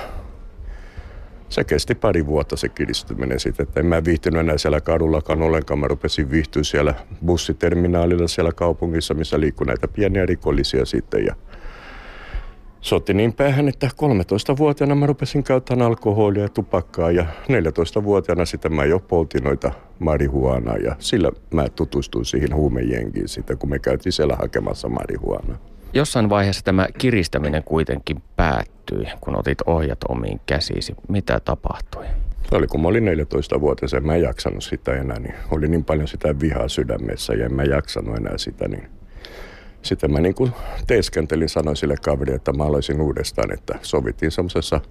se 1.49 1.63
kesti 1.63 1.95
pari 1.95 2.25
vuotta 2.25 2.55
se 2.57 2.69
kiristyminen 2.69 3.39
sitten, 3.39 3.63
että 3.63 3.79
en 3.79 3.85
mä 3.85 4.05
viihtynyt 4.05 4.39
enää 4.39 4.57
siellä 4.57 4.81
kadullakaan 4.81 5.41
ollenkaan. 5.41 5.79
Mä 5.79 5.87
rupesin 5.87 6.31
viihtyä 6.31 6.63
siellä 6.63 6.93
bussiterminaalilla 7.25 8.27
siellä 8.27 8.51
kaupungissa, 8.51 9.13
missä 9.13 9.39
liikkui 9.39 9.67
näitä 9.67 9.87
pieniä 9.87 10.25
rikollisia 10.25 10.85
sitten. 10.85 11.25
Ja 11.25 11.35
se 12.83 12.95
otti 12.95 13.13
niin 13.13 13.33
päähän, 13.33 13.69
että 13.69 13.87
13-vuotiaana 13.87 14.95
mä 14.95 15.05
rupesin 15.05 15.43
käyttämään 15.43 15.87
alkoholia 15.87 16.43
ja 16.43 16.49
tupakkaa 16.49 17.11
ja 17.11 17.25
14-vuotiaana 17.49 18.45
sitten 18.45 18.73
mä 18.73 18.85
jo 18.85 18.99
poltin 18.99 19.43
noita 19.43 19.71
marihuanaa 19.99 20.77
ja 20.77 20.95
sillä 20.99 21.31
mä 21.53 21.69
tutustuin 21.69 22.25
siihen 22.25 22.55
huumejengiin 22.55 23.27
sitten, 23.27 23.57
kun 23.57 23.69
me 23.69 23.79
käytiin 23.79 24.13
siellä 24.13 24.35
hakemassa 24.35 24.89
marihuanaa. 24.89 25.57
Jossain 25.93 26.29
vaiheessa 26.29 26.63
tämä 26.63 26.87
kiristäminen 26.97 27.63
kuitenkin 27.63 28.23
päättyi, 28.35 29.05
kun 29.21 29.35
otit 29.35 29.61
ohjat 29.65 29.99
omiin 30.09 30.41
käsisi. 30.45 30.95
Mitä 31.09 31.39
tapahtui? 31.39 32.05
Se 32.49 32.55
oli 32.55 32.67
kun 32.67 32.81
mä 32.81 32.87
olin 32.87 33.07
14-vuotias, 33.07 33.93
en 33.93 34.05
mä 34.05 34.15
jaksanut 34.17 34.63
sitä 34.63 34.93
enää, 34.93 35.19
niin 35.19 35.35
oli 35.51 35.67
niin 35.67 35.85
paljon 35.85 36.07
sitä 36.07 36.39
vihaa 36.39 36.67
sydämessä 36.67 37.33
ja 37.33 37.45
en 37.45 37.53
mä 37.53 37.63
jaksanut 37.63 38.17
enää 38.17 38.37
sitä, 38.37 38.67
niin 38.67 38.87
sitten 39.83 40.11
mä 40.11 40.19
niin 40.19 40.35
kuin 40.35 40.51
teeskentelin, 40.87 41.49
sanoin 41.49 41.77
sille 41.77 41.95
kaverille, 42.05 42.35
että 42.35 42.53
mä 42.53 42.63
aloisin 42.63 43.01
uudestaan, 43.01 43.53
että 43.53 43.79
sovittiin 43.81 44.31
semmoisessa 44.31 44.81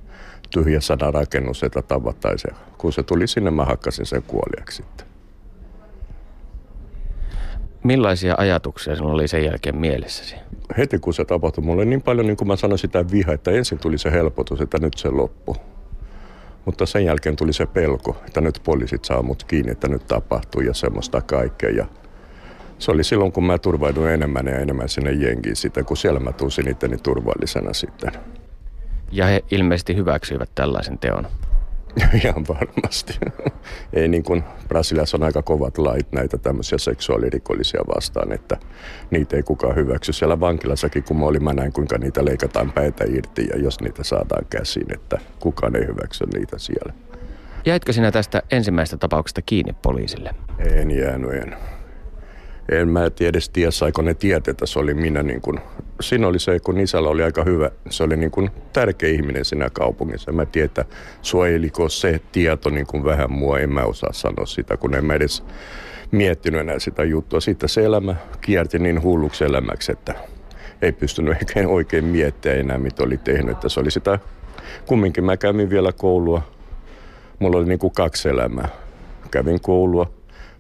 tyhjässä 0.51 0.97
rakennus, 1.01 1.63
että 1.63 1.83
tavattaisiin. 1.83 2.55
Kun 2.79 2.93
se 2.93 3.03
tuli 3.03 3.27
sinne, 3.27 3.51
mä 3.51 3.65
hakkasin 3.65 4.07
sen 4.07 4.23
kuoliaksi 4.23 4.77
sitten. 4.77 5.07
Millaisia 7.83 8.35
ajatuksia 8.39 8.97
sinulla 8.97 9.15
oli 9.15 9.29
sen 9.29 9.45
jälkeen 9.45 9.77
mielessäsi? 9.77 10.37
Heti 10.79 10.99
kun 10.99 11.15
se 11.15 11.25
tapahtui, 11.25 11.65
mulla 11.65 11.83
oli 11.83 11.91
niin 11.91 12.03
paljon, 12.03 12.27
niin 12.27 12.37
kuin 12.37 12.49
mä 12.49 12.57
sanoin, 12.57 12.79
sitä 12.79 13.05
viha, 13.11 13.33
että 13.33 13.51
ensin 13.51 13.79
tuli 13.79 13.99
se 13.99 14.11
helpotus, 14.11 14.61
että 14.61 14.79
nyt 14.79 14.95
se 14.97 15.09
loppu. 15.09 15.57
Mutta 16.65 16.87
sen 16.87 17.05
jälkeen 17.05 17.37
tuli 17.37 17.53
se 17.53 17.67
pelko, 17.67 18.17
että 18.27 18.41
nyt 18.41 18.61
poliisit 18.65 19.05
saa 19.05 19.23
mut 19.23 19.45
kiinni, 19.45 19.73
että 19.73 19.89
nyt 19.89 20.07
tapahtuu 20.07 20.61
ja 20.61 20.75
semmoista 20.75 21.21
kaikkea. 21.21 21.71
Ja 21.71 21.87
se 22.83 22.91
oli 22.91 23.05
silloin, 23.05 23.33
kun 23.33 23.45
mä 23.45 23.59
turvauduin 23.59 24.13
enemmän 24.13 24.47
ja 24.47 24.59
enemmän 24.59 24.89
sinne 24.89 25.13
jengiin 25.13 25.57
sitten, 25.57 25.85
kun 25.85 25.97
siellä 25.97 26.21
mä 26.21 26.33
tunsin 26.33 26.69
itteni 26.69 26.97
turvallisena 26.97 27.73
sitten. 27.73 28.13
Ja 29.13 29.27
he 29.27 29.45
ilmeisesti 29.51 29.97
hyväksyivät 29.97 30.51
tällaisen 30.55 30.99
teon. 30.99 31.27
Ihan 32.25 32.45
varmasti. 32.49 33.19
Ei 33.93 34.09
niin 34.09 34.23
kuin 34.23 34.45
Brasiliassa 34.69 35.17
on 35.17 35.23
aika 35.23 35.43
kovat 35.43 35.79
lait 35.79 36.13
näitä 36.13 36.39
tämmöisiä 36.39 36.79
seksuaalirikollisia 36.79 37.81
vastaan, 37.97 38.33
että 38.33 38.57
niitä 39.11 39.37
ei 39.37 39.43
kukaan 39.43 39.77
hyväksy. 39.77 40.13
Siellä 40.13 40.41
vankilassakin, 40.41 41.03
kun 41.03 41.19
mä 41.19 41.27
olin, 41.27 41.45
mä 41.45 41.53
näin 41.53 41.73
kuinka 41.73 41.99
niitä 41.99 42.25
leikataan 42.25 42.73
päitä 42.73 43.05
irti 43.09 43.47
ja 43.51 43.59
jos 43.59 43.81
niitä 43.81 44.05
saadaan 44.05 44.47
käsiin, 44.51 44.95
että 44.95 45.19
kukaan 45.39 45.77
ei 45.77 45.87
hyväksy 45.87 46.25
niitä 46.35 46.59
siellä. 46.59 46.93
Jäitkö 47.67 47.93
sinä 47.93 48.13
tästä 48.13 48.43
ensimmäisestä 48.51 48.97
tapauksesta 48.97 49.43
kiinni 49.43 49.77
poliisille? 49.83 50.35
En 50.59 50.91
jäänyt, 50.91 51.33
en 51.33 51.57
en 52.81 52.89
mä 52.89 53.01
edes 53.21 53.49
tiedä, 53.49 53.71
saiko 53.71 54.03
ne 54.03 54.15
tietää, 54.15 54.51
että 54.51 54.67
se 54.67 54.79
oli 54.79 54.95
minä. 54.95 55.23
Niin 55.23 55.41
kun, 55.41 55.61
siinä 56.01 56.27
oli 56.27 56.39
se, 56.39 56.61
kun 56.61 56.81
isällä 56.81 57.09
oli 57.09 57.23
aika 57.23 57.45
hyvä, 57.45 57.71
se 57.91 58.03
oli 58.03 58.17
niin 58.17 58.31
kun 58.31 58.51
tärkeä 58.73 59.09
ihminen 59.09 59.45
siinä 59.45 59.71
kaupungissa. 59.73 60.33
Mä 60.33 60.47
tiedän, 60.47 60.67
että 60.67 60.85
suojeliko 61.23 61.89
se 61.89 62.21
tieto 62.33 62.71
niin 62.71 62.87
kun 62.87 63.05
vähän 63.05 63.33
mua, 63.33 63.59
en 63.59 63.73
mä 63.73 63.81
osaa 63.81 64.13
sanoa 64.13 64.47
sitä, 64.47 64.77
kun 64.77 64.95
en 64.95 65.05
mä 65.05 65.15
edes 65.15 65.45
miettinyt 66.11 66.61
enää 66.61 66.79
sitä 66.79 67.05
juttua. 67.05 67.41
Sitten 67.41 67.69
se 67.69 67.85
elämä 67.85 68.17
kierti 68.41 68.79
niin 68.79 69.03
hulluksi 69.03 69.45
elämäksi, 69.45 69.93
että 69.93 70.15
ei 70.83 70.93
pystynyt 70.93 71.37
oikein, 71.39 71.67
oikein 71.67 72.05
miettimään 72.05 72.61
enää, 72.61 72.79
mitä 72.79 73.03
oli 73.03 73.19
tehnyt. 73.19 73.51
Että 73.51 73.69
se 73.69 73.81
oli 73.81 73.91
sitä, 73.91 74.19
kumminkin 74.87 75.25
mä 75.25 75.37
kävin 75.37 75.71
vielä 75.71 75.93
koulua. 75.93 76.43
Mulla 77.39 77.59
oli 77.59 77.67
niin 77.67 77.79
kuin 77.79 77.93
kaksi 77.93 78.29
elämää. 78.29 78.69
Kävin 79.31 79.61
koulua, 79.61 80.11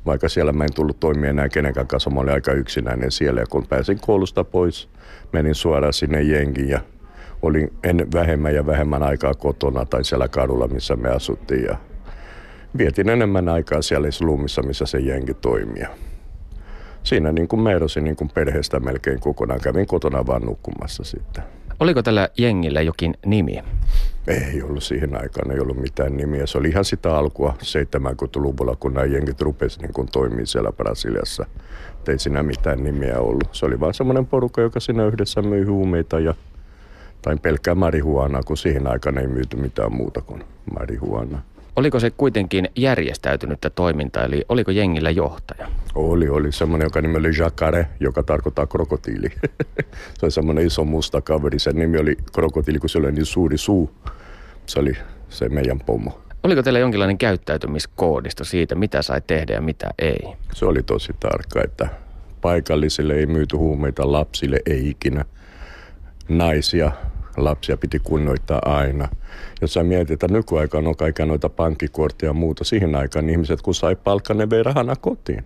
vaikka 0.06 0.28
siellä 0.28 0.52
mä 0.52 0.64
en 0.64 0.74
tullut 0.74 1.00
toimia 1.00 1.30
enää 1.30 1.48
kenenkään 1.48 1.86
kanssa, 1.86 2.10
mä 2.10 2.20
olin 2.20 2.34
aika 2.34 2.52
yksinäinen 2.52 3.10
siellä 3.10 3.40
ja 3.40 3.46
kun 3.46 3.66
pääsin 3.66 3.98
koulusta 4.00 4.44
pois, 4.44 4.88
menin 5.32 5.54
suoraan 5.54 5.92
sinne 5.92 6.22
jengiin 6.22 6.68
ja 6.68 6.80
olin 7.42 7.72
en 7.84 8.06
vähemmän 8.14 8.54
ja 8.54 8.66
vähemmän 8.66 9.02
aikaa 9.02 9.34
kotona 9.34 9.84
tai 9.84 10.04
siellä 10.04 10.28
kadulla, 10.28 10.68
missä 10.68 10.96
me 10.96 11.08
asuttiin 11.08 11.64
ja 11.64 11.76
vietin 12.78 13.08
enemmän 13.08 13.48
aikaa 13.48 13.82
siellä 13.82 14.10
slumissa, 14.10 14.62
missä 14.62 14.86
se 14.86 14.98
jengi 14.98 15.34
toimii. 15.34 15.84
Siinä 17.02 17.32
niin 17.32 17.48
kuin 17.48 17.60
mä 17.60 17.72
erosin 17.72 18.04
niin 18.04 18.16
kuin 18.16 18.30
perheestä 18.34 18.80
melkein 18.80 19.20
kokonaan, 19.20 19.60
kävin 19.60 19.86
kotona 19.86 20.26
vaan 20.26 20.42
nukkumassa 20.42 21.04
sitten. 21.04 21.44
Oliko 21.82 22.02
tällä 22.02 22.28
jengillä 22.38 22.82
jokin 22.82 23.14
nimi? 23.26 23.62
Ei 24.26 24.62
ollut 24.62 24.82
siihen 24.82 25.20
aikaan, 25.20 25.50
ei 25.50 25.60
ollut 25.60 25.80
mitään 25.80 26.16
nimiä. 26.16 26.46
Se 26.46 26.58
oli 26.58 26.68
ihan 26.68 26.84
sitä 26.84 27.16
alkua 27.16 27.54
70-luvulla, 27.62 28.76
kun 28.76 28.94
nämä 28.94 29.06
jengit 29.06 29.40
rupesivat 29.40 29.96
niin 29.96 30.08
toimii 30.12 30.46
siellä 30.46 30.72
Brasiliassa. 30.72 31.46
Ei 32.08 32.18
siinä 32.18 32.42
mitään 32.42 32.84
nimiä 32.84 33.18
ollut. 33.18 33.48
Se 33.52 33.66
oli 33.66 33.80
vain 33.80 33.94
semmoinen 33.94 34.26
porukka, 34.26 34.60
joka 34.60 34.80
siinä 34.80 35.06
yhdessä 35.06 35.42
myi 35.42 35.64
huumeita 35.64 36.20
ja 36.20 36.34
tai 37.22 37.36
pelkkää 37.36 37.74
marihuanaa, 37.74 38.42
kun 38.42 38.56
siihen 38.56 38.86
aikaan 38.86 39.18
ei 39.18 39.26
myyty 39.26 39.56
mitään 39.56 39.92
muuta 39.96 40.20
kuin 40.20 40.44
marihuanaa. 40.74 41.42
Oliko 41.76 42.00
se 42.00 42.10
kuitenkin 42.10 42.68
järjestäytynyttä 42.76 43.70
toimintaa, 43.70 44.24
eli 44.24 44.44
oliko 44.48 44.70
jengillä 44.70 45.10
johtaja? 45.10 45.68
Oli, 45.94 46.28
oli 46.28 46.52
semmoinen, 46.52 46.86
joka 46.86 47.00
nimi 47.00 47.18
oli 47.18 47.38
Jacare, 47.38 47.86
joka 48.00 48.22
tarkoittaa 48.22 48.66
krokotiili. 48.66 49.28
se 50.18 50.26
oli 50.26 50.30
semmoinen 50.30 50.66
iso 50.66 50.84
musta 50.84 51.20
kaveri, 51.20 51.58
sen 51.58 51.76
nimi 51.76 51.98
oli 51.98 52.16
krokotiili, 52.32 52.78
kun 52.78 52.88
se 52.88 52.98
oli 52.98 53.12
niin 53.12 53.26
suuri 53.26 53.58
suu. 53.58 53.90
Se 54.66 54.80
oli 54.80 54.92
se 55.28 55.48
meidän 55.48 55.80
pomo. 55.80 56.20
Oliko 56.42 56.62
teillä 56.62 56.78
jonkinlainen 56.78 57.18
käyttäytymiskoodisto 57.18 58.44
siitä, 58.44 58.74
mitä 58.74 59.02
sai 59.02 59.20
tehdä 59.26 59.54
ja 59.54 59.60
mitä 59.60 59.90
ei? 59.98 60.20
Se 60.54 60.64
oli 60.64 60.82
tosi 60.82 61.12
tarkka, 61.20 61.62
että 61.64 61.88
paikallisille 62.40 63.14
ei 63.14 63.26
myyty 63.26 63.56
huumeita, 63.56 64.12
lapsille 64.12 64.60
ei 64.66 64.88
ikinä. 64.88 65.24
Naisia 66.28 66.92
lapsia 67.36 67.76
piti 67.76 67.98
kunnioittaa 67.98 68.60
aina. 68.64 69.08
Jos 69.60 69.72
sä 69.72 69.82
mietit, 69.82 70.10
että 70.10 70.28
nykyaikaan 70.28 70.86
on 70.86 70.96
kaikkia 70.96 71.26
noita 71.26 71.48
pankkikortteja 71.48 72.30
ja 72.30 72.34
muuta, 72.34 72.64
siihen 72.64 72.94
aikaan 72.94 73.30
ihmiset 73.30 73.62
kun 73.62 73.74
sai 73.74 73.96
palkan, 73.96 74.38
ne 74.38 74.50
vei 74.50 74.62
rahana 74.62 74.96
kotiin. 74.96 75.44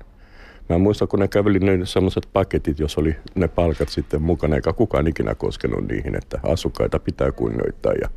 Mä 0.69 0.79
muistan, 0.79 1.09
kun 1.09 1.21
ne 1.21 1.29
käveli 1.29 1.59
ne 1.59 1.87
sellaiset 1.87 2.29
paketit, 2.33 2.79
jos 2.79 2.99
oli 2.99 3.17
ne 3.35 3.49
palkat 3.49 3.89
sitten 3.89 4.23
mukana, 4.23 4.57
eikä 4.57 4.73
kukaan 4.73 5.07
ikinä 5.07 5.35
koskenut 5.35 5.89
niihin, 5.89 6.17
että 6.17 6.41
asukkaita 6.43 6.99
pitää 6.99 7.33
kunnioittaa. 7.33 7.93
Ja 7.93 8.09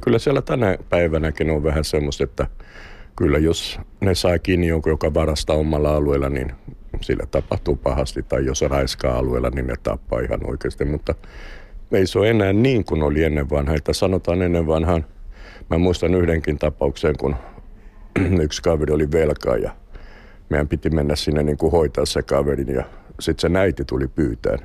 kyllä 0.00 0.18
siellä 0.18 0.42
tänä 0.42 0.78
päivänäkin 0.88 1.50
on 1.50 1.64
vähän 1.64 1.84
semmoista, 1.84 2.24
että 2.24 2.46
kyllä 3.16 3.38
jos 3.38 3.80
ne 4.00 4.14
saa 4.14 4.38
kiinni 4.38 4.66
jonkun, 4.66 4.92
joka 4.92 5.14
varastaa 5.14 5.56
omalla 5.56 5.96
alueella, 5.96 6.28
niin 6.28 6.52
sillä 7.00 7.26
tapahtuu 7.30 7.76
pahasti. 7.76 8.22
Tai 8.22 8.46
jos 8.46 8.62
raiskaa 8.62 9.18
alueella, 9.18 9.50
niin 9.50 9.66
ne 9.66 9.74
tappaa 9.82 10.20
ihan 10.20 10.40
oikeasti. 10.50 10.84
Mutta 10.84 11.14
ei 11.92 12.06
se 12.06 12.18
ole 12.18 12.30
enää 12.30 12.52
niin 12.52 12.84
kuin 12.84 13.02
oli 13.02 13.24
ennen 13.24 13.50
vanhaa. 13.50 13.76
Että 13.76 13.92
sanotaan 13.92 14.42
ennen 14.42 14.66
vanhaan, 14.66 15.04
mä 15.70 15.78
muistan 15.78 16.14
yhdenkin 16.14 16.58
tapauksen, 16.58 17.16
kun 17.18 17.36
yksi 18.44 18.62
kaveri 18.62 18.94
oli 18.94 19.12
velkaa 19.12 19.56
ja 19.56 19.70
meidän 20.48 20.68
piti 20.68 20.90
mennä 20.90 21.16
sinne 21.16 21.42
niin 21.42 21.56
kuin 21.56 21.72
hoitaa 21.72 22.06
se 22.06 22.22
kaverin 22.22 22.74
ja 22.74 22.84
sitten 23.20 23.40
se 23.40 23.48
näiti 23.48 23.84
tuli 23.84 24.08
pyytään, 24.08 24.58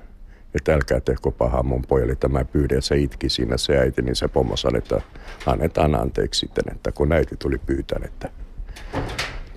että 0.55 0.73
älkää 0.73 0.99
tehkö 0.99 1.31
pahaa 1.31 1.63
mun 1.63 1.81
pojalle, 1.87 2.15
tämä 2.15 2.45
pyydä. 2.45 2.81
Se 2.81 2.97
itki 2.97 3.29
siinä 3.29 3.57
se 3.57 3.77
äiti, 3.77 4.01
niin 4.01 4.15
se 4.15 4.27
pomo 4.27 4.57
sanoi, 4.57 4.77
että 4.77 5.01
annetaan 5.45 5.95
anteeksi 5.95 6.39
sitten, 6.39 6.63
että 6.75 6.91
kun 6.91 7.09
näiti 7.09 7.35
tuli 7.39 7.57
pyytään, 7.57 8.03
että 8.03 8.29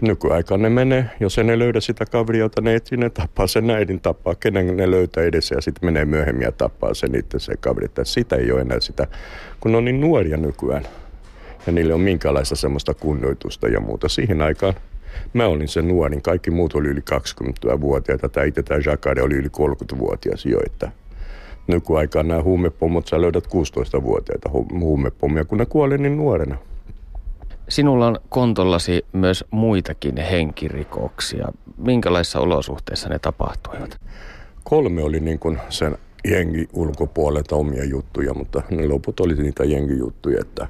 nykyaikaan 0.00 0.62
ne 0.62 0.68
menee, 0.68 1.10
jos 1.20 1.36
ne 1.36 1.58
löydä 1.58 1.80
sitä 1.80 2.06
kaveria, 2.06 2.40
jota 2.40 2.60
ne 2.60 2.74
etsii, 2.74 2.98
ne 2.98 3.10
tappaa 3.10 3.46
sen 3.46 3.70
äidin, 3.70 4.00
tappaa 4.00 4.34
kenen 4.34 4.76
ne 4.76 4.90
löytää 4.90 5.24
edessä 5.24 5.54
ja 5.54 5.60
sitten 5.60 5.86
menee 5.86 6.04
myöhemmin 6.04 6.44
ja 6.44 6.52
tappaa 6.52 6.94
sen 6.94 7.14
itse 7.14 7.38
se 7.38 7.56
kaveri. 7.56 7.84
Että 7.84 8.04
sitä 8.04 8.36
ei 8.36 8.52
ole 8.52 8.60
enää 8.60 8.80
sitä, 8.80 9.06
kun 9.60 9.74
on 9.74 9.84
niin 9.84 10.00
nuoria 10.00 10.36
nykyään 10.36 10.84
ja 11.66 11.72
niille 11.72 11.94
on 11.94 12.00
minkälaista 12.00 12.56
semmoista 12.56 12.94
kunnioitusta 12.94 13.68
ja 13.68 13.80
muuta. 13.80 14.08
Siihen 14.08 14.42
aikaan 14.42 14.74
Mä 15.32 15.46
olin 15.46 15.68
se 15.68 15.82
nuorin, 15.82 16.22
kaikki 16.22 16.50
muut 16.50 16.74
oli 16.74 16.88
yli 16.88 17.00
20-vuotiaita, 17.00 18.28
tai 18.28 18.48
itse 18.48 18.62
tämä 18.62 18.80
Jacare 18.86 19.22
oli 19.22 19.34
yli 19.34 19.48
30-vuotias 19.48 20.46
jo, 20.46 20.60
että 20.66 20.92
nykyaikaan 21.66 22.28
nämä 22.28 22.42
huumepommot, 22.42 23.06
sä 23.06 23.20
löydät 23.20 23.46
16-vuotiaita 23.46 24.50
huumepommia, 24.80 25.44
kun 25.44 25.58
ne 25.58 25.66
kuoli 25.66 25.98
niin 25.98 26.16
nuorena. 26.16 26.56
Sinulla 27.68 28.06
on 28.06 28.18
kontollasi 28.28 29.04
myös 29.12 29.44
muitakin 29.50 30.16
henkirikoksia. 30.16 31.48
Minkälaisissa 31.76 32.40
olosuhteissa 32.40 33.08
ne 33.08 33.18
tapahtuivat? 33.18 34.00
Kolme 34.64 35.02
oli 35.02 35.20
niin 35.20 35.38
kuin 35.38 35.58
sen 35.68 35.98
jengi 36.24 36.68
ulkopuolelta 36.72 37.56
omia 37.56 37.84
juttuja, 37.84 38.34
mutta 38.34 38.62
ne 38.70 38.88
loput 38.88 39.20
oli 39.20 39.34
niitä 39.34 39.64
jengijuttuja, 39.64 40.40
että 40.40 40.68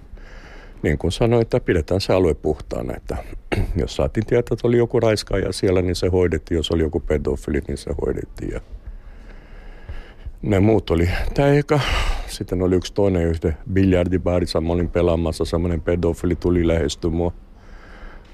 niin 0.82 0.98
kuin 0.98 1.12
sanoin, 1.12 1.42
että 1.42 1.61
pidetään 1.61 2.00
se 2.00 2.12
alue 2.12 2.34
puhtaana, 2.34 2.96
että 2.96 3.16
jos 3.82 3.96
saatiin 3.96 4.26
tietää, 4.26 4.54
että 4.54 4.68
oli 4.68 4.78
joku 4.78 5.00
raiskaaja 5.00 5.52
siellä, 5.52 5.82
niin 5.82 5.96
se 5.96 6.08
hoidettiin. 6.08 6.56
Jos 6.56 6.70
oli 6.70 6.82
joku 6.82 7.00
pedofili, 7.00 7.62
niin 7.68 7.78
se 7.78 7.90
hoidettiin. 8.06 8.61
Ne 10.42 10.61
muut 10.61 10.90
oli 10.90 11.09
tämä. 11.35 11.81
Sitten 12.27 12.62
oli 12.62 12.77
yksi 12.77 12.94
toinen 12.94 13.22
yhtä 13.22 13.53
biljardibaarissa. 13.72 14.61
Mä 14.61 14.72
olin 14.72 14.88
pelaamassa, 14.88 15.44
semmoinen 15.44 15.81
pedofili 15.81 16.37
tuli 16.37 16.66
lähestymään 16.66 17.16
mua. 17.16 17.33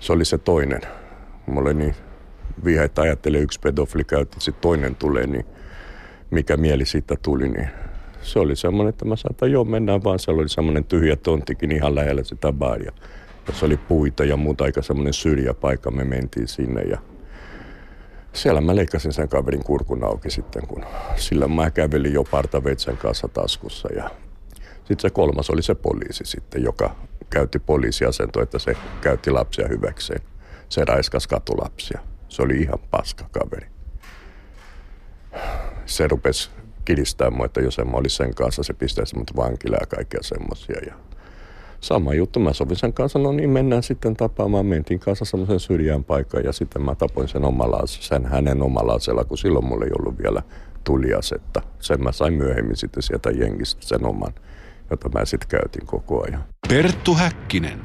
Se 0.01 0.13
oli 0.13 0.25
se 0.25 0.39
toinen. 0.39 0.81
Mulla 1.47 1.69
oli 1.69 1.75
niin 1.75 1.95
viha, 2.65 2.85
että 2.85 3.03
ajattelee 3.03 3.41
yksi 3.41 3.61
pedofili 3.61 4.05
käytti, 4.05 4.41
sitten 4.41 4.63
toinen 4.63 4.95
tulee, 4.95 5.27
niin 5.27 5.45
mikä 6.31 6.57
mieli 6.57 6.87
siitä 6.87 7.15
tuli, 7.23 7.49
niin 7.49 7.69
se 8.23 8.39
oli 8.39 8.57
semmoinen, 8.57 8.89
että 8.89 9.05
mä 9.05 9.17
saatan, 9.17 9.53
joo 9.53 9.65
mennään 9.65 10.05
vaan. 10.05 10.19
Siellä 10.19 10.41
oli 10.41 10.49
semmoinen 10.49 10.85
tyhjä 10.85 11.17
tonttikin 11.17 11.73
ihan 11.73 11.95
lähellä 11.95 12.25
sitä 12.25 12.53
baaria. 12.53 12.93
Se 13.53 13.67
oli 13.67 13.77
puita 13.77 14.25
ja 14.25 14.37
muuta 14.37 14.65
aika 14.65 14.83
semmoinen 14.83 15.13
syrjäpaikka. 15.13 15.91
Me 15.91 16.05
mentiin 16.05 16.49
sinne 16.49 16.83
ja 16.83 16.99
siellä 18.35 18.61
mä 18.61 18.77
leikkasin 18.77 19.13
sen 19.13 19.29
kaverin 19.29 19.65
kurkun 19.65 20.05
auki 20.05 20.31
sitten, 20.31 20.67
kun 20.67 20.85
sillä 21.17 21.49
mä 21.49 21.71
kävelin 21.71 22.13
jo 22.13 22.25
partaveitsen 22.25 22.97
kanssa 22.97 23.29
taskussa. 23.29 23.89
Ja 23.93 24.11
sitten 24.75 25.01
se 25.01 25.11
kolmas 25.11 25.51
oli 25.51 25.63
se 25.63 25.75
poliisi 25.75 26.25
sitten, 26.27 26.63
joka 26.63 26.97
käytti 27.31 27.59
poliisiasentoa, 27.59 28.43
että 28.43 28.59
se 28.59 28.77
käytti 29.01 29.31
lapsia 29.31 29.69
hyväkseen. 29.69 30.21
Se 30.69 30.85
raiskas 30.85 31.27
katulapsia. 31.27 32.01
Se 32.29 32.43
oli 32.43 32.57
ihan 32.57 32.79
paska 32.91 33.25
kaveri. 33.33 33.67
Se 35.87 36.09
rupesi 36.09 36.51
kiristää 36.85 37.31
mua, 37.31 37.47
että 37.47 37.61
jos 37.61 37.79
en 37.79 37.91
mä 37.91 37.97
olisi 37.97 38.17
sen 38.17 38.35
kanssa, 38.35 38.63
se 38.63 38.73
pistäisi 38.73 39.17
mut 39.17 39.37
vankilaan 39.37 39.83
ja 39.83 39.97
kaikkea 39.97 40.23
semmoisia. 40.23 40.77
Ja 40.87 40.95
sama 41.87 42.15
juttu, 42.15 42.41
mä 42.41 42.53
sovin 42.53 42.77
sen 42.77 42.93
kanssa, 42.93 43.19
no 43.19 43.33
niin 43.33 43.51
mennään 43.51 43.83
sitten 43.83 44.17
tapaamaan. 44.17 44.67
Mentiin 44.67 45.01
kanssa 45.01 45.25
semmoisen 45.25 45.61
syrjään 45.61 46.05
paikkaan 46.05 46.45
ja 46.45 46.53
sitten 46.53 46.83
mä 46.83 46.95
tapoin 46.95 47.29
sen 47.29 47.45
omalla, 47.45 47.83
sen 47.87 48.27
hänen 48.27 48.63
omalla 48.63 48.93
aseella, 48.93 49.25
kun 49.25 49.39
silloin 49.39 49.65
mulla 49.65 49.85
ei 49.85 49.91
ollut 49.99 50.19
vielä 50.19 50.43
tuliasetta. 50.85 51.63
Sen 51.81 52.03
mä 52.03 52.13
sain 52.13 52.35
myöhemmin 52.35 52.77
sitten 52.77 53.03
sieltä 53.03 53.31
jengistä 53.31 53.87
sen 53.87 54.07
oman, 54.07 54.35
jota 54.91 55.09
mä 55.09 55.25
sitten 55.25 55.49
käytin 55.49 55.87
koko 55.87 56.25
ajan. 56.25 56.45
Perttu 56.69 57.15
Häkkinen. 57.15 57.81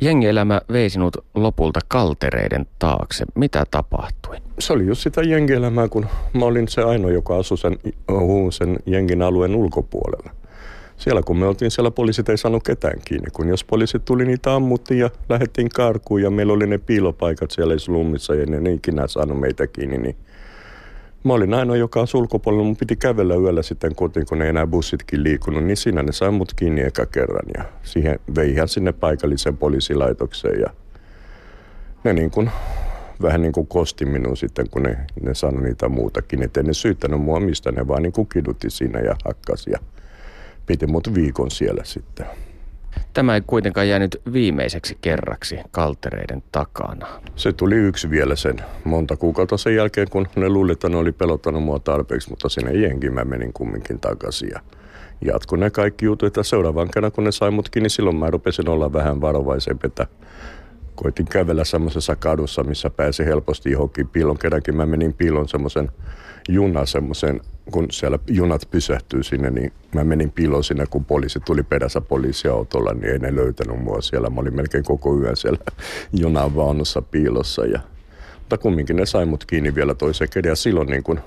Jengielämä 0.00 0.60
vei 0.72 0.90
sinut 0.90 1.16
lopulta 1.34 1.80
kaltereiden 1.88 2.66
taakse. 2.78 3.24
Mitä 3.34 3.64
tapahtui? 3.70 4.36
Se 4.58 4.72
oli 4.72 4.86
just 4.86 5.02
sitä 5.02 5.22
jengielämää, 5.22 5.88
kun 5.88 6.06
mä 6.32 6.44
olin 6.44 6.68
se 6.68 6.82
ainoa, 6.82 7.10
joka 7.10 7.36
asui 7.36 7.58
sen, 7.58 7.78
sen 8.50 8.78
jengin 8.86 9.22
alueen 9.22 9.54
ulkopuolella. 9.54 10.43
Siellä 10.96 11.22
kun 11.22 11.38
me 11.38 11.46
oltiin, 11.46 11.70
siellä 11.70 11.90
poliisit 11.90 12.28
ei 12.28 12.38
saanut 12.38 12.62
ketään 12.62 13.00
kiinni. 13.04 13.30
Kun 13.32 13.48
jos 13.48 13.64
poliisit 13.64 14.04
tuli, 14.04 14.24
niitä 14.24 14.54
ammuttiin 14.54 15.00
ja 15.00 15.10
lähdettiin 15.28 15.68
karkuun 15.68 16.22
ja 16.22 16.30
meillä 16.30 16.52
oli 16.52 16.66
ne 16.66 16.78
piilopaikat 16.78 17.50
siellä 17.50 17.78
slummissa 17.78 18.34
ja 18.34 18.46
ne 18.46 18.72
ikinä 18.72 19.06
saanut 19.06 19.40
meitä 19.40 19.66
kiinni, 19.66 19.98
niin 19.98 20.16
Mä 21.24 21.32
olin 21.32 21.54
ainoa, 21.54 21.76
joka 21.76 22.00
on 22.00 22.06
ulkopuolella. 22.14 22.64
Mun 22.64 22.76
piti 22.76 22.96
kävellä 22.96 23.34
yöllä 23.34 23.62
sitten 23.62 23.94
kotiin, 23.94 24.26
kun 24.26 24.42
ei 24.42 24.48
enää 24.48 24.66
bussitkin 24.66 25.22
liikunut. 25.22 25.64
Niin 25.64 25.76
siinä 25.76 26.02
ne 26.02 26.12
sai 26.12 26.30
mut 26.30 26.54
kiinni 26.54 26.80
eka 26.80 27.06
kerran. 27.06 27.46
Ja 27.56 27.64
siihen 27.82 28.18
vei 28.36 28.50
ihan 28.50 28.68
sinne 28.68 28.92
paikalliseen 28.92 29.56
poliisilaitokseen. 29.56 30.60
Ja 30.60 30.66
ne 32.04 32.12
niin 32.12 32.30
kuin, 32.30 32.50
vähän 33.22 33.42
niin 33.42 33.52
kuin 33.52 33.66
kosti 33.66 34.04
minun 34.04 34.36
sitten, 34.36 34.70
kun 34.70 34.82
ne, 34.82 34.96
ne 35.22 35.34
sanoi 35.34 35.62
niitä 35.62 35.88
muutakin. 35.88 36.42
Että 36.42 36.62
ne 36.62 36.72
syyttänyt 36.72 37.20
mua 37.20 37.40
mistä, 37.40 37.72
ne 37.72 37.88
vaan 37.88 38.02
niin 38.02 38.12
kuin 38.12 38.28
kidutti 38.28 38.70
siinä 38.70 39.00
ja 39.00 39.16
hakkasi. 39.24 39.70
Ja 39.70 39.78
piti 40.66 40.86
mut 40.86 41.14
viikon 41.14 41.50
siellä 41.50 41.84
sitten. 41.84 42.26
Tämä 43.12 43.34
ei 43.34 43.40
kuitenkaan 43.46 43.88
jäänyt 43.88 44.22
viimeiseksi 44.32 44.98
kerraksi 45.00 45.58
kaltereiden 45.70 46.42
takana. 46.52 47.06
Se 47.36 47.52
tuli 47.52 47.74
yksi 47.74 48.10
vielä 48.10 48.36
sen 48.36 48.56
monta 48.84 49.16
kuukautta 49.16 49.56
sen 49.56 49.76
jälkeen, 49.76 50.10
kun 50.10 50.26
ne 50.36 50.48
luulivat, 50.48 50.76
että 50.76 50.88
ne 50.88 50.96
oli 50.96 51.12
pelottanut 51.12 51.62
mua 51.62 51.78
tarpeeksi, 51.78 52.30
mutta 52.30 52.48
sinne 52.48 52.72
jenkin 52.72 53.14
mä 53.14 53.24
menin 53.24 53.52
kumminkin 53.52 54.00
takaisin. 54.00 54.48
Ja 54.48 54.60
jatkoi 55.24 55.58
ne 55.58 55.70
kaikki 55.70 56.04
jutut, 56.04 56.26
että 56.26 56.42
seuraavan 56.42 56.90
kerran 56.90 57.12
kun 57.12 57.24
ne 57.24 57.32
sai 57.32 57.50
mut 57.50 57.68
kiinni, 57.68 57.88
silloin 57.88 58.16
mä 58.16 58.30
rupesin 58.30 58.68
olla 58.68 58.92
vähän 58.92 59.20
varovaisempi, 59.20 59.86
että 59.86 60.06
koitin 60.94 61.26
kävellä 61.26 61.64
semmoisessa 61.64 62.16
kadussa, 62.16 62.64
missä 62.64 62.90
pääsi 62.90 63.24
helposti 63.24 63.70
johonkin 63.70 64.08
piilon. 64.08 64.38
Kerrankin 64.38 64.76
mä 64.76 64.86
menin 64.86 65.14
piilon 65.14 65.48
semmoisen 65.48 65.88
juna 66.48 66.86
semmoisen, 66.86 67.40
kun 67.70 67.86
siellä 67.90 68.18
junat 68.28 68.68
pysähtyy 68.70 69.22
sinne, 69.22 69.50
niin 69.50 69.72
mä 69.94 70.04
menin 70.04 70.30
piiloon 70.30 70.64
sinne, 70.64 70.86
kun 70.90 71.04
poliisi 71.04 71.40
tuli 71.40 71.62
perässä 71.62 72.00
poliisiautolla, 72.00 72.94
niin 72.94 73.12
ei 73.12 73.18
ne 73.18 73.34
löytänyt 73.34 73.82
mua 73.82 74.00
siellä. 74.00 74.30
Mä 74.30 74.40
olin 74.40 74.56
melkein 74.56 74.84
koko 74.84 75.18
yön 75.18 75.36
siellä 75.36 75.58
junan 76.12 76.56
vaunussa 76.56 77.02
piilossa. 77.02 77.66
Ja, 77.66 77.80
mutta 78.38 78.58
kumminkin 78.58 78.96
ne 78.96 79.06
sai 79.06 79.26
mut 79.26 79.44
kiinni 79.44 79.74
vielä 79.74 79.94
toiseen 79.94 80.30
kerran. 80.30 80.50
Ja 80.50 80.56
silloin 80.56 80.88
niin 80.88 81.02
kun 81.02 81.20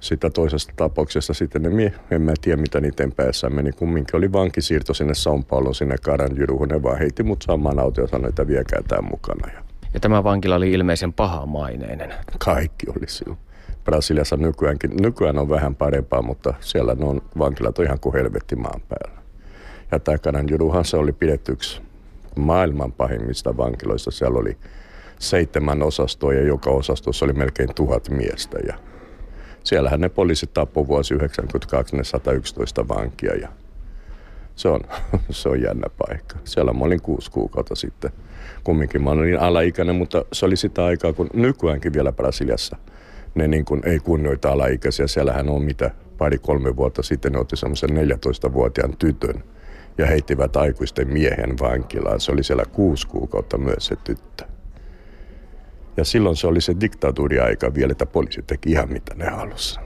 sitä 0.00 0.30
toisesta 0.30 0.72
tapauksesta 0.76 1.34
sitten 1.34 1.62
ne 1.62 1.68
mie, 1.68 1.92
en 2.10 2.22
mä 2.22 2.34
tiedä 2.40 2.60
mitä 2.60 2.80
niiden 2.80 3.12
päässä 3.12 3.50
meni. 3.50 3.72
Kumminkin 3.72 4.16
oli 4.16 4.32
vankisiirto 4.32 4.94
sinne 4.94 5.12
São 5.12 5.44
Paulo, 5.44 5.72
sinne 5.72 5.96
Karanjyruhun. 6.02 6.68
Ne 6.68 6.82
vaan 6.82 6.98
heitti 6.98 7.22
mut 7.22 7.42
samaan 7.42 7.78
autoon 7.78 8.04
ja 8.04 8.08
sanoi, 8.08 8.28
että 8.28 8.46
viekää 8.46 8.80
tämä 8.88 9.08
mukana. 9.10 9.52
Ja 9.52 9.66
ja 9.96 10.00
tämä 10.00 10.24
vankila 10.24 10.54
oli 10.54 10.72
ilmeisen 10.72 11.12
pahamaineinen. 11.12 12.14
Kaikki 12.38 12.86
oli 12.96 13.06
silloin. 13.06 13.38
Brasiliassa 13.86 14.36
nykyäänkin, 14.36 14.90
nykyään 15.00 15.38
on 15.38 15.48
vähän 15.48 15.74
parempaa, 15.74 16.22
mutta 16.22 16.54
siellä 16.60 16.94
ne 16.94 17.04
on, 17.04 17.22
vankilat 17.38 17.78
on 17.78 17.84
ihan 17.84 18.00
kuin 18.00 18.12
helvetti 18.12 18.56
maan 18.56 18.80
päällä. 18.88 19.22
Ja 19.92 19.98
tämä 19.98 20.42
Juduhan 20.50 20.84
se 20.84 20.96
oli 20.96 21.12
pidetty 21.12 21.52
yksi 21.52 21.82
maailman 22.36 22.92
pahimmista 22.92 23.56
vankiloista. 23.56 24.10
Siellä 24.10 24.38
oli 24.38 24.56
seitsemän 25.18 25.82
osastoa 25.82 26.34
ja 26.34 26.42
joka 26.42 26.70
osastossa 26.70 27.24
oli 27.24 27.32
melkein 27.32 27.74
tuhat 27.74 28.08
miestä. 28.08 28.58
Ja 28.66 28.74
siellähän 29.64 30.00
ne 30.00 30.08
poliisit 30.08 30.54
tappoi 30.54 30.86
vuosi 30.86 31.14
1992 31.14 31.96
ne 31.96 32.04
111 32.04 32.88
vankia 32.88 33.34
ja 33.34 33.48
se 34.56 34.68
on, 34.68 34.80
se 35.30 35.48
on 35.48 35.62
jännä 35.62 35.86
paikka. 36.06 36.36
Siellä 36.44 36.72
mä 36.72 36.84
olin 36.84 37.02
kuusi 37.02 37.30
kuukautta 37.30 37.74
sitten. 37.74 38.10
Kumminkin 38.64 39.02
mä 39.02 39.10
olin 39.10 39.40
alaikäinen, 39.40 39.96
mutta 39.96 40.24
se 40.32 40.46
oli 40.46 40.56
sitä 40.56 40.84
aikaa, 40.84 41.12
kun 41.12 41.30
nykyäänkin 41.34 41.92
vielä 41.92 42.12
Brasiliassa– 42.12 42.76
ne 43.36 43.48
niin 43.48 43.64
kuin 43.64 43.80
ei 43.84 43.98
kunnioita 43.98 44.52
alaikäisiä. 44.52 45.06
Siellähän 45.06 45.48
on 45.48 45.62
mitä 45.62 45.90
pari-kolme 46.18 46.76
vuotta 46.76 47.02
sitten 47.02 47.32
ne 47.32 47.38
otti 47.38 47.56
semmoisen 47.56 47.90
14-vuotiaan 47.90 48.96
tytön 48.96 49.44
ja 49.98 50.06
heittivät 50.06 50.56
aikuisten 50.56 51.08
miehen 51.08 51.58
vankilaan. 51.60 52.20
Se 52.20 52.32
oli 52.32 52.42
siellä 52.42 52.64
kuusi 52.72 53.06
kuukautta 53.06 53.58
myös 53.58 53.86
se 53.86 53.96
tyttö. 53.96 54.44
Ja 55.96 56.04
silloin 56.04 56.36
se 56.36 56.46
oli 56.46 56.60
se 56.60 56.74
diktatuuriaika 56.80 57.74
vielä, 57.74 57.92
että 57.92 58.06
poliisi 58.06 58.42
teki 58.42 58.70
ihan 58.70 58.92
mitä 58.92 59.14
ne 59.14 59.24
halusi. 59.30 59.80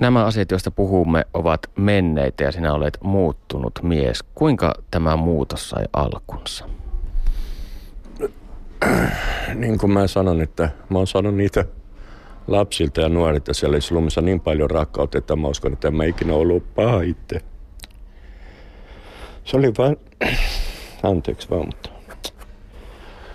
Nämä 0.00 0.24
asiat, 0.24 0.50
joista 0.50 0.70
puhumme, 0.70 1.24
ovat 1.34 1.60
menneitä 1.76 2.44
ja 2.44 2.52
sinä 2.52 2.74
olet 2.74 2.98
muuttunut 3.02 3.78
mies. 3.82 4.22
Kuinka 4.22 4.74
tämä 4.90 5.16
muutos 5.16 5.70
sai 5.70 5.84
alkunsa? 5.92 6.68
Niin 9.54 9.78
kuin 9.78 9.92
mä 9.92 10.06
sanon, 10.06 10.40
että 10.40 10.70
mä 10.88 10.98
oon 10.98 11.06
saanut 11.06 11.34
niitä 11.34 11.64
lapsilta 12.46 13.00
ja 13.00 13.08
nuorilta 13.08 13.54
siellä 13.54 13.80
slumissa 13.80 14.20
niin 14.20 14.40
paljon 14.40 14.70
rakkautta, 14.70 15.18
että 15.18 15.36
mä 15.36 15.48
uskon, 15.48 15.72
että 15.72 15.88
en 15.88 15.94
mä 15.94 16.04
ikinä 16.04 16.34
ollut 16.34 16.74
paha 16.74 17.00
itse. 17.00 17.40
Se 19.44 19.56
oli 19.56 19.72
vain, 19.78 19.96
anteeksi 21.02 21.50
vaan, 21.50 21.66
mutta 21.66 21.90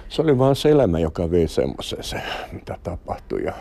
se 0.09 0.21
oli 0.21 0.37
vaan 0.37 0.55
se 0.55 0.69
elämä, 0.69 0.99
joka 0.99 1.31
vei 1.31 1.47
semmoiseen 1.47 2.03
se, 2.03 2.21
mitä 2.51 2.77
tapahtui. 2.83 3.43
Ja 3.43 3.53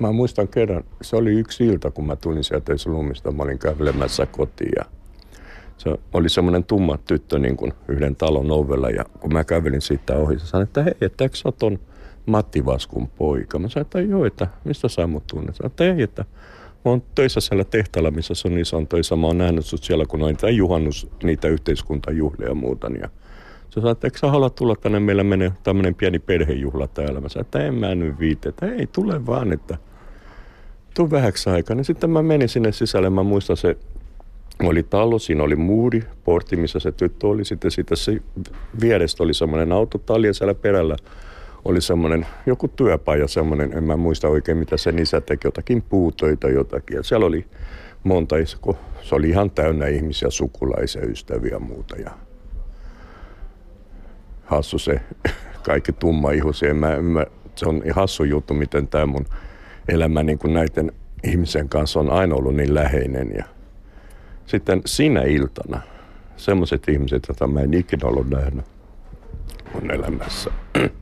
mä 0.00 0.12
muistan 0.12 0.48
kerran, 0.48 0.84
se 1.02 1.16
oli 1.16 1.30
yksi 1.30 1.66
ilta, 1.66 1.90
kun 1.90 2.06
mä 2.06 2.16
tulin 2.16 2.44
sieltä 2.44 2.76
slumista, 2.76 3.32
mä 3.32 3.42
olin 3.42 3.58
kävelemässä 3.58 4.26
kotiin 4.26 4.72
ja 4.76 4.84
se 5.76 5.90
oli 6.12 6.28
semmoinen 6.28 6.64
tumma 6.64 6.98
tyttö 6.98 7.38
niin 7.38 7.56
kuin 7.56 7.72
yhden 7.88 8.16
talon 8.16 8.50
ovella 8.50 8.90
ja 8.90 9.04
kun 9.20 9.32
mä 9.32 9.44
kävelin 9.44 9.80
siitä 9.80 10.14
ohi, 10.14 10.38
se 10.38 10.46
sanoi, 10.46 10.62
että 10.62 10.82
hei, 10.82 10.94
että 11.00 11.24
eikö 11.24 11.36
sä 11.36 11.52
ton 11.58 11.78
Matti 12.26 12.66
Vaskun 12.66 13.08
poika? 13.08 13.58
Mä 13.58 13.68
sanoin, 13.68 13.86
että 13.86 14.00
joo, 14.00 14.24
että 14.24 14.46
mistä 14.64 14.88
sä 14.88 15.06
mut 15.06 15.26
tunnet? 15.26 15.56
Sanoin, 15.56 15.70
että 15.70 15.84
ei, 15.84 16.02
että 16.02 16.24
mä 16.84 16.90
oon 16.90 17.02
töissä 17.14 17.40
siellä 17.40 17.64
tehtaalla, 17.64 18.10
missä 18.10 18.34
sun 18.34 18.58
iso 18.58 18.76
on 18.76 18.86
töissä. 18.86 19.16
Mä 19.16 19.26
oon 19.26 19.38
nähnyt 19.38 19.66
sut 19.66 19.82
siellä, 19.82 20.06
kun 20.06 20.22
on 20.22 20.28
niitä 20.28 20.50
juhannus, 20.50 21.08
niitä 21.22 21.48
yhteiskuntajuhlia 21.48 22.48
ja 22.48 22.54
muuta. 22.54 22.86
Ja 23.00 23.08
se 23.70 23.74
sanoi, 23.74 23.92
että 23.92 24.06
eikö 24.06 24.18
sä 24.18 24.30
halua 24.30 24.50
tulla 24.50 24.76
tänne, 24.76 25.00
meillä 25.00 25.24
menee 25.24 25.52
tämmöinen 25.62 25.94
pieni 25.94 26.18
perhejuhla 26.18 26.86
täällä. 26.86 27.20
Mä 27.20 27.28
sanoin, 27.28 27.44
että 27.44 27.66
en 27.66 27.74
mä 27.74 27.94
nyt 27.94 28.18
viite, 28.18 28.48
että 28.48 28.66
ei, 28.66 28.86
tule 28.86 29.26
vaan, 29.26 29.52
että 29.52 29.78
tuu 30.94 31.10
vähäksi 31.10 31.50
aikaa. 31.50 31.76
Niin 31.76 31.84
sitten 31.84 32.10
mä 32.10 32.22
menin 32.22 32.48
sinne 32.48 32.72
sisälle, 32.72 33.10
mä 33.10 33.22
muistan 33.22 33.56
se 33.56 33.76
oli 34.62 34.82
talo, 34.82 35.18
siinä 35.18 35.42
oli 35.42 35.56
muuri, 35.56 36.04
portti, 36.24 36.56
missä 36.56 36.78
se 36.78 36.92
tyttö 36.92 37.26
oli. 37.26 37.44
Sitten 37.44 37.70
siitä 37.70 37.96
se 37.96 38.20
vierestä 38.80 39.22
oli 39.22 39.34
semmoinen 39.34 39.72
autotalli 39.72 40.26
ja 40.26 40.34
siellä 40.34 40.54
perällä 40.54 40.96
oli 41.64 41.80
semmoinen 41.80 42.26
joku 42.46 42.68
työpaja, 42.68 43.28
semmoinen, 43.28 43.72
en 43.72 43.84
mä 43.84 43.96
muista 43.96 44.28
oikein 44.28 44.58
mitä 44.58 44.76
sen 44.76 44.98
isä 44.98 45.20
teki, 45.20 45.46
jotakin 45.46 45.82
puutöitä 45.82 46.48
jotakin. 46.48 46.96
Ja 46.96 47.02
siellä 47.02 47.26
oli 47.26 47.46
monta, 48.04 48.36
se 49.02 49.14
oli 49.14 49.28
ihan 49.28 49.50
täynnä 49.50 49.86
ihmisiä, 49.86 50.30
sukulaisia, 50.30 51.02
ystäviä 51.02 51.52
ja 51.52 51.58
muuta. 51.58 51.96
Ja 51.96 52.10
hassu 54.44 54.78
se 54.78 55.00
kaikki 55.66 55.92
tumma 55.92 56.30
ihusi. 56.30 56.72
Mä, 56.72 57.02
mä, 57.02 57.26
se 57.56 57.68
on 57.68 57.82
hassu 57.94 58.24
juttu, 58.24 58.54
miten 58.54 58.88
tämä 58.88 59.06
mun 59.06 59.26
elämä 59.88 60.22
niin 60.22 60.38
kuin 60.38 60.54
näiden 60.54 60.92
ihmisen 61.24 61.68
kanssa 61.68 62.00
on 62.00 62.10
aina 62.10 62.34
ollut 62.34 62.56
niin 62.56 62.74
läheinen. 62.74 63.32
Ja 63.36 63.44
sitten 64.46 64.82
siinä 64.86 65.22
iltana 65.22 65.80
semmoiset 66.36 66.88
ihmiset, 66.88 67.24
joita 67.28 67.46
mä 67.46 67.60
en 67.60 67.74
ikinä 67.74 68.08
ollut 68.08 68.30
nähnyt 68.30 68.64
mun 69.74 69.90
elämässä, 69.90 70.50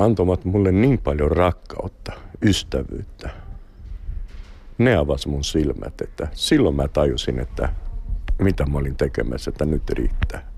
antoivat 0.00 0.44
mulle 0.44 0.72
niin 0.72 0.98
paljon 0.98 1.30
rakkautta, 1.30 2.12
ystävyyttä. 2.42 3.30
Ne 4.78 4.96
avas 4.96 5.26
mun 5.26 5.44
silmät, 5.44 6.00
että 6.00 6.28
silloin 6.32 6.76
mä 6.76 6.88
tajusin, 6.88 7.38
että 7.38 7.68
mitä 8.38 8.66
mä 8.66 8.78
olin 8.78 8.96
tekemässä, 8.96 9.48
että 9.50 9.64
nyt 9.64 9.90
riittää. 9.90 10.50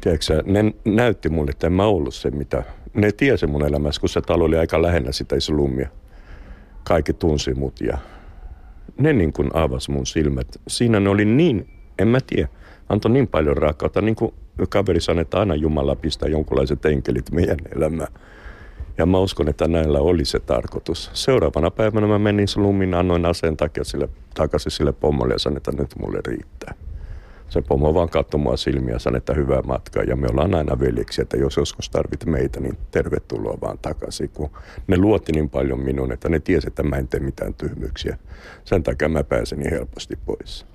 Tiedätkö, 0.00 0.42
ne 0.46 0.74
näytti 0.84 1.28
mulle, 1.28 1.50
että 1.50 1.66
en 1.66 1.72
mä 1.72 1.84
ollut 1.86 2.14
se, 2.14 2.30
mitä... 2.30 2.62
Ne 2.94 3.12
tiesi 3.12 3.46
mun 3.46 3.66
elämässä, 3.66 4.00
kun 4.00 4.08
se 4.08 4.20
talo 4.20 4.44
oli 4.44 4.56
aika 4.56 4.82
lähellä 4.82 5.12
sitä 5.12 5.36
islumia. 5.36 5.88
Kaikki 6.84 7.12
tunsi 7.12 7.54
mut 7.54 7.80
ja 7.80 7.98
ne 8.98 9.12
niin 9.12 9.32
kuin 9.32 9.50
avasi 9.54 9.90
mun 9.90 10.06
silmät. 10.06 10.60
Siinä 10.68 11.00
ne 11.00 11.08
oli 11.08 11.24
niin, 11.24 11.68
en 11.98 12.08
mä 12.08 12.18
tiedä, 12.26 12.48
antoi 12.88 13.10
niin 13.10 13.28
paljon 13.28 13.56
rakkautta. 13.56 14.00
Niin 14.00 14.16
kuin 14.16 14.34
kaveri 14.68 15.00
sanoi, 15.00 15.22
että 15.22 15.38
aina 15.38 15.54
Jumala 15.54 15.96
pistää 15.96 16.28
jonkunlaiset 16.28 16.86
enkelit 16.86 17.30
meidän 17.30 17.58
elämään. 17.76 18.12
Ja 18.98 19.06
mä 19.06 19.18
uskon, 19.18 19.48
että 19.48 19.68
näillä 19.68 19.98
oli 19.98 20.24
se 20.24 20.40
tarkoitus. 20.40 21.10
Seuraavana 21.12 21.70
päivänä 21.70 22.06
mä 22.06 22.18
menin 22.18 22.48
slummin, 22.48 22.94
annoin 22.94 23.26
aseen 23.26 23.56
takia 23.56 23.84
sille, 23.84 24.08
takaisin 24.34 24.72
sille 24.72 24.92
pommolle 24.92 25.34
ja 25.34 25.38
sanoin, 25.38 25.56
että 25.56 25.72
nyt 25.72 25.94
mulle 26.00 26.18
riittää. 26.26 26.74
Se 27.48 27.62
pomo 27.62 27.94
vaan 27.94 28.08
katsoi 28.08 28.40
mua 28.40 28.56
silmiä 28.56 28.94
ja 28.94 28.98
sanoi, 28.98 29.18
että 29.18 29.34
hyvää 29.34 29.62
matkaa. 29.62 30.02
Ja 30.02 30.16
me 30.16 30.26
ollaan 30.30 30.54
aina 30.54 30.78
veljeksi, 30.80 31.22
että 31.22 31.36
jos 31.36 31.56
joskus 31.56 31.90
tarvit 31.90 32.24
meitä, 32.26 32.60
niin 32.60 32.78
tervetuloa 32.90 33.58
vaan 33.60 33.78
takaisin. 33.78 34.30
Kun 34.34 34.50
ne 34.86 34.96
luotti 34.96 35.32
niin 35.32 35.50
paljon 35.50 35.80
minun, 35.80 36.12
että 36.12 36.28
ne 36.28 36.40
tiesi, 36.40 36.66
että 36.66 36.82
mä 36.82 36.96
en 36.96 37.08
tee 37.08 37.20
mitään 37.20 37.54
tyhmyyksiä. 37.54 38.18
Sen 38.64 38.82
takia 38.82 39.08
mä 39.08 39.24
pääsin 39.24 39.58
niin 39.58 39.70
helposti 39.70 40.18
pois. 40.26 40.66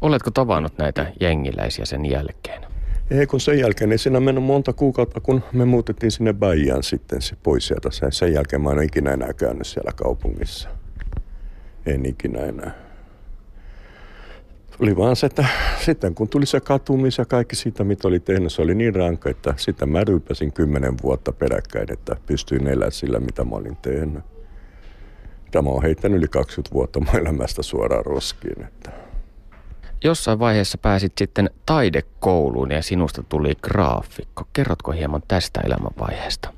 Oletko 0.00 0.30
tavannut 0.30 0.78
näitä 0.78 1.12
jengiläisiä 1.20 1.84
sen 1.84 2.06
jälkeen? 2.06 2.75
Ei, 3.10 3.26
kun 3.26 3.40
sen 3.40 3.58
jälkeen 3.58 3.92
ei 3.92 3.98
siinä 3.98 4.20
mennyt 4.20 4.44
monta 4.44 4.72
kuukautta, 4.72 5.20
kun 5.20 5.42
me 5.52 5.64
muutettiin 5.64 6.10
sinne 6.10 6.32
Baijaan 6.32 6.82
sitten 6.82 7.22
se 7.22 7.36
pois 7.42 7.66
sieltä. 7.66 7.90
Sen, 7.90 8.12
sen 8.12 8.32
jälkeen 8.32 8.62
mä 8.62 8.72
en 8.72 8.82
ikinä 8.82 9.12
enää 9.12 9.32
käynyt 9.32 9.66
siellä 9.66 9.92
kaupungissa. 9.92 10.68
En 11.86 12.06
ikinä 12.06 12.40
enää 12.40 12.86
oli 14.80 14.96
vaan 14.96 15.16
se, 15.16 15.26
että 15.26 15.44
sitten 15.84 16.14
kun 16.14 16.28
tuli 16.28 16.46
se 16.46 16.60
katumis 16.60 17.18
ja 17.18 17.24
kaikki 17.24 17.56
siitä, 17.56 17.84
mitä 17.84 18.08
oli 18.08 18.20
tehnyt, 18.20 18.52
se 18.52 18.62
oli 18.62 18.74
niin 18.74 18.94
rankka, 18.94 19.30
että 19.30 19.54
sitä 19.56 19.86
mä 19.86 20.04
ryypäsin 20.04 20.52
kymmenen 20.52 20.94
vuotta 21.02 21.32
peräkkäin, 21.32 21.92
että 21.92 22.16
pystyin 22.26 22.66
elämään 22.66 22.92
sillä, 22.92 23.20
mitä 23.20 23.44
mä 23.44 23.56
olin 23.56 23.76
tehnyt. 23.76 24.24
Tämä 25.50 25.70
on 25.70 25.82
heittänyt 25.82 26.18
yli 26.18 26.28
20 26.28 26.74
vuotta 26.74 27.00
mun 27.00 27.16
elämästä 27.20 27.62
suoraan 27.62 28.06
roskiin. 28.06 28.64
Että. 28.64 29.05
Jossain 30.04 30.38
vaiheessa 30.38 30.78
pääsit 30.78 31.12
sitten 31.18 31.50
taidekouluun 31.66 32.70
ja 32.70 32.82
sinusta 32.82 33.22
tuli 33.28 33.54
graafikko. 33.62 34.44
Kerrotko 34.52 34.92
hieman 34.92 35.22
tästä 35.28 35.60
elämänvaiheesta? 35.60 36.52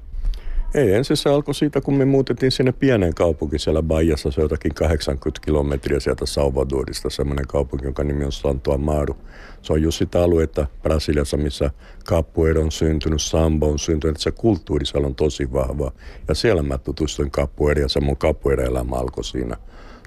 Ei, 0.74 0.94
ensin 0.94 1.16
se 1.16 1.30
alkoi 1.30 1.54
siitä, 1.54 1.80
kun 1.80 1.94
me 1.94 2.04
muutettiin 2.04 2.52
sinne 2.52 2.72
pienen 2.72 3.14
kaupunkiin 3.14 3.60
siellä 3.60 3.82
Bajassa, 3.82 4.30
se 4.30 4.40
on 4.40 4.44
jotakin 4.44 4.74
80 4.74 5.40
kilometriä 5.44 6.00
sieltä 6.00 6.26
Salvadorista, 6.26 7.10
semmoinen 7.10 7.46
kaupunki, 7.46 7.84
jonka 7.84 8.04
nimi 8.04 8.24
on 8.24 8.32
Santo 8.32 8.72
Amaro. 8.72 9.16
Se 9.62 9.72
on 9.72 9.82
just 9.82 9.98
sitä 9.98 10.22
aluetta 10.22 10.66
Brasiliassa, 10.82 11.36
missä 11.36 11.70
capoeira 12.04 12.60
on 12.60 12.72
syntynyt, 12.72 13.22
sambo 13.22 13.70
on 13.70 13.78
syntynyt, 13.78 14.16
että 14.16 14.22
se 14.22 14.30
kulttuuri 14.30 14.86
siellä 14.86 15.06
on 15.06 15.14
tosi 15.14 15.52
vahva. 15.52 15.92
Ja 16.28 16.34
siellä 16.34 16.62
mä 16.62 16.78
tutustuin 16.78 17.30
capoeira 17.30 17.80
ja 17.80 17.88
se 17.88 18.00
mun 18.00 18.16
capoeira-elämä 18.16 18.96
alkoi 18.96 19.24
siinä. 19.24 19.56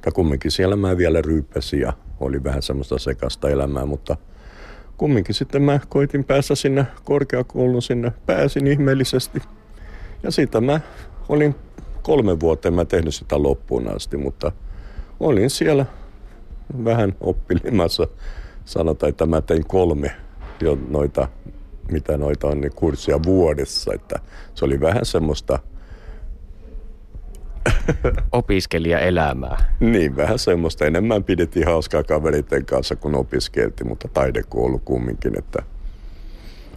Ja 0.05 0.11
kumminkin 0.11 0.51
siellä 0.51 0.75
mä 0.75 0.97
vielä 0.97 1.21
ryyppäsin 1.21 1.79
ja 1.79 1.93
oli 2.19 2.43
vähän 2.43 2.61
semmoista 2.61 2.99
sekasta 2.99 3.49
elämää, 3.49 3.85
mutta 3.85 4.17
kumminkin 4.97 5.35
sitten 5.35 5.61
mä 5.61 5.79
koitin 5.89 6.23
päästä 6.23 6.55
sinne 6.55 6.87
korkeakouluun, 7.03 7.81
sinne 7.81 8.11
pääsin 8.25 8.67
ihmeellisesti– 8.67 9.41
ja 10.23 10.31
siitä 10.31 10.61
mä 10.61 10.79
olin 11.29 11.55
kolme 12.01 12.39
vuotta, 12.39 12.71
mä 12.71 12.85
tehnyt 12.85 13.15
sitä 13.15 13.43
loppuun 13.43 13.95
asti, 13.95 14.17
mutta 14.17 14.51
olin 15.19 15.49
siellä 15.49 15.85
vähän 16.85 17.15
oppilimassa. 17.21 18.07
Sanotaan, 18.65 19.09
että 19.09 19.25
mä 19.25 19.41
tein 19.41 19.65
kolme 19.67 20.11
jo 20.61 20.77
noita, 20.89 21.27
mitä 21.91 22.17
noita 22.17 22.47
on, 22.47 22.61
niin 22.61 22.75
kurssia 22.75 23.19
vuodessa. 23.25 23.93
Että 23.93 24.19
se 24.55 24.65
oli 24.65 24.79
vähän 24.79 25.05
semmoista 25.05 25.59
opiskelijaelämää. 28.31 29.75
Niin, 29.79 30.15
vähän 30.15 30.39
semmoista. 30.39 30.85
Enemmän 30.85 31.23
pidettiin 31.23 31.65
hauskaa 31.65 32.03
kaveritten 32.03 32.65
kanssa, 32.65 32.95
kun 32.95 33.15
opiskeltiin, 33.15 33.87
mutta 33.87 34.07
taidekoulu 34.07 34.79
kumminkin, 34.79 35.39
että 35.39 35.63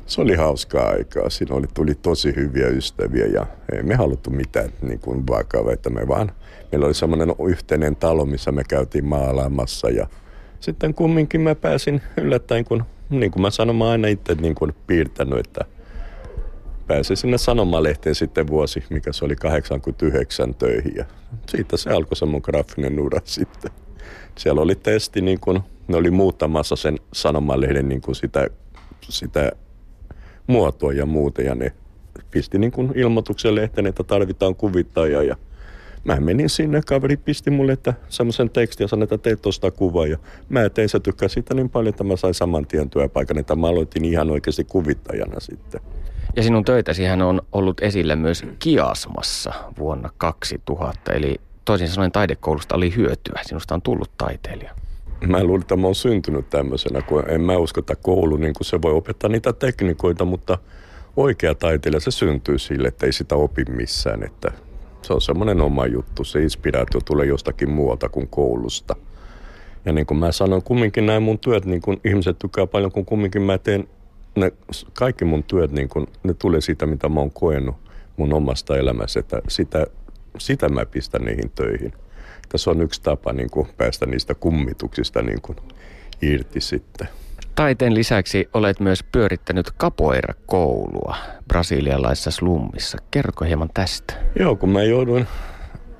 se 0.06 0.20
oli 0.20 0.34
hauskaa 0.34 0.88
aikaa. 0.88 1.30
Siinä 1.30 1.54
oli, 1.54 1.66
tuli 1.74 1.94
tosi 1.94 2.36
hyviä 2.36 2.68
ystäviä 2.68 3.26
ja 3.26 3.46
ei 3.72 3.82
me 3.82 3.94
haluttu 3.94 4.30
mitään 4.30 4.70
niin 4.82 4.98
kuin 4.98 5.26
vakavaa, 5.26 5.72
että 5.72 5.90
me 5.90 6.08
vaan, 6.08 6.32
meillä 6.72 6.86
oli 6.86 6.94
semmoinen 6.94 7.34
yhteinen 7.48 7.96
talo, 7.96 8.26
missä 8.26 8.52
me 8.52 8.62
käytiin 8.68 9.04
maalaamassa 9.04 9.90
ja 9.90 10.06
sitten 10.60 10.94
kumminkin 10.94 11.40
mä 11.40 11.54
pääsin 11.54 12.02
yllättäen, 12.16 12.64
kun 12.64 12.84
niin 13.10 13.30
kuin 13.30 13.42
mä 13.42 13.50
sanon, 13.50 13.76
mä 13.76 13.90
aina 13.90 14.08
itse 14.08 14.34
niin 14.34 14.54
kuin 14.54 14.74
piirtänyt, 14.86 15.38
että 15.38 15.64
pääsin 16.86 17.16
sinne 17.16 17.38
sanomalehteen 17.38 18.14
sitten 18.14 18.46
vuosi, 18.46 18.84
mikä 18.90 19.12
se 19.12 19.24
oli 19.24 19.36
89 19.36 20.54
töihin 20.54 20.92
ja 20.96 21.04
siitä 21.48 21.76
se 21.76 21.90
alkoi 21.90 22.16
se 22.16 22.26
mun 22.26 22.40
graafinen 22.44 23.00
ura 23.00 23.20
sitten. 23.24 23.70
Siellä 24.38 24.60
oli 24.60 24.74
testi, 24.74 25.20
niin 25.20 25.40
kuin, 25.40 25.60
ne 25.88 25.96
oli 25.96 26.10
muuttamassa 26.10 26.76
sen 26.76 26.98
sanomalehden 27.12 27.88
niin 27.88 28.00
kuin 28.00 28.14
sitä, 28.14 28.48
sitä 29.00 29.52
muotoa 30.46 30.92
ja 30.92 31.06
muuta. 31.06 31.42
Ja 31.42 31.54
ne 31.54 31.72
pisti 32.30 32.58
niin 32.58 32.72
kuin 32.72 32.92
ilmoituksen 32.94 33.54
lehteen, 33.54 33.86
että 33.86 34.04
tarvitaan 34.04 34.54
kuvittaja 34.54 35.22
ja 35.22 35.36
mä 36.04 36.20
menin 36.20 36.50
sinne, 36.50 36.80
kaveri 36.86 37.16
pisti 37.16 37.50
mulle 37.50 37.72
että 37.72 37.94
semmoisen 38.08 38.50
tekstin 38.50 38.84
ja 38.84 38.88
sanoi, 38.88 39.04
että 39.04 39.18
teet 39.18 39.42
tuosta 39.42 39.70
kuvaa. 39.70 40.06
Ja 40.06 40.18
mä 40.48 40.68
tein 40.68 40.88
se 40.88 41.00
tykkää 41.00 41.28
siitä 41.28 41.54
niin 41.54 41.70
paljon, 41.70 41.88
että 41.88 42.04
mä 42.04 42.16
sain 42.16 42.34
saman 42.34 42.66
tien 42.66 42.90
työpaikan, 42.90 43.38
että 43.38 43.56
mä 43.56 43.68
aloitin 43.68 44.04
ihan 44.04 44.30
oikeasti 44.30 44.64
kuvittajana 44.64 45.40
sitten. 45.40 45.80
Ja 46.36 46.42
sinun 46.42 46.64
töitäsi 46.64 47.04
hän 47.04 47.22
on 47.22 47.42
ollut 47.52 47.80
esillä 47.80 48.16
myös 48.16 48.42
Kiasmassa 48.58 49.52
vuonna 49.78 50.10
2000, 50.18 51.12
eli 51.12 51.40
toisin 51.64 51.88
sanoen 51.88 52.12
taidekoulusta 52.12 52.76
oli 52.76 52.96
hyötyä. 52.96 53.40
Sinusta 53.42 53.74
on 53.74 53.82
tullut 53.82 54.10
taiteilija. 54.18 54.74
Mä 55.26 55.44
luulen, 55.44 55.60
että 55.60 55.76
mä 55.76 55.86
oon 55.86 55.94
syntynyt 55.94 56.50
tämmöisenä, 56.50 57.02
kun 57.02 57.30
en 57.30 57.40
mä 57.40 57.56
usko, 57.56 57.80
että 57.80 57.96
koulu, 57.96 58.36
niin 58.36 58.54
kuin 58.54 58.66
se 58.66 58.82
voi 58.82 58.92
opettaa 58.92 59.30
niitä 59.30 59.52
teknikoita, 59.52 60.24
mutta 60.24 60.58
oikea 61.16 61.54
taiteilija 61.54 62.00
se 62.00 62.10
syntyy 62.10 62.58
sille, 62.58 62.88
että 62.88 63.06
ei 63.06 63.12
sitä 63.12 63.34
opi 63.34 63.64
missään, 63.64 64.22
että 64.22 64.52
se 65.02 65.12
on 65.12 65.20
semmoinen 65.20 65.60
oma 65.60 65.86
juttu. 65.86 66.24
Se 66.24 66.42
inspiraatio 66.42 67.00
tulee 67.04 67.26
jostakin 67.26 67.70
muualta 67.70 68.08
kuin 68.08 68.28
koulusta. 68.28 68.96
Ja 69.84 69.92
niin 69.92 70.06
kuin 70.06 70.18
mä 70.18 70.32
sanoin, 70.32 70.62
kumminkin 70.62 71.06
näin 71.06 71.22
mun 71.22 71.38
työt, 71.38 71.64
niin 71.64 71.82
kuin 71.82 72.00
ihmiset 72.04 72.38
tykkää 72.38 72.66
paljon, 72.66 72.92
kun 72.92 73.04
kumminkin 73.04 73.42
mä 73.42 73.58
teen 73.58 73.88
ne, 74.36 74.52
kaikki 74.92 75.24
mun 75.24 75.44
työt, 75.44 75.72
niin 75.72 75.88
kun, 75.88 76.06
ne 76.22 76.34
tulee 76.34 76.60
siitä, 76.60 76.86
mitä 76.86 77.08
mä 77.08 77.20
oon 77.20 77.30
koenut 77.30 77.76
mun 78.16 78.32
omasta 78.32 78.76
elämässä, 78.76 79.20
että 79.20 79.42
sitä, 79.48 79.86
sitä 80.38 80.68
mä 80.68 80.86
pistän 80.86 81.22
niihin 81.22 81.50
töihin. 81.54 81.92
Tässä 82.48 82.70
on 82.70 82.80
yksi 82.80 83.02
tapa 83.02 83.32
niin 83.32 83.50
kun, 83.50 83.68
päästä 83.76 84.06
niistä 84.06 84.34
kummituksista 84.34 85.22
niin 85.22 85.40
kun, 85.42 85.56
irti 86.22 86.60
sitten. 86.60 87.08
Taiteen 87.54 87.94
lisäksi 87.94 88.48
olet 88.54 88.80
myös 88.80 89.04
pyörittänyt 89.12 89.70
kapoeira-koulua 89.70 91.16
brasilialaisessa 91.48 92.30
slummissa. 92.30 92.98
Kerroko 93.10 93.44
hieman 93.44 93.70
tästä? 93.74 94.14
Joo, 94.38 94.56
kun 94.56 94.68
mä 94.68 94.82
jouduin 94.82 95.26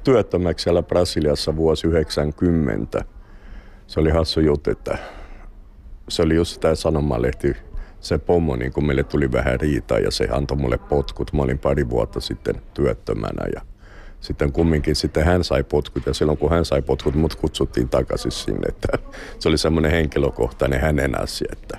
työttömäksi 0.05 0.63
siellä 0.63 0.83
Brasiliassa 0.83 1.57
vuosi 1.57 1.87
90. 1.87 3.05
Se 3.87 4.01
oli 4.01 4.11
hassu 4.11 4.41
juttu, 4.41 4.71
että 4.71 4.99
se 6.09 6.23
oli 6.23 6.35
just 6.35 6.61
tämä 6.61 6.75
sanomalehti 6.75 7.57
se 8.05 8.19
pomo, 8.19 8.57
niin 8.57 8.73
kun 8.73 8.87
meille 8.87 9.03
tuli 9.03 9.33
vähän 9.33 9.61
riitaa 9.61 9.99
ja 9.99 10.11
se 10.11 10.29
antoi 10.31 10.57
mulle 10.57 10.79
potkut. 10.79 11.33
Mä 11.33 11.43
olin 11.43 11.59
pari 11.59 11.91
vuotta 11.91 12.21
sitten 12.21 12.55
työttömänä 12.75 13.47
ja 13.55 13.61
sitten 14.21 14.53
kumminkin 14.53 14.97
sitten 14.97 15.25
hän 15.25 15.45
sai 15.45 15.65
potkut 15.65 16.07
ja 16.07 16.15
silloin 16.15 16.39
kun 16.39 16.51
hän 16.51 16.65
sai 16.65 16.83
potkut, 16.83 17.15
mut 17.15 17.35
kutsuttiin 17.35 17.89
takaisin 17.89 18.33
sinne. 18.33 18.69
Että 18.69 18.89
se 19.39 19.49
oli 19.49 19.59
semmoinen 19.59 19.91
henkilökohtainen 19.91 20.81
hänen 20.81 21.23
asia. 21.23 21.49
Että. 21.53 21.79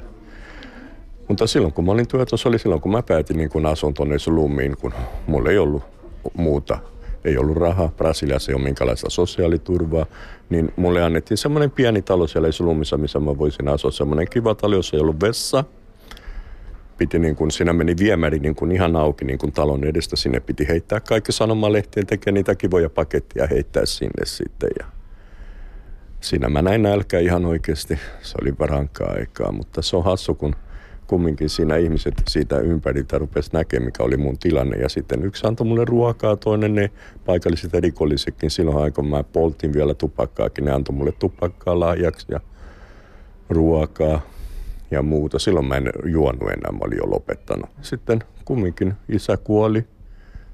Mutta 1.28 1.48
silloin 1.48 1.74
kun 1.74 1.86
mä 1.86 1.92
olin 1.92 2.08
työtön, 2.08 2.38
se 2.38 2.50
oli 2.50 2.60
silloin 2.60 2.82
kun 2.82 2.92
mä 2.92 3.02
päätin 3.02 3.38
niin 3.38 3.50
kun 3.50 3.66
asun 3.66 3.94
tuonne 3.94 4.20
Slummiin, 4.20 4.78
kun 4.78 4.94
mulla 5.28 5.50
ei 5.50 5.58
ollut 5.58 5.84
muuta 6.34 6.80
ei 7.26 7.38
ollut 7.38 7.58
rahaa, 7.58 7.90
Brasiliassa 7.98 8.52
ei 8.52 8.56
ole 8.56 8.64
minkälaista 8.64 9.10
sosiaaliturvaa, 9.10 10.06
niin 10.50 10.74
mulle 10.76 11.04
annettiin 11.04 11.38
semmoinen 11.38 11.72
pieni 11.72 12.02
talo 12.02 12.28
siellä 12.28 12.52
Slumissa, 12.52 12.98
missä 12.98 13.20
mä 13.20 13.38
voisin 13.38 13.68
asua. 13.68 13.92
Semmoinen 13.92 14.30
kiva 14.30 14.56
talo, 14.56 14.76
jossa 14.76 14.98
ei 14.98 15.02
ollut 15.02 15.22
vessa, 15.22 15.64
piti 16.98 17.20
niin 17.20 17.36
kuin, 17.36 17.52
siinä 17.52 17.74
meni 17.74 17.96
viemäri 18.00 18.40
niin 18.40 18.56
kuin 18.56 18.72
ihan 18.72 18.96
auki 18.96 19.26
niin 19.26 19.38
kuin 19.38 19.52
talon 19.52 19.84
edestä. 19.84 20.16
Sinne 20.16 20.40
piti 20.40 20.68
heittää 20.68 21.00
kaikki 21.00 21.32
sanomalehtien, 21.32 22.08
tekee 22.08 22.34
niitä 22.34 22.56
kivoja 22.56 22.90
pakettia 22.90 23.48
heittää 23.48 23.86
sinne 23.86 24.26
sitten. 24.26 24.70
Ja 24.80 24.86
siinä 26.22 26.50
mä 26.50 26.62
näin 26.62 26.82
nälkää 26.82 27.20
ihan 27.20 27.46
oikeasti. 27.46 28.00
Se 28.22 28.36
oli 28.42 28.54
varankaa 28.60 29.12
aikaa, 29.12 29.52
mutta 29.52 29.82
se 29.82 29.98
on 29.98 30.04
hassu, 30.04 30.36
kun 30.36 30.56
kumminkin 31.08 31.50
siinä 31.50 31.76
ihmiset 31.78 32.14
siitä 32.28 32.60
ympäriltä 32.60 33.18
rupesi 33.18 33.50
näkemään, 33.54 33.86
mikä 33.86 34.04
oli 34.04 34.18
mun 34.18 34.38
tilanne. 34.38 34.78
Ja 34.78 34.90
sitten 34.90 35.24
yksi 35.24 35.48
antoi 35.48 35.68
mulle 35.68 35.86
ruokaa, 35.86 36.36
toinen 36.36 36.76
ne 36.76 36.92
paikalliset 37.26 37.74
rikollisetkin. 37.74 38.52
Silloin 38.52 38.84
aikon 38.84 39.08
mä 39.08 39.24
poltin 39.24 39.74
vielä 39.74 39.94
tupakkaakin, 39.94 40.66
ne 40.66 40.72
antoi 40.72 40.96
mulle 40.96 41.12
tupakkaa 41.12 41.80
lahjaksi 41.80 42.26
ja 42.30 42.40
ruokaa 43.50 44.22
ja 44.91 45.02
muuta. 45.02 45.39
Silloin 45.39 45.65
mä 45.65 45.76
en 45.76 45.91
juonut 46.06 46.50
enää, 46.50 46.71
mä 46.71 46.80
olin 46.82 46.98
jo 46.98 47.10
lopettanut. 47.12 47.69
Sitten 47.82 48.24
kumminkin 48.45 48.93
isä 49.10 49.38
kuoli. 49.38 49.86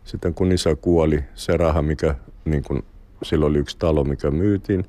Sitten 0.04 0.34
kun 0.34 0.52
isä 0.52 0.76
kuoli, 0.76 1.24
se 1.36 1.58
raha, 1.58 1.82
mikä 1.82 2.16
niin 2.46 2.64
kun, 2.64 2.84
silloin 3.24 3.50
oli 3.50 3.60
yksi 3.60 3.78
talo, 3.78 4.04
mikä 4.04 4.32
myytiin, 4.32 4.86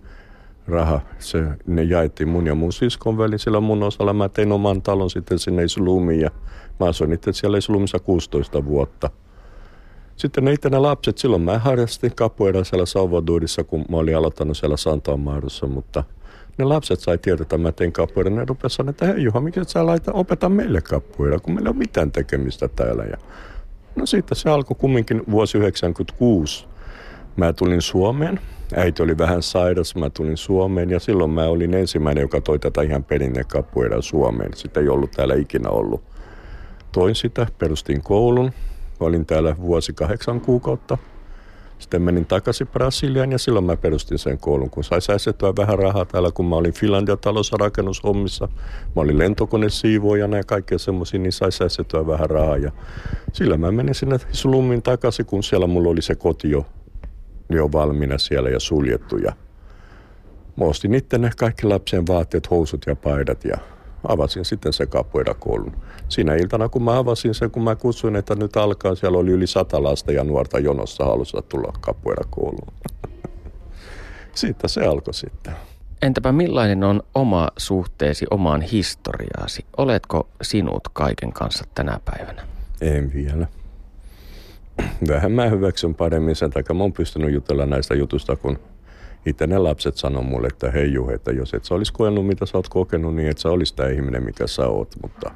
raha, 0.66 1.00
se, 1.18 1.44
ne 1.66 1.82
jaettiin 1.82 2.28
mun 2.28 2.46
ja 2.46 2.54
mun 2.54 2.72
siskon 2.72 3.18
välin. 3.18 3.38
Sillä 3.38 3.60
mun 3.60 3.82
osalla 3.82 4.12
mä 4.12 4.28
tein 4.28 4.52
oman 4.52 4.82
talon 4.82 5.10
sitten 5.10 5.38
sinne 5.38 5.64
Islumiin 5.64 6.20
ja 6.20 6.30
mä 6.80 6.86
asuin 6.86 7.12
itse 7.12 7.32
siellä 7.32 7.58
Islumissa 7.58 7.98
16 7.98 8.64
vuotta. 8.64 9.10
Sitten 10.16 10.44
ne 10.44 10.52
itse 10.52 10.68
lapset, 10.68 11.18
silloin 11.18 11.42
mä 11.42 11.58
harrastin 11.58 12.14
kapuera 12.14 12.64
siellä 12.64 12.86
Salvadorissa, 12.86 13.64
kun 13.64 13.84
mä 13.88 13.96
olin 13.96 14.16
aloittanut 14.16 14.56
siellä 14.56 14.76
Santa 14.76 15.16
Marussa, 15.16 15.66
mutta– 15.66 16.04
ne 16.62 16.66
lapset 16.66 17.00
sai 17.00 17.18
tietää, 17.18 17.42
että 17.42 17.58
mä 17.58 17.72
tein 17.72 17.92
kapuira. 17.92 18.30
Ne 18.30 18.44
rupesivat 18.44 18.72
sanoa, 18.72 18.90
että 18.90 19.06
hei 19.06 19.22
Juha, 19.22 19.40
mikä 19.40 19.64
sä 19.66 19.86
laita, 19.86 20.12
opeta 20.12 20.48
meille 20.48 20.80
kapuira, 20.80 21.38
kun 21.38 21.54
meillä 21.54 21.68
ei 21.68 21.70
ole 21.70 21.78
mitään 21.78 22.12
tekemistä 22.12 22.68
täällä. 22.68 23.04
Ja 23.04 23.16
no 23.96 24.06
siitä 24.06 24.34
se 24.34 24.50
alkoi 24.50 24.76
kumminkin 24.80 25.16
vuosi 25.30 25.58
1996. 25.58 26.66
Mä 27.36 27.52
tulin 27.52 27.82
Suomeen. 27.82 28.40
Äiti 28.76 29.02
oli 29.02 29.18
vähän 29.18 29.42
sairas, 29.42 29.94
mä 29.94 30.10
tulin 30.10 30.36
Suomeen 30.36 30.90
ja 30.90 31.00
silloin 31.00 31.30
mä 31.30 31.44
olin 31.44 31.74
ensimmäinen, 31.74 32.22
joka 32.22 32.40
toi 32.40 32.58
tätä 32.58 32.82
ihan 32.82 33.04
perinne 33.04 33.44
kapuira 33.44 34.02
Suomeen. 34.02 34.54
Sitä 34.54 34.80
ei 34.80 34.88
ollut 34.88 35.10
täällä 35.10 35.34
ikinä 35.34 35.68
ollut. 35.68 36.02
Toin 36.92 37.14
sitä, 37.14 37.46
perustin 37.58 38.02
koulun. 38.02 38.52
Olin 39.00 39.26
täällä 39.26 39.56
vuosi 39.60 39.92
kahdeksan 39.92 40.40
kuukautta– 40.40 40.98
sitten 41.82 42.02
menin 42.02 42.26
takaisin 42.26 42.66
Brasiliaan 42.66 43.32
ja 43.32 43.38
silloin 43.38 43.64
mä 43.64 43.76
perustin 43.76 44.18
sen 44.18 44.38
koulun, 44.38 44.70
kun 44.70 44.84
sai 44.84 45.02
säästettyä 45.02 45.52
vähän 45.56 45.78
rahaa 45.78 46.04
täällä, 46.04 46.30
kun 46.34 46.46
mä 46.46 46.56
olin 46.56 46.72
Finlandia 46.72 47.16
talossa 47.16 47.56
rakennushommissa. 47.60 48.48
Mä 48.96 49.02
olin 49.02 49.18
lentokonesiivoojana 49.18 50.36
ja 50.36 50.44
kaikkea 50.44 50.78
semmoisia, 50.78 51.20
niin 51.20 51.32
sai 51.32 51.52
säästettyä 51.52 52.06
vähän 52.06 52.30
rahaa. 52.30 52.56
Ja 52.56 52.72
sillä 53.32 53.56
mä 53.56 53.72
menin 53.72 53.94
sinne 53.94 54.18
slummin 54.32 54.82
takaisin, 54.82 55.26
kun 55.26 55.42
siellä 55.42 55.66
mulla 55.66 55.90
oli 55.90 56.02
se 56.02 56.14
koti 56.14 56.50
jo, 56.50 56.66
jo 57.50 57.72
valmiina 57.72 58.18
siellä 58.18 58.50
ja 58.50 58.60
suljettu. 58.60 59.16
Ja 59.16 59.32
mä 60.56 60.64
ostin 60.64 60.94
itse 60.94 61.18
ne 61.18 61.30
kaikki 61.36 61.66
lapsen 61.66 62.06
vaatteet, 62.06 62.50
housut 62.50 62.82
ja 62.86 62.96
paidat 62.96 63.44
ja 63.44 63.56
avasin 64.08 64.44
sitten 64.44 64.72
se 64.72 64.86
kapuerakoulun. 64.86 65.76
Siinä 66.08 66.34
iltana, 66.34 66.68
kun 66.68 66.82
mä 66.82 66.98
avasin 66.98 67.34
sen, 67.34 67.50
kun 67.50 67.64
mä 67.64 67.76
kutsuin, 67.76 68.16
että 68.16 68.34
nyt 68.34 68.56
alkaa, 68.56 68.94
siellä 68.94 69.18
oli 69.18 69.30
yli 69.30 69.46
sata 69.46 69.82
lasta 69.82 70.12
ja 70.12 70.24
nuorta 70.24 70.58
jonossa 70.58 71.04
halussa 71.04 71.42
tulla 71.42 71.72
kapuerakouluun. 71.80 72.72
Siitä 74.34 74.68
se 74.68 74.80
alkoi 74.80 75.14
sitten. 75.14 75.54
Entäpä 76.02 76.32
millainen 76.32 76.84
on 76.84 77.02
oma 77.14 77.48
suhteesi 77.56 78.26
omaan 78.30 78.60
historiaasi? 78.60 79.64
Oletko 79.76 80.28
sinut 80.42 80.88
kaiken 80.92 81.32
kanssa 81.32 81.64
tänä 81.74 82.00
päivänä? 82.04 82.42
En 82.80 83.12
vielä. 83.14 83.46
Vähän 85.08 85.32
mä 85.32 85.48
hyväksyn 85.48 85.94
paremmin 85.94 86.36
sen 86.36 86.50
takia. 86.50 86.74
Mä 86.74 86.82
oon 86.82 86.92
pystynyt 86.92 87.32
jutella 87.32 87.66
näistä 87.66 87.94
jutusta, 87.94 88.36
kun 88.36 88.58
itse 89.26 89.46
ne 89.46 89.58
lapset 89.58 89.96
sanoi 89.96 90.24
mulle, 90.24 90.46
että 90.46 90.70
hei 90.70 90.92
Juhe, 90.92 91.14
että 91.14 91.32
jos 91.32 91.54
et 91.54 91.64
sä 91.64 91.74
olisi 91.74 91.92
koenut 91.92 92.26
mitä 92.26 92.46
sä 92.46 92.58
oot 92.58 92.68
kokenut, 92.68 93.14
niin 93.14 93.28
et 93.28 93.38
sä 93.38 93.48
olisi 93.48 93.76
tämä 93.76 93.88
ihminen, 93.88 94.24
mikä 94.24 94.46
sä 94.46 94.66
oot. 94.66 94.94
Mutta 95.02 95.30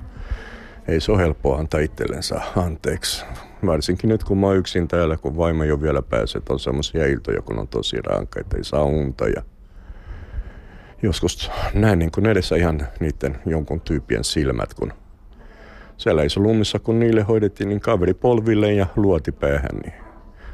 ei 0.88 1.00
se 1.00 1.12
ole 1.12 1.20
helppoa 1.20 1.58
antaa 1.58 1.80
itsellensä 1.80 2.40
anteeksi. 2.56 3.24
Varsinkin 3.66 4.08
nyt, 4.08 4.24
kun 4.24 4.38
mä 4.38 4.46
oon 4.46 4.56
yksin 4.56 4.88
täällä, 4.88 5.16
kun 5.16 5.36
vaimo 5.36 5.64
jo 5.64 5.82
vielä 5.82 6.02
pääsee, 6.02 6.42
on 6.48 6.60
semmoisia 6.60 7.06
iltoja, 7.06 7.42
kun 7.42 7.58
on 7.58 7.68
tosi 7.68 7.96
rankka, 8.02 8.40
että 8.40 8.56
ei 8.56 8.64
saa 8.64 8.84
unta 8.84 9.28
ja 9.28 9.42
joskus 11.02 11.50
näin 11.74 11.98
niin 11.98 12.10
kuin 12.10 12.26
edessä 12.26 12.56
ihan 12.56 12.88
niiden 13.00 13.38
jonkun 13.46 13.80
tyypien 13.80 14.24
silmät, 14.24 14.74
kun 14.74 14.92
siellä 15.96 16.22
lumissa, 16.36 16.78
kun 16.78 16.98
niille 16.98 17.22
hoidettiin, 17.22 17.68
niin 17.68 17.80
kaveri 17.80 18.14
polville 18.14 18.72
ja 18.72 18.86
luoti 18.96 19.32
päähän, 19.32 19.76
niin 19.82 19.94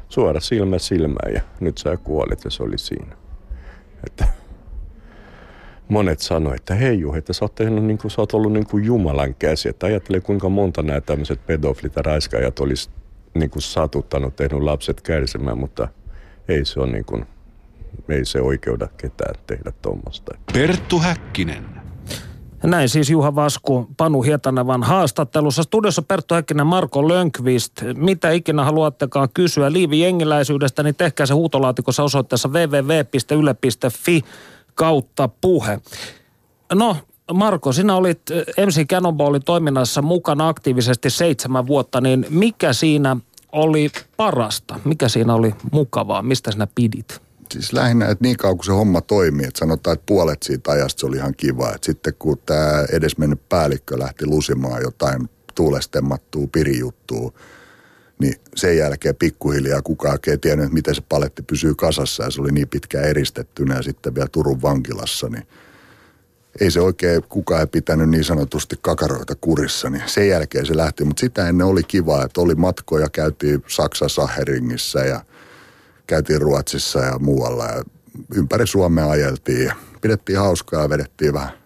suora 0.09 0.39
silmä 0.39 0.79
silmään 0.79 1.33
ja 1.33 1.41
nyt 1.59 1.77
sä 1.77 1.97
kuolet 1.97 2.43
ja 2.43 2.51
se 2.51 2.63
oli 2.63 2.77
siinä. 2.77 3.22
Että 4.07 4.27
monet 5.87 6.19
sanoivat, 6.19 6.59
että 6.59 6.75
hei 6.75 6.99
Juha, 6.99 7.17
että 7.17 7.33
sä 7.33 7.45
oot, 7.45 7.55
tehnyt, 7.55 7.83
niin 7.83 7.97
kuin, 7.97 8.11
sä 8.11 8.21
oot 8.21 8.33
ollut 8.33 8.53
niin 8.53 8.67
kuin 8.67 8.83
Jumalan 8.83 9.35
käsi. 9.35 9.69
Että 9.69 9.85
ajattele 9.85 10.21
kuinka 10.21 10.49
monta 10.49 10.83
nämä 10.83 11.01
tämmöiset 11.01 11.45
pedofilit 11.45 11.95
ja 11.95 12.01
raiskaajat 12.01 12.59
olisi 12.59 12.89
niin 13.33 13.49
kuin 13.49 13.63
satuttanut, 13.63 14.35
tehnyt 14.35 14.61
lapset 14.61 15.01
kärsimään, 15.01 15.57
mutta 15.57 15.87
ei 16.47 16.65
se 16.65 16.79
on 16.79 16.91
niin 16.91 17.05
kuin, 17.05 17.25
ei 18.09 18.25
se 18.25 18.41
oikeuda 18.41 18.87
ketään 18.97 19.35
tehdä 19.47 19.71
tuommoista. 19.81 20.37
Perttu 20.53 20.99
Häkkinen. 20.99 21.82
Näin 22.63 22.89
siis 22.89 23.09
Juha 23.09 23.35
Vasku 23.35 23.87
Panu 23.97 24.21
Hietanevan 24.21 24.83
haastattelussa. 24.83 25.63
Studiossa 25.63 26.01
Perttu 26.01 26.33
Häkkinen, 26.35 26.67
Marko 26.67 27.07
Lönkvist. 27.07 27.73
Mitä 27.95 28.31
ikinä 28.31 28.63
haluattekaan 28.63 29.29
kysyä 29.33 29.71
Liivi 29.71 29.99
jengiläisyydestä, 29.99 30.83
niin 30.83 30.95
tehkää 30.95 31.25
se 31.25 31.33
huutolaatikossa 31.33 32.03
osoitteessa 32.03 32.49
www.yle.fi 32.49 34.21
kautta 34.75 35.29
puhe. 35.41 35.79
No, 36.73 36.97
Marko, 37.33 37.71
sinä 37.73 37.95
olit 37.95 38.21
MC 38.65 38.87
Cannonballin 38.87 39.43
toiminnassa 39.45 40.01
mukana 40.01 40.47
aktiivisesti 40.47 41.09
seitsemän 41.09 41.67
vuotta, 41.67 42.01
niin 42.01 42.25
mikä 42.29 42.73
siinä 42.73 43.17
oli 43.51 43.91
parasta? 44.17 44.79
Mikä 44.85 45.07
siinä 45.07 45.33
oli 45.33 45.55
mukavaa? 45.71 46.21
Mistä 46.21 46.51
sinä 46.51 46.67
pidit? 46.75 47.21
Siis 47.53 47.73
lähinnä, 47.73 48.05
että 48.05 48.23
niin 48.23 48.37
kauan 48.37 48.57
kuin 48.57 48.65
se 48.65 48.71
homma 48.71 49.01
toimii, 49.01 49.45
että 49.45 49.59
sanotaan, 49.59 49.93
että 49.93 50.05
puolet 50.05 50.43
siitä 50.43 50.71
ajasta 50.71 50.99
se 50.99 51.05
oli 51.05 51.17
ihan 51.17 51.33
kiva. 51.37 51.69
Että 51.69 51.85
sitten 51.85 52.13
kun 52.19 52.37
tämä 52.45 52.85
edesmennyt 52.91 53.49
päällikkö 53.49 53.99
lähti 53.99 54.25
lusimaan 54.25 54.81
jotain 54.81 55.29
tuulestemmattua 55.55 56.47
pirijuttua, 56.51 57.33
niin 58.19 58.35
sen 58.55 58.77
jälkeen 58.77 59.15
pikkuhiljaa 59.15 59.81
kukaan 59.81 60.19
ei 60.27 60.37
tiennyt, 60.37 60.63
että 60.63 60.73
miten 60.73 60.95
se 60.95 61.01
paletti 61.09 61.43
pysyy 61.43 61.75
kasassa 61.75 62.23
ja 62.23 62.31
se 62.31 62.41
oli 62.41 62.51
niin 62.51 62.67
pitkään 62.67 63.05
eristettynä 63.05 63.75
ja 63.75 63.81
sitten 63.81 64.15
vielä 64.15 64.27
Turun 64.27 64.61
vankilassa, 64.61 65.29
niin 65.29 65.47
ei 66.59 66.71
se 66.71 66.81
oikein 66.81 67.23
kukaan 67.29 67.61
ei 67.61 67.67
pitänyt 67.67 68.09
niin 68.09 68.23
sanotusti 68.23 68.75
kakaroita 68.81 69.35
kurissa, 69.41 69.89
niin 69.89 70.03
sen 70.05 70.27
jälkeen 70.27 70.65
se 70.65 70.77
lähti. 70.77 71.03
Mutta 71.03 71.19
sitä 71.19 71.49
ennen 71.49 71.67
oli 71.67 71.83
kiva, 71.83 72.23
että 72.23 72.41
oli 72.41 72.55
matkoja, 72.55 73.09
käytiin 73.09 73.63
Saksassa 73.67 74.27
Heringissä 74.27 74.99
ja 74.99 75.25
käytiin 76.07 76.41
Ruotsissa 76.41 76.99
ja 76.99 77.19
muualla 77.19 77.65
ja 77.65 77.83
ympäri 78.35 78.67
Suomea 78.67 79.09
ajeltiin 79.09 79.65
ja 79.65 79.75
pidettiin 80.01 80.39
hauskaa 80.39 80.81
ja 80.81 80.89
vedettiin 80.89 81.33
vähän 81.33 81.63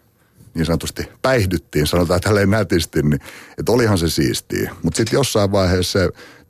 niin 0.54 0.66
sanotusti 0.66 1.04
päihdyttiin, 1.22 1.88
sanotaan 1.88 2.22
tälleen 2.22 2.50
nätisti, 2.50 3.02
niin 3.02 3.20
että 3.58 3.72
olihan 3.72 3.98
se 3.98 4.10
siistiä. 4.10 4.72
Mutta 4.84 4.98
sitten 4.98 5.18
jossain 5.18 5.52
vaiheessa 5.52 6.00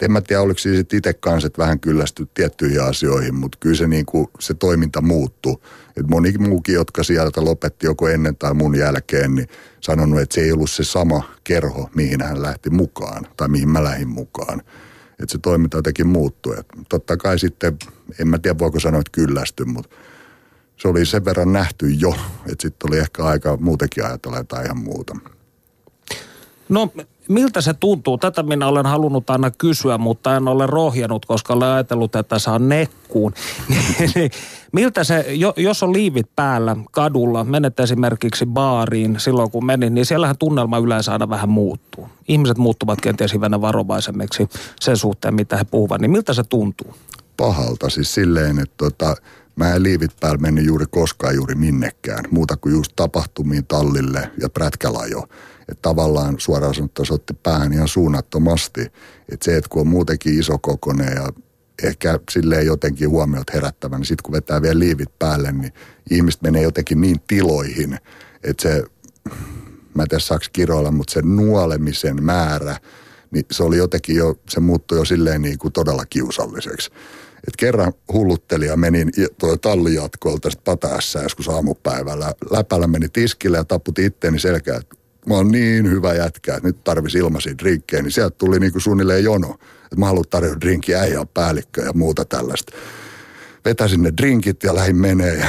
en 0.01 0.11
mä 0.11 0.21
tiedä 0.21 0.41
oliko 0.41 0.59
siis 0.59 0.85
itse 0.93 1.13
kanssa, 1.13 1.47
että 1.47 1.61
vähän 1.61 1.79
kyllästy 1.79 2.27
tiettyihin 2.33 2.83
asioihin, 2.83 3.35
mutta 3.35 3.57
kyllä 3.61 3.75
se, 3.75 3.87
niinku, 3.87 4.29
se 4.39 4.53
toiminta 4.53 5.01
muuttui. 5.01 5.57
Et 5.97 6.07
moni 6.07 6.31
muukin, 6.37 6.75
jotka 6.75 7.03
sieltä 7.03 7.45
lopetti 7.45 7.85
joko 7.85 8.07
ennen 8.07 8.35
tai 8.35 8.53
mun 8.53 8.75
jälkeen, 8.75 9.35
niin 9.35 9.47
sanonut, 9.81 10.19
että 10.19 10.35
se 10.35 10.41
ei 10.41 10.51
ollut 10.51 10.71
se 10.71 10.83
sama 10.83 11.23
kerho, 11.43 11.89
mihin 11.95 12.21
hän 12.21 12.41
lähti 12.41 12.69
mukaan 12.69 13.27
tai 13.37 13.47
mihin 13.47 13.69
mä 13.69 13.83
lähdin 13.83 14.09
mukaan. 14.09 14.61
Että 15.19 15.31
se 15.31 15.37
toiminta 15.37 15.77
jotenkin 15.77 16.07
muuttui. 16.07 16.59
Et 16.59 16.65
totta 16.89 17.17
kai 17.17 17.39
sitten, 17.39 17.77
en 18.19 18.27
mä 18.27 18.39
tiedä 18.39 18.59
voiko 18.59 18.79
sanoa, 18.79 18.99
että 18.99 19.11
kyllästy, 19.11 19.65
mutta 19.65 19.95
se 20.77 20.87
oli 20.87 21.05
sen 21.05 21.25
verran 21.25 21.53
nähty 21.53 21.89
jo, 21.89 22.15
että 22.51 22.61
sitten 22.61 22.89
oli 22.89 22.97
ehkä 22.97 23.23
aika 23.23 23.57
muutenkin 23.57 24.05
ajatella 24.05 24.37
jotain 24.37 24.65
ihan 24.65 24.77
muuta. 24.77 25.15
No 26.69 26.93
miltä 27.29 27.61
se 27.61 27.73
tuntuu? 27.73 28.17
Tätä 28.17 28.43
minä 28.43 28.67
olen 28.67 28.85
halunnut 28.85 29.29
aina 29.29 29.51
kysyä, 29.51 29.97
mutta 29.97 30.35
en 30.35 30.47
ole 30.47 30.67
rohjannut, 30.67 31.25
koska 31.25 31.53
olen 31.53 31.67
ajatellut, 31.67 32.15
että 32.15 32.39
saa 32.39 32.59
nekkuun. 32.59 33.33
Miltä 34.71 35.03
se, 35.03 35.25
jos 35.57 35.83
on 35.83 35.93
liivit 35.93 36.27
päällä 36.35 36.75
kadulla, 36.91 37.43
menet 37.43 37.79
esimerkiksi 37.79 38.45
baariin 38.45 39.19
silloin 39.19 39.51
kun 39.51 39.65
menin, 39.65 39.93
niin 39.93 40.05
siellähän 40.05 40.37
tunnelma 40.37 40.77
yleensä 40.77 41.11
aina 41.11 41.29
vähän 41.29 41.49
muuttuu. 41.49 42.09
Ihmiset 42.27 42.57
muuttuvat 42.57 43.01
kenties 43.01 43.33
hivenen 43.33 43.61
varovaisemmiksi 43.61 44.49
sen 44.79 44.97
suhteen, 44.97 45.35
mitä 45.35 45.57
he 45.57 45.63
puhuvat. 45.63 46.01
Niin 46.01 46.11
miltä 46.11 46.33
se 46.33 46.43
tuntuu? 46.43 46.95
Pahalta 47.37 47.89
siis 47.89 48.13
silleen, 48.13 48.59
että 48.59 48.75
tota, 48.77 49.15
Mä 49.57 49.73
en 49.73 49.83
liivit 49.83 50.11
päällä 50.19 50.37
mennyt 50.37 50.65
juuri 50.65 50.85
koskaan 50.91 51.35
juuri 51.35 51.55
minnekään, 51.55 52.25
muuta 52.31 52.57
kuin 52.57 52.75
just 52.75 52.91
tapahtumiin 52.95 53.65
tallille 53.67 54.31
ja 54.41 54.49
prätkälajo. 54.49 55.27
Että 55.69 55.81
tavallaan 55.81 56.35
suoraan 56.39 56.73
sanottuna 56.73 57.05
se 57.05 57.13
otti 57.13 57.33
päähän 57.33 57.73
ihan 57.73 57.87
suunnattomasti. 57.87 58.81
Että 59.31 59.45
se, 59.45 59.57
että 59.57 59.69
kun 59.69 59.81
on 59.81 59.87
muutenkin 59.87 60.39
iso 60.39 60.57
kokoinen 60.57 61.15
ja 61.15 61.29
ehkä 61.83 62.19
silleen 62.31 62.65
jotenkin 62.65 63.09
huomiot 63.09 63.53
herättävä, 63.53 63.97
niin 63.97 64.05
sitten 64.05 64.23
kun 64.23 64.33
vetää 64.33 64.61
vielä 64.61 64.79
liivit 64.79 65.19
päälle, 65.19 65.51
niin 65.51 65.73
ihmiset 66.11 66.41
menee 66.41 66.61
jotenkin 66.61 67.01
niin 67.01 67.17
tiloihin, 67.27 67.99
että 68.43 68.63
se, 68.63 68.83
mä 69.93 70.03
en 70.03 70.09
tiedä 70.09 70.19
saako 70.19 70.45
kiroilla, 70.53 70.91
mutta 70.91 71.13
se 71.13 71.21
nuolemisen 71.21 72.23
määrä, 72.23 72.77
niin 73.31 73.45
se 73.51 73.63
oli 73.63 73.77
jotenkin 73.77 74.15
jo, 74.15 74.35
se 74.49 74.59
muuttui 74.59 74.97
jo 74.97 75.05
silleen 75.05 75.41
niin 75.41 75.57
kuin 75.57 75.73
todella 75.73 76.05
kiusalliseksi. 76.05 76.91
Et 77.47 77.55
kerran 77.57 77.93
hulluttelija 78.13 78.77
menin 78.77 79.11
tuo 79.37 79.57
tallijatkoilta 79.57 80.49
sitten 80.49 80.63
pataassa 80.63 81.23
joskus 81.23 81.49
aamupäivällä. 81.49 82.33
Läpällä 82.51 82.87
meni 82.87 83.09
tiskille 83.09 83.57
ja 83.57 83.63
tapputi 83.63 84.05
itteeni 84.05 84.39
selkää, 84.39 84.77
että 84.77 84.95
mä 85.27 85.33
oon 85.33 85.51
niin 85.51 85.89
hyvä 85.89 86.13
jätkä, 86.13 86.55
että 86.55 86.67
nyt 86.67 86.83
tarvisi 86.83 87.17
ilmaisia 87.17 87.57
drinkkejä. 87.57 88.03
Niin 88.03 88.11
sieltä 88.11 88.35
tuli 88.37 88.59
niinku 88.59 88.79
suunnilleen 88.79 89.23
jono, 89.23 89.57
että 89.83 89.95
mä 89.97 90.05
haluan 90.05 90.25
tarjota 90.29 90.61
drinkkiä, 90.61 90.99
on 91.19 91.27
päällikkö 91.27 91.81
ja 91.81 91.93
muuta 91.93 92.25
tällaista. 92.25 92.73
Vetäsin 93.65 94.03
ne 94.03 94.13
drinkit 94.17 94.63
ja 94.63 94.75
lähdin 94.75 94.95
menee 94.95 95.35
ja 95.35 95.47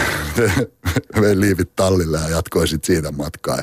vein 1.20 1.40
liivit 1.40 1.76
tallille 1.76 2.18
ja 2.18 2.28
jatkoin 2.28 2.68
sitten 2.68 2.86
siitä 2.86 3.12
matkaa. 3.12 3.58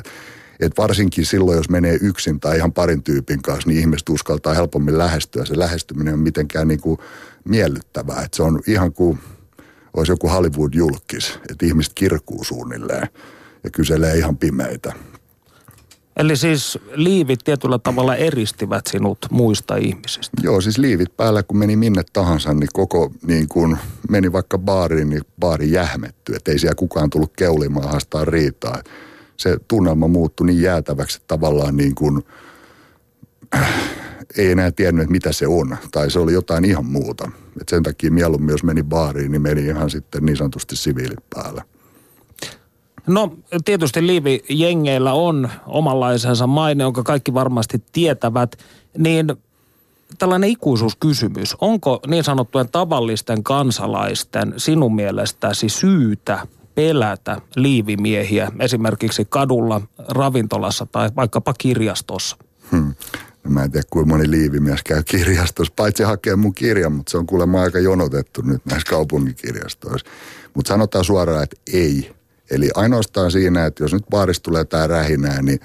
Et 0.60 0.72
varsinkin 0.78 1.26
silloin, 1.26 1.56
jos 1.56 1.70
menee 1.70 1.98
yksin 2.02 2.40
tai 2.40 2.56
ihan 2.56 2.72
parin 2.72 3.02
tyypin 3.02 3.42
kanssa, 3.42 3.68
niin 3.68 3.80
ihmiset 3.80 4.08
uskaltaa 4.08 4.54
helpommin 4.54 4.98
lähestyä. 4.98 5.44
Se 5.44 5.58
lähestyminen 5.58 6.14
on 6.14 6.20
mitenkään 6.20 6.68
niin 6.68 6.80
kuin 6.80 6.98
miellyttävää. 7.44 8.22
Et 8.22 8.34
se 8.34 8.42
on 8.42 8.60
ihan 8.66 8.92
kuin 8.92 9.18
olisi 9.96 10.12
joku 10.12 10.28
Hollywood-julkis, 10.28 11.38
että 11.50 11.66
ihmiset 11.66 11.92
kirkuu 11.94 12.44
suunnilleen 12.44 13.08
ja 13.64 13.70
kyselee 13.70 14.16
ihan 14.16 14.36
pimeitä. 14.36 14.92
Eli 16.16 16.36
siis 16.36 16.78
liivit 16.94 17.40
tietyllä 17.44 17.78
tavalla 17.78 18.16
eristivät 18.16 18.86
sinut 18.86 19.18
muista 19.30 19.76
ihmisistä? 19.76 20.36
Joo, 20.42 20.60
siis 20.60 20.78
liivit 20.78 21.16
päällä, 21.16 21.42
kun 21.42 21.58
meni 21.58 21.76
minne 21.76 22.02
tahansa, 22.12 22.54
niin 22.54 22.68
koko 22.72 23.10
niin 23.26 23.48
kun 23.48 23.76
meni 24.08 24.32
vaikka 24.32 24.58
baariin, 24.58 25.10
niin 25.10 25.22
baari 25.40 25.72
jähmettyi. 25.72 26.36
Että 26.36 26.52
ei 26.52 26.58
siellä 26.58 26.74
kukaan 26.74 27.10
tullut 27.10 27.32
keulimaan 27.36 27.88
haastaa 27.88 28.24
riitaa. 28.24 28.82
Se 29.36 29.56
tunnelma 29.68 30.08
muuttui 30.08 30.46
niin 30.46 30.62
jäätäväksi, 30.62 31.16
että 31.16 31.28
tavallaan 31.28 31.76
niin 31.76 31.94
kuin, 31.94 32.22
äh, 33.54 33.74
ei 34.36 34.50
enää 34.50 34.70
tiennyt, 34.70 35.02
että 35.02 35.12
mitä 35.12 35.32
se 35.32 35.46
on. 35.46 35.76
Tai 35.90 36.10
se 36.10 36.18
oli 36.18 36.32
jotain 36.32 36.64
ihan 36.64 36.86
muuta. 36.86 37.30
Et 37.60 37.68
sen 37.68 37.82
takia 37.82 38.10
mieluummin, 38.10 38.50
jos 38.50 38.64
meni 38.64 38.82
baariin, 38.82 39.32
niin 39.32 39.42
meni 39.42 39.66
ihan 39.66 39.90
sitten 39.90 40.26
niin 40.26 40.36
sanotusti 40.36 40.76
siviilit 40.76 41.30
päällä. 41.34 41.62
No 43.06 43.32
tietysti 43.64 44.06
liivijengeillä 44.06 45.12
on 45.12 45.50
omanlaisensa 45.66 46.46
maine, 46.46 46.84
jonka 46.84 47.02
kaikki 47.02 47.34
varmasti 47.34 47.82
tietävät. 47.92 48.56
Niin 48.98 49.26
tällainen 50.18 50.50
ikuisuuskysymys. 50.50 51.56
Onko 51.60 52.00
niin 52.06 52.24
sanottujen 52.24 52.68
tavallisten 52.68 53.42
kansalaisten 53.42 54.54
sinun 54.56 54.94
mielestäsi 54.94 55.68
syytä 55.68 56.46
pelätä 56.74 57.40
liivimiehiä 57.56 58.52
esimerkiksi 58.60 59.24
kadulla, 59.24 59.80
ravintolassa 60.08 60.86
tai 60.92 61.10
vaikkapa 61.16 61.54
kirjastossa? 61.58 62.36
Hmm. 62.70 62.94
Mä 63.48 63.64
en 63.64 63.70
tiedä, 63.70 63.86
kuinka 63.90 64.08
moni 64.08 64.30
liivimies 64.30 64.82
käy 64.82 65.02
kirjastossa, 65.02 65.72
paitsi 65.76 66.02
hakee 66.02 66.36
mun 66.36 66.54
kirjan, 66.54 66.92
mutta 66.92 67.10
se 67.10 67.18
on 67.18 67.26
kuulemma 67.26 67.62
aika 67.62 67.78
jonotettu 67.78 68.42
nyt 68.42 68.66
näissä 68.66 68.90
kaupunkikirjastoissa. 68.90 70.06
Mutta 70.54 70.68
sanotaan 70.68 71.04
suoraan, 71.04 71.42
että 71.42 71.56
ei. 71.72 72.15
Eli 72.50 72.70
ainoastaan 72.74 73.30
siinä, 73.30 73.66
että 73.66 73.84
jos 73.84 73.92
nyt 73.92 74.04
baarista 74.10 74.42
tulee 74.42 74.64
tää 74.64 74.86
rähinää, 74.86 75.42
niin 75.42 75.60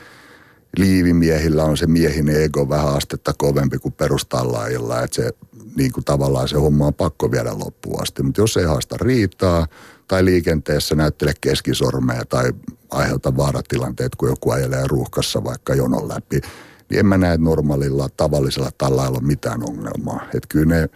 liivimiehillä 0.78 1.64
on 1.64 1.78
se 1.78 1.88
miehin 1.88 2.30
ego 2.30 2.70
vähän 2.70 2.96
astetta 2.96 3.34
kovempi 3.38 3.78
kuin 3.78 3.94
perustallaajilla, 3.94 5.04
että 5.04 5.16
se 5.16 5.32
niin 5.76 5.92
kuin 5.92 6.06
tavallaan 6.06 6.48
se 6.48 6.58
homma 6.58 6.88
on 6.88 6.94
pakko 6.94 7.32
viedä 7.32 7.60
loppuun 7.60 8.02
asti. 8.02 8.24
Mutta 8.24 8.42
jos 8.42 8.58
ei 8.58 8.66
haasta 8.66 8.96
riitaa 9.02 9.68
tai 10.08 10.26
liikenteessä 10.26 10.96
näyttele 10.96 11.34
keskisormeja 11.42 12.26
tai 12.26 12.54
aiheuta 12.92 13.38
vaaratilanteet, 13.38 14.16
kun 14.16 14.30
joku 14.30 14.52
ajelee 14.52 14.84
ruuhkassa 14.88 15.44
vaikka 15.44 15.76
jonon 15.76 16.10
läpi, 16.10 16.42
niin 16.90 17.00
en 17.00 17.06
mä 17.06 17.18
näe 17.18 17.38
normaalilla 17.38 18.10
tavallisella 18.18 18.72
tallailla 18.78 19.20
mitään 19.20 19.70
ongelmaa. 19.70 20.22
Että 20.24 20.48
kyllä 20.50 20.76
ne 20.76 20.90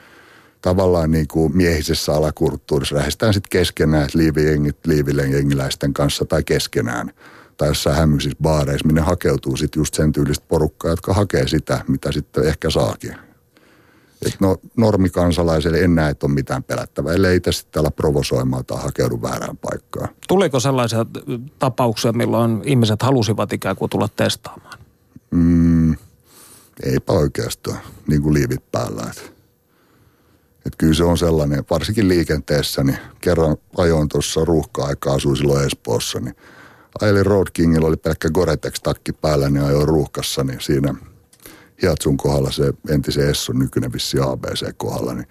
tavallaan 0.65 1.11
niin 1.11 1.27
kuin 1.27 1.57
miehisessä 1.57 2.13
alakulttuurissa 2.13 2.95
lähestään 2.95 3.33
sitten 3.33 3.49
keskenään, 3.49 4.09
liivijengit 4.13 4.77
liivilleen 4.87 5.31
jengiläisten 5.31 5.93
kanssa 5.93 6.25
tai 6.25 6.43
keskenään 6.43 7.11
tai 7.57 7.67
jossain 7.67 7.95
hämmyisissä 7.95 8.37
baareissa, 8.41 8.87
minne 8.87 9.01
hakeutuu 9.01 9.57
sitten 9.57 9.81
just 9.81 9.93
sen 9.93 10.11
tyylistä 10.11 10.45
porukkaa, 10.47 10.91
jotka 10.91 11.13
hakee 11.13 11.47
sitä, 11.47 11.83
mitä 11.87 12.11
sitten 12.11 12.47
ehkä 12.47 12.69
saakin. 12.69 13.15
Et 14.25 14.35
no, 14.39 14.57
normikansalaiselle 14.77 15.79
en 15.79 15.95
näe, 15.95 16.11
että 16.11 16.25
on 16.25 16.31
mitään 16.31 16.63
pelättävää, 16.63 17.13
ellei 17.13 17.37
itse 17.37 17.51
sitten 17.51 17.79
ala 17.79 17.91
provosoimaan 17.91 18.65
tai 18.65 18.81
hakeudu 18.81 19.21
väärään 19.21 19.57
paikkaan. 19.57 20.09
Tuliko 20.27 20.59
sellaisia 20.59 21.05
tapauksia, 21.59 22.13
milloin 22.13 22.61
ihmiset 22.63 23.01
halusivat 23.01 23.53
ikään 23.53 23.75
kuin 23.75 23.89
tulla 23.89 24.09
testaamaan? 24.15 24.79
Mm, 25.31 25.95
eipä 26.83 27.13
oikeastaan, 27.13 27.77
niin 28.07 28.21
kuin 28.21 28.33
liivit 28.33 28.71
päällä. 28.71 29.03
Että 29.09 29.34
et 30.65 30.75
kyllä 30.77 30.93
se 30.93 31.03
on 31.03 31.17
sellainen, 31.17 31.63
varsinkin 31.69 32.07
liikenteessä, 32.07 32.83
niin 32.83 32.97
kerran 33.21 33.57
ajoin 33.77 34.09
tuossa 34.09 34.45
ruuhka-aikaa, 34.45 35.13
asuin 35.13 35.37
silloin 35.37 35.65
Espoossa, 35.65 36.19
niin 36.19 36.35
ajelin 37.01 37.25
Road 37.25 37.47
Kingilla, 37.53 37.87
oli 37.87 37.97
pelkkä 37.97 38.29
Goretex-takki 38.29 39.13
päällä, 39.13 39.49
niin 39.49 39.63
ajoin 39.63 39.87
ruuhkassa, 39.87 40.43
niin 40.43 40.61
siinä 40.61 40.95
Hiatsun 41.81 42.17
kohdalla 42.17 42.51
se 42.51 42.73
entisen 42.89 43.29
Esson 43.29 43.59
nykyinen 43.59 43.93
vissi 43.93 44.17
ABC-kohdalla, 44.19 45.13
niin 45.13 45.27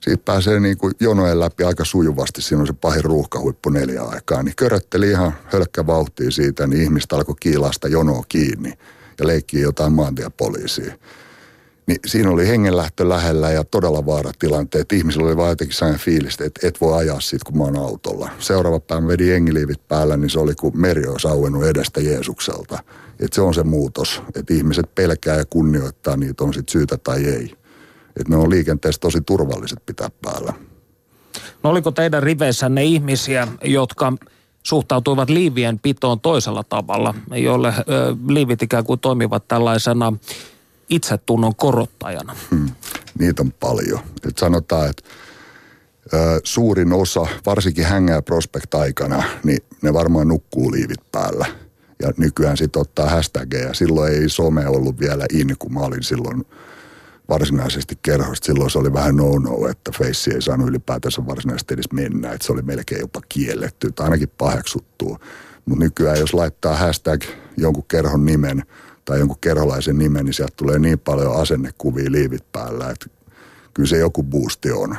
siitä 0.00 0.22
pääsee 0.24 0.60
niin 0.60 0.78
kuin 0.78 0.94
jonojen 1.00 1.40
läpi 1.40 1.64
aika 1.64 1.84
sujuvasti. 1.84 2.42
Siinä 2.42 2.60
on 2.60 2.66
se 2.66 2.72
pahin 2.72 3.04
ruuhkahuippu 3.04 3.70
neljä 3.70 4.02
aikaa. 4.02 4.42
Niin 4.42 4.56
körötteli 4.56 5.10
ihan 5.10 5.32
hölkkä 5.44 5.86
vauhtia 5.86 6.30
siitä, 6.30 6.66
niin 6.66 6.82
ihmistä 6.82 7.16
alkoi 7.16 7.34
kiilaa 7.40 7.72
sitä 7.72 7.88
jonoa 7.88 8.24
kiinni 8.28 8.72
ja 9.18 9.26
leikkii 9.26 9.60
jotain 9.60 9.92
maantiepoliisia. 9.92 10.94
Niin 11.86 11.98
siinä 12.06 12.30
oli 12.30 12.48
hengenlähtö 12.48 13.08
lähellä 13.08 13.50
ja 13.50 13.64
todella 13.64 14.06
vaaratilanteet. 14.06 14.92
Ihmisillä 14.92 15.26
oli 15.26 15.36
vaan 15.36 15.48
jotenkin 15.48 15.76
sellainen 15.76 16.00
fiilis, 16.00 16.38
että 16.40 16.68
et 16.68 16.80
voi 16.80 16.98
ajaa 16.98 17.20
siitä, 17.20 17.44
kun 17.44 17.58
mä 17.58 17.64
oon 17.64 17.76
autolla. 17.76 18.30
Seuraava 18.38 18.80
päivä 18.80 19.06
vedin 19.06 19.28
jengiliivit 19.28 19.88
päällä, 19.88 20.16
niin 20.16 20.30
se 20.30 20.40
oli 20.40 20.54
kuin 20.54 20.80
meri 20.80 21.06
olisi 21.06 21.28
auennut 21.28 21.64
edestä 21.64 22.00
Jeesukselta. 22.00 22.78
Että 23.20 23.34
se 23.34 23.40
on 23.40 23.54
se 23.54 23.62
muutos, 23.62 24.22
että 24.34 24.54
ihmiset 24.54 24.94
pelkää 24.94 25.36
ja 25.36 25.44
kunnioittaa 25.44 26.16
niitä, 26.16 26.44
on 26.44 26.54
sitten 26.54 26.72
syytä 26.72 26.96
tai 26.96 27.24
ei. 27.24 27.54
Että 28.16 28.30
ne 28.30 28.36
on 28.36 28.50
liikenteessä 28.50 29.00
tosi 29.00 29.20
turvalliset 29.20 29.78
pitää 29.86 30.10
päällä. 30.22 30.52
No 31.62 31.70
oliko 31.70 31.90
teidän 31.90 32.22
riveissänne 32.22 32.84
ihmisiä, 32.84 33.48
jotka 33.64 34.12
suhtautuivat 34.62 35.30
liivien 35.30 35.78
pitoon 35.78 36.20
toisella 36.20 36.64
tavalla, 36.64 37.14
joille 37.34 37.68
ö, 37.68 37.82
liivit 38.28 38.62
ikään 38.62 38.84
kuin 38.84 39.00
toimivat 39.00 39.48
tällaisena 39.48 40.12
itsetunnon 40.90 41.56
korottajana? 41.56 42.36
Hmm. 42.50 42.70
Niitä 43.18 43.42
on 43.42 43.52
paljon. 43.52 44.00
Et 44.28 44.38
sanotaan, 44.38 44.90
että 44.90 45.02
suurin 46.44 46.92
osa, 46.92 47.26
varsinkin 47.46 47.84
hängää 47.84 48.22
prospect-aikana, 48.22 49.24
niin 49.44 49.58
ne 49.82 49.92
varmaan 49.92 50.28
nukkuu 50.28 50.72
liivit 50.72 51.12
päällä. 51.12 51.46
Ja 52.02 52.12
nykyään 52.16 52.56
sitten 52.56 52.80
ottaa 52.80 53.08
hashtageja. 53.08 53.74
Silloin 53.74 54.12
ei 54.12 54.28
some 54.28 54.68
ollut 54.68 55.00
vielä 55.00 55.26
in, 55.32 55.56
kun 55.58 55.74
mä 55.74 55.80
olin 55.80 56.02
silloin 56.02 56.46
varsinaisesti 57.28 57.98
kerhosta. 58.02 58.46
Silloin 58.46 58.70
se 58.70 58.78
oli 58.78 58.92
vähän 58.92 59.16
no-no, 59.16 59.68
että 59.68 59.92
Face 59.98 60.30
ei 60.34 60.42
saanut 60.42 60.68
ylipäätänsä 60.68 61.26
varsinaisesti 61.26 61.74
edes 61.74 61.92
mennä. 61.92 62.32
Että 62.32 62.46
se 62.46 62.52
oli 62.52 62.62
melkein 62.62 63.00
jopa 63.00 63.20
kielletty, 63.28 63.92
tai 63.92 64.04
ainakin 64.04 64.32
paheksuttua. 64.38 65.18
Mutta 65.66 65.84
nykyään 65.84 66.18
jos 66.18 66.34
laittaa 66.34 66.76
hashtag 66.76 67.22
jonkun 67.56 67.84
kerhon 67.88 68.24
nimen 68.24 68.62
tai 69.10 69.18
jonkun 69.18 69.36
kerholaisen 69.40 69.98
nimen, 69.98 70.24
niin 70.24 70.34
sieltä 70.34 70.52
tulee 70.56 70.78
niin 70.78 70.98
paljon 70.98 71.36
asennekuvia 71.36 72.12
liivit 72.12 72.52
päällä, 72.52 72.90
että 72.90 73.06
kyllä 73.74 73.88
se 73.88 73.98
joku 73.98 74.22
boosti 74.22 74.72
on. 74.72 74.96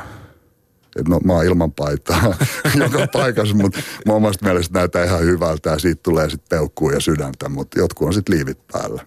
Et 0.96 1.08
no, 1.08 1.20
mä 1.24 1.32
oon 1.32 1.44
ilman 1.44 1.72
paitaa 1.72 2.34
joka 2.84 3.06
paikassa, 3.12 3.56
mutta 3.56 3.80
mun 4.06 4.16
omasta 4.16 4.44
mielestä 4.44 4.78
näyttää 4.78 5.04
ihan 5.04 5.20
hyvältä 5.20 5.70
ja 5.70 5.78
siitä 5.78 6.00
tulee 6.02 6.30
sitten 6.30 6.58
peukkuu 6.58 6.90
ja 6.90 7.00
sydäntä, 7.00 7.48
mutta 7.48 7.78
jotkut 7.78 8.06
on 8.06 8.14
sitten 8.14 8.36
liivit 8.36 8.58
päällä. 8.72 9.02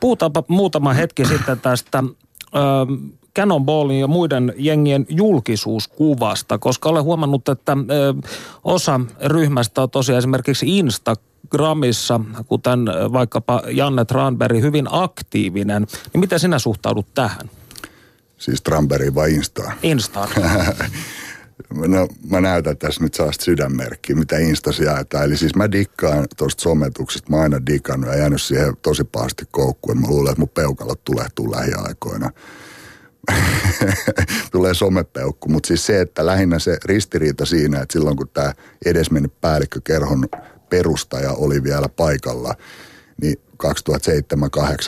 Puhutaanpa 0.00 0.44
muutama 0.48 0.92
hetki 0.92 1.24
sitten 1.24 1.60
tästä 1.60 2.04
ö, 2.54 2.58
Cannonballin 3.36 4.00
ja 4.00 4.06
muiden 4.06 4.54
jengien 4.56 5.06
julkisuuskuvasta, 5.08 6.58
koska 6.58 6.88
olen 6.88 7.04
huomannut, 7.04 7.48
että 7.48 7.72
ö, 7.72 8.14
osa 8.64 9.00
ryhmästä 9.24 9.82
on 9.82 9.90
tosiaan 9.90 10.18
esimerkiksi 10.18 10.66
Instagramissa, 11.50 12.20
kuten 12.46 12.78
vaikkapa 13.12 13.62
Janne 13.70 14.04
Tranberg, 14.04 14.62
hyvin 14.62 14.86
aktiivinen. 14.90 15.86
Niin 16.12 16.20
miten 16.20 16.40
sinä 16.40 16.58
suhtaudut 16.58 17.14
tähän? 17.14 17.50
Siis 18.38 18.62
Tranberg 18.62 19.14
vai 19.14 19.34
Instaan? 19.34 19.72
Instaan. 19.82 20.28
No 21.74 22.08
mä 22.30 22.40
näytän 22.40 22.76
tässä 22.76 23.02
nyt 23.02 23.14
saasta 23.14 23.44
sydänmerkkiä, 23.44 24.16
mitä 24.16 24.38
Instas 24.38 24.80
jaetaan. 24.80 25.24
Eli 25.24 25.36
siis 25.36 25.54
mä 25.54 25.72
dikkaan 25.72 26.26
tuosta 26.36 26.62
sometuksesta, 26.62 27.30
mä 27.30 27.36
oon 27.36 27.42
aina 27.42 27.66
dikannut 27.66 28.10
ja 28.10 28.18
jäänyt 28.18 28.42
siihen 28.42 28.76
tosi 28.82 29.04
pahasti 29.04 29.44
koukkuun. 29.50 30.00
Mä 30.00 30.06
luulen, 30.08 30.30
että 30.30 30.40
mun 30.40 30.48
peukalot 30.48 31.04
tulehtuu 31.04 31.50
lähiaikoina. 31.50 32.30
Tulee 34.52 34.74
somepeukku, 34.74 35.48
mutta 35.48 35.66
siis 35.66 35.86
se, 35.86 36.00
että 36.00 36.26
lähinnä 36.26 36.58
se 36.58 36.78
ristiriita 36.84 37.46
siinä, 37.46 37.80
että 37.80 37.92
silloin 37.92 38.16
kun 38.16 38.28
tämä 38.28 38.52
edesmennyt 38.84 39.40
päällikkökerhon 39.40 40.28
perustaja 40.70 41.32
oli 41.32 41.62
vielä 41.62 41.88
paikalla, 41.88 42.54
niin 43.22 43.36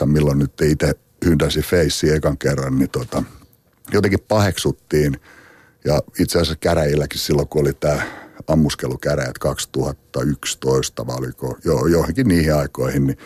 2007-2008, 0.03 0.05
milloin 0.05 0.39
nyt 0.39 0.61
itse 0.61 0.93
hyndäsi 1.25 1.61
feissiin 1.61 2.15
ekan 2.15 2.37
kerran, 2.37 2.77
niin 2.77 2.89
tota, 2.89 3.23
jotenkin 3.91 4.25
paheksuttiin– 4.27 5.17
ja 5.85 6.01
itse 6.19 6.37
asiassa 6.39 6.55
käräjilläkin 6.55 7.19
silloin, 7.19 7.47
kun 7.47 7.61
oli 7.61 7.73
tämä 7.73 8.01
ammuskelukäräjät 8.47 9.37
2011, 9.37 11.07
vai 11.07 11.15
oliko 11.17 11.57
jo, 11.65 11.85
johonkin 11.85 12.27
niihin 12.27 12.55
aikoihin, 12.55 13.07
niin 13.07 13.17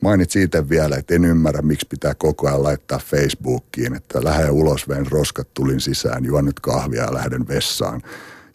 mainitsin 0.00 0.42
itse 0.42 0.68
vielä, 0.68 0.96
että 0.96 1.14
en 1.14 1.24
ymmärrä, 1.24 1.62
miksi 1.62 1.86
pitää 1.90 2.14
koko 2.14 2.48
ajan 2.48 2.62
laittaa 2.62 2.98
Facebookiin, 2.98 3.94
että 3.94 4.24
lähden 4.24 4.50
ulos, 4.50 4.88
vein 4.88 5.10
roskat, 5.10 5.54
tulin 5.54 5.80
sisään, 5.80 6.24
juon 6.24 6.44
nyt 6.44 6.60
kahvia 6.60 7.02
ja 7.02 7.14
lähden 7.14 7.48
vessaan. 7.48 8.02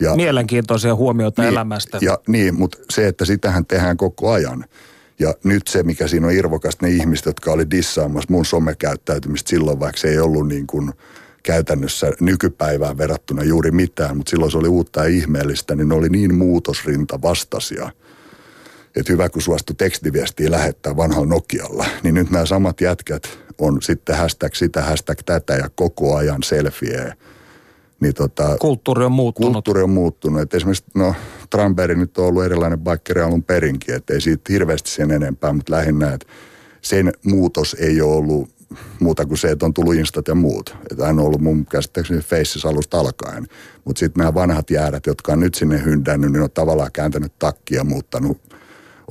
Ja, 0.02 0.16
Mielenkiintoisia 0.16 0.96
huomioita 0.96 1.42
niin, 1.42 1.52
elämästä. 1.52 1.98
Ja, 2.02 2.18
niin, 2.28 2.56
mutta 2.56 2.78
se, 2.90 3.08
että 3.08 3.26
sitähän 3.26 3.66
tehdään 3.66 3.98
koko 3.98 4.32
ajan. 4.32 4.66
Ja 5.20 5.34
nyt 5.44 5.68
se, 5.68 5.84
mikä 5.84 6.08
siinä 6.08 6.28
on 6.28 6.34
irvokasta, 6.34 6.86
ne 6.86 6.92
ihmiset, 6.92 7.26
jotka 7.26 7.52
oli 7.52 7.72
dissaamassa 7.72 8.34
mun 8.34 8.46
somekäyttäytymistä 8.46 9.50
silloin, 9.50 9.80
vaikka 9.80 10.02
se 10.02 10.08
ei 10.08 10.20
ollut 10.20 10.48
niin 10.48 10.68
kuin– 10.68 10.94
käytännössä 11.48 12.12
nykypäivään 12.20 12.98
verrattuna 12.98 13.44
juuri 13.44 13.72
mitään, 13.72 14.18
mutta 14.18 14.30
silloin 14.30 14.52
se 14.52 14.58
oli 14.58 14.68
uutta 14.68 15.00
ja 15.00 15.10
ihmeellistä, 15.10 15.76
niin 15.76 15.90
ne 15.90 15.96
oli 15.96 16.10
niin 16.10 16.36
muutosrinta 16.36 17.22
vastasia. 17.22 17.92
Että 18.96 19.14
hyvä, 19.14 19.30
kun 19.30 19.42
suostu 19.42 19.74
tekstiviestiä 19.74 20.52
lähettää 20.52 20.98
vanhalla 20.98 21.28
Nokialla, 21.28 21.86
niin 22.04 22.16
nyt 22.16 22.32
nämä 22.32 22.46
samat 22.46 22.82
jätkät 22.82 23.40
on 23.58 23.82
sitten 23.82 24.18
hashtag 24.18 24.54
sitä, 24.54 24.82
hashtag 24.82 25.20
tätä 25.26 25.54
ja 25.54 25.70
koko 25.76 26.16
ajan 26.16 26.44
selfie. 26.44 27.14
Niin 28.00 28.14
tota, 28.14 28.58
kulttuuri 28.60 29.06
on 29.06 29.12
muuttunut. 29.12 29.54
Kulttuuri 29.54 29.82
on 29.82 29.90
muuttunut. 29.90 30.42
Et 30.42 30.54
esimerkiksi 30.54 30.86
no, 30.96 31.16
Trumperi 31.50 31.96
nyt 31.96 32.18
on 32.18 32.26
ollut 32.26 32.44
erilainen 32.44 32.80
baikkeri 32.80 33.22
alun 33.22 33.44
perinkin, 33.44 33.96
että 33.96 34.14
ei 34.14 34.22
siitä 34.22 34.54
hirveästi 34.54 34.90
sen 34.90 35.12
enempää, 35.12 35.54
mutta 35.54 35.74
lähinnä, 35.74 36.14
että 36.14 36.28
sen 36.82 37.14
muutos 37.26 37.74
ei 37.80 38.02
ole 38.02 38.16
ollut 38.16 38.50
muuta 39.00 39.26
kuin 39.26 39.38
se, 39.38 39.52
että 39.52 39.66
on 39.66 39.74
tullut 39.74 39.96
Instat 39.96 40.28
ja 40.28 40.36
muut. 40.36 40.78
Että 40.92 41.06
hän 41.06 41.20
on 41.20 41.26
ollut 41.26 41.42
mun 41.42 41.66
käsittääkseni 41.66 42.22
Faces 42.22 42.66
alusta 42.66 43.00
alkaen. 43.00 43.48
Mutta 43.86 44.00
sitten 44.00 44.20
nämä 44.20 44.34
vanhat 44.34 44.70
jäärät, 44.72 45.06
jotka 45.06 45.34
on 45.34 45.40
nyt 45.40 45.56
sinne 45.56 45.84
hyndännyt, 45.86 46.32
niin 46.32 46.44
on 46.44 46.52
tavallaan 46.52 46.92
kääntänyt 46.92 47.34
takkia 47.40 47.78
ja 47.78 47.84
muuttanut 47.84 48.42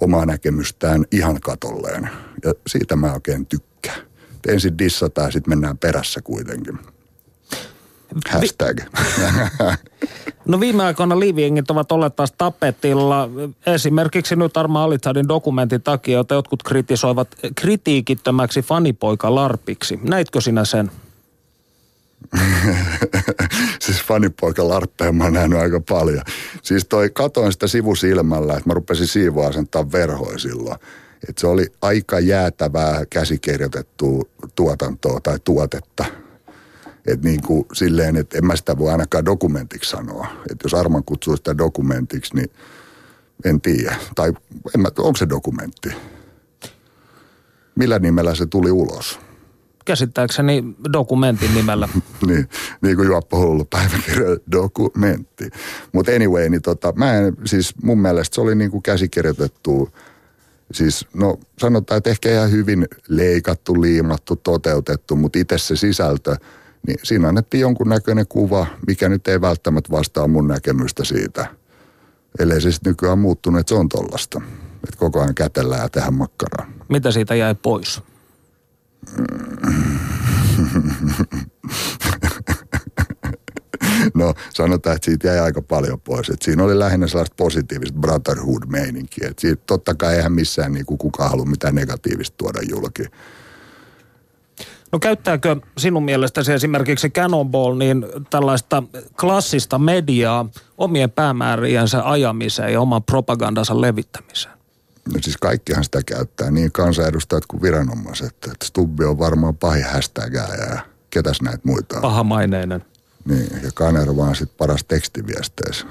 omaa 0.01 0.27
näkemystään 0.27 1.05
ihan 1.13 1.41
katolleen. 1.41 2.11
Ja 2.45 2.55
siitä 2.67 2.97
mä 2.97 3.13
oikein 3.13 3.47
tykkään. 3.47 3.99
Et 4.37 4.47
ensin 4.53 4.79
dissataan 4.79 5.29
ja 5.29 5.33
sitten 5.33 5.51
mennään 5.51 5.79
perässä 5.79 6.23
kuitenkin. 6.23 6.79
Hashtag. 8.31 8.81
No 10.47 10.61
viime 10.61 10.85
aikoina 10.85 11.21
liiviengit 11.21 11.71
ovat 11.71 11.93
olleet 11.93 12.17
taas 12.17 12.33
tapetilla. 12.39 13.31
Esimerkiksi 13.67 14.37
nyt 14.37 14.57
Arma 14.57 14.85
Alitsadin 14.85 15.29
dokumentin 15.29 15.83
takia, 15.83 16.19
jota 16.19 16.35
jotkut 16.35 16.63
kritisoivat 16.63 17.29
kritiikittömäksi 17.55 18.63
fanipoika 18.63 19.35
larpiksi. 19.35 20.01
Näitkö 20.03 20.41
sinä 20.41 20.65
sen? 20.65 20.91
siis 23.85 24.03
fanipoika 24.03 24.69
larppeja 24.69 25.13
mä 25.13 25.25
oon 25.25 25.33
nähnyt 25.33 25.59
aika 25.59 25.81
paljon. 25.89 26.23
Siis 26.63 26.85
toi, 26.85 27.11
katoin 27.11 27.53
sitä 27.53 27.67
sivusilmällä, 27.67 28.53
että 28.53 28.69
mä 28.69 28.75
rupesin 28.75 29.07
siivoa 29.07 29.47
asentaa 29.47 29.93
verhoja 29.93 30.39
silloin. 30.39 30.79
Et 31.29 31.39
se 31.39 31.47
oli 31.47 31.67
aika 31.83 32.21
jäätävää 32.21 33.05
käsikirjoitettua 33.11 34.23
tuotantoa 34.55 35.21
tai 35.21 35.39
tuotetta 35.45 36.05
että 37.07 37.29
niin 37.29 37.43
kuin 37.43 37.67
silleen, 37.73 38.17
että 38.17 38.39
en 38.39 38.47
mä 38.47 38.57
sitä 38.57 38.79
voi 38.79 38.93
ainakaan 38.93 39.25
dokumentiksi 39.25 39.91
sanoa. 39.91 40.27
Että 40.51 40.65
jos 40.65 40.75
Arman 40.75 41.05
kutsuu 41.05 41.37
sitä 41.37 41.59
dokumentiksi, 41.59 42.35
niin 42.35 42.51
en 43.45 43.61
tiedä. 43.61 43.97
Tai 44.15 44.33
en 44.75 44.81
mä, 44.81 44.89
onko 44.99 45.17
se 45.17 45.29
dokumentti? 45.29 45.89
Millä 47.75 47.99
nimellä 47.99 48.35
se 48.35 48.47
tuli 48.47 48.71
ulos? 48.71 49.21
Käsittääkseni 49.85 50.65
dokumentin 50.93 51.55
nimellä. 51.55 51.89
niin, 52.27 52.49
niin 52.81 52.97
kuin 52.97 53.07
Juoppo 53.09 53.39
Hullu 53.39 53.65
päiväkirja 53.65 54.37
dokumentti. 54.53 55.51
Mutta 55.93 56.13
anyway, 56.13 56.49
niin 56.49 56.63
tota, 56.63 56.93
mä 56.97 57.15
en, 57.15 57.37
siis 57.45 57.75
mun 57.83 57.99
mielestä 57.99 58.35
se 58.35 58.41
oli 58.41 58.55
niin 58.55 58.71
kuin 58.71 58.83
käsikirjoitettu, 58.83 59.91
siis 60.73 61.07
no 61.15 61.39
sanotaan, 61.59 61.99
että 61.99 62.11
ehkä 62.11 62.33
ihan 62.33 62.51
hyvin 62.51 62.89
leikattu, 63.09 63.83
liimattu, 63.83 64.37
toteutettu, 64.37 65.17
mutta 65.17 65.39
itse 65.39 65.59
se 65.59 65.77
sisältö– 65.77 66.37
niin 66.87 66.99
siinä 67.03 67.29
annettiin 67.29 67.61
jonkunnäköinen 67.61 68.27
kuva, 68.29 68.67
mikä 68.87 69.09
nyt 69.09 69.29
ei 69.29 69.41
välttämättä 69.41 69.91
vastaa 69.91 70.29
mun 70.29 70.49
näkemystä 70.49 71.05
siitä. 71.05 71.47
Ellei 72.39 72.61
se 72.61 72.73
sitten 72.73 72.91
nykyään 72.91 73.19
muuttunut, 73.19 73.61
että 73.61 73.69
se 73.69 73.75
on 73.75 73.89
tollasta. 73.89 74.41
Että 74.75 74.97
koko 74.97 75.21
ajan 75.21 75.35
kätellään 75.35 75.83
ja 75.83 75.89
tehdään 75.89 76.15
makkaraa. 76.15 76.67
Mitä 76.89 77.11
siitä 77.11 77.35
jäi 77.35 77.55
pois? 77.55 78.03
no 84.15 84.35
sanotaan, 84.55 84.97
että 84.97 85.05
siitä 85.05 85.29
jäi 85.29 85.39
aika 85.39 85.63
paljon 85.63 86.01
pois. 86.01 86.31
Et 86.31 86.43
siinä 86.43 86.65
oli 86.65 86.79
lähinnä 86.79 87.07
sellaista 87.07 87.35
positiivista 87.37 87.99
brotherhood-meininkiä. 87.99 89.29
Et 89.31 89.39
siitä 89.39 89.63
totta 89.67 89.95
kai 89.95 90.17
eihän 90.17 90.33
missään 90.33 90.73
niin 90.73 90.87
kuin 90.87 90.99
kukaan 90.99 91.31
halua 91.31 91.45
mitään 91.45 91.75
negatiivista 91.75 92.37
tuoda 92.37 92.61
julki. 92.71 93.03
No 94.93 94.99
käyttääkö 94.99 95.57
sinun 95.79 96.05
mielestäsi 96.05 96.53
esimerkiksi 96.53 97.11
Cannonball 97.11 97.77
niin 97.77 98.07
tällaista 98.31 98.83
klassista 99.21 99.79
mediaa 99.79 100.49
omien 100.79 101.11
päämääriensä 101.11 102.11
ajamiseen 102.11 102.73
ja 102.73 102.81
oman 102.81 103.03
propagandansa 103.03 103.81
levittämiseen? 103.81 104.55
No 105.15 105.21
siis 105.21 105.37
kaikkihan 105.37 105.85
sitä 105.85 106.03
käyttää, 106.07 106.51
niin 106.51 106.73
kansanedustajat 106.73 107.47
kuin 107.47 107.63
viranomaiset. 107.63 108.27
Että 108.27 108.65
Stubbi 108.65 109.05
on 109.05 109.19
varmaan 109.19 109.57
pahin 109.57 109.85
hashtagääjä 109.85 110.65
ja 110.65 110.81
ketäs 111.11 111.43
näitä 111.43 111.61
muita 111.65 111.97
on. 111.97 112.03
Pahamaineinen. 112.03 112.85
Niin, 113.25 113.51
ja 113.63 113.71
Kanerva 113.75 114.23
on 114.23 114.37
sitten 114.37 114.57
paras 114.59 114.85
tekstiviesteissä. 114.85 115.87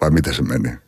Vai 0.00 0.10
miten 0.10 0.34
se 0.34 0.42
meni? 0.42 0.78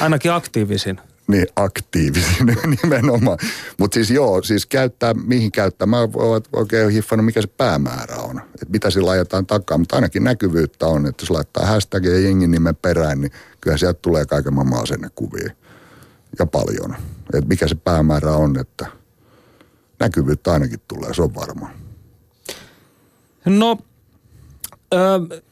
Ainakin 0.00 0.32
aktiivisin. 0.32 1.00
Niin 1.28 1.46
aktiivisin 1.56 2.46
nimenomaan. 2.82 3.38
Mutta 3.78 3.94
siis 3.94 4.10
joo, 4.10 4.42
siis 4.42 4.66
käyttää, 4.66 5.14
mihin 5.14 5.52
käyttää. 5.52 5.86
Mä 5.86 6.00
oon 6.00 6.42
oikein 6.52 6.90
hiffannut, 6.90 7.24
mikä 7.24 7.42
se 7.42 7.48
päämäärä 7.48 8.16
on. 8.16 8.40
Että 8.46 8.66
mitä 8.70 8.90
sillä 8.90 9.10
ajetaan 9.10 9.46
takaa. 9.46 9.78
Mutta 9.78 9.96
ainakin 9.96 10.24
näkyvyyttä 10.24 10.86
on, 10.86 11.06
että 11.06 11.22
jos 11.22 11.30
laittaa 11.30 11.66
hashtag 11.66 12.04
ja 12.04 12.20
jengin 12.20 12.50
nimen 12.50 12.76
perään, 12.76 13.20
niin 13.20 13.32
kyllä 13.60 13.76
sieltä 13.76 13.98
tulee 14.02 14.26
kaiken 14.26 14.54
maailman 14.54 14.82
asennekuvia. 14.82 15.50
Ja 16.38 16.46
paljon. 16.46 16.96
Että 17.34 17.48
mikä 17.48 17.68
se 17.68 17.74
päämäärä 17.74 18.32
on, 18.32 18.58
että 18.58 18.86
näkyvyyttä 20.00 20.52
ainakin 20.52 20.80
tulee, 20.88 21.14
se 21.14 21.22
on 21.22 21.34
varma. 21.34 21.70
No, 23.44 23.78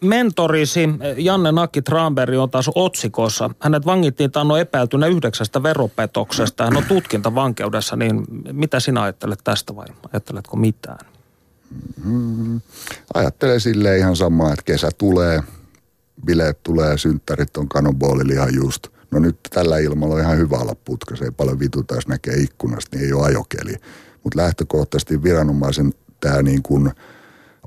mentorisi 0.00 0.88
Janne 1.16 1.52
Nakki 1.52 1.82
Tramberg 1.82 2.38
on 2.38 2.50
taas 2.50 2.70
otsikossa. 2.74 3.50
Hänet 3.58 3.86
vangittiin 3.86 4.30
taannoin 4.30 4.60
epäiltynä 4.60 5.06
yhdeksästä 5.06 5.62
veropetoksesta. 5.62 6.64
Hän 6.64 6.76
on 6.76 6.84
tutkintavankeudessa, 6.84 7.96
niin 7.96 8.24
mitä 8.52 8.80
sinä 8.80 9.02
ajattelet 9.02 9.40
tästä 9.44 9.76
vai 9.76 9.86
ajatteletko 10.12 10.56
mitään? 10.56 11.06
Ajattelen 13.14 13.60
silleen 13.60 13.98
ihan 13.98 14.16
samaa, 14.16 14.52
että 14.52 14.64
kesä 14.64 14.90
tulee, 14.98 15.40
bileet 16.24 16.62
tulee, 16.62 16.98
synttärit 16.98 17.56
on 17.56 17.68
kanonboolilla 17.68 18.32
ihan 18.32 18.54
just. 18.54 18.86
No 19.10 19.18
nyt 19.18 19.38
tällä 19.50 19.78
ilmalla 19.78 20.14
on 20.14 20.20
ihan 20.20 20.38
hyvä 20.38 20.56
olla 20.56 20.76
putka, 20.84 21.16
se 21.16 21.24
ei 21.24 21.30
paljon 21.30 21.58
vituta, 21.58 21.94
jos 21.94 22.08
näkee 22.08 22.34
ikkunasta, 22.34 22.96
niin 22.96 23.06
ei 23.06 23.12
ole 23.12 23.26
ajokeli. 23.26 23.74
Mutta 24.24 24.38
lähtökohtaisesti 24.38 25.22
viranomaisen 25.22 25.94
tämä 26.20 26.42
niin 26.42 26.62
kuin 26.62 26.90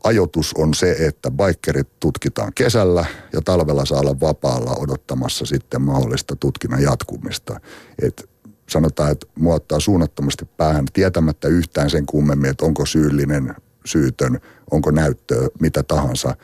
ajoitus 0.03 0.53
on 0.57 0.73
se, 0.73 0.91
että 0.91 1.31
bikerit 1.31 1.99
tutkitaan 1.99 2.53
kesällä 2.53 3.05
ja 3.33 3.41
talvella 3.41 3.85
saa 3.85 3.99
olla 3.99 4.19
vapaalla 4.19 4.75
odottamassa 4.79 5.45
sitten 5.45 5.81
mahdollista 5.81 6.35
tutkinnan 6.35 6.81
jatkumista. 6.81 7.59
Et 8.01 8.29
sanotaan, 8.69 9.11
että 9.11 9.27
mua 9.35 9.55
ottaa 9.55 9.79
suunnattomasti 9.79 10.45
päähän 10.45 10.85
tietämättä 10.93 11.47
yhtään 11.47 11.89
sen 11.89 12.05
kummemmin, 12.05 12.49
että 12.49 12.65
onko 12.65 12.85
syyllinen, 12.85 13.55
syytön, 13.85 14.39
onko 14.71 14.91
näyttöä, 14.91 15.47
mitä 15.59 15.83
tahansa. 15.83 16.35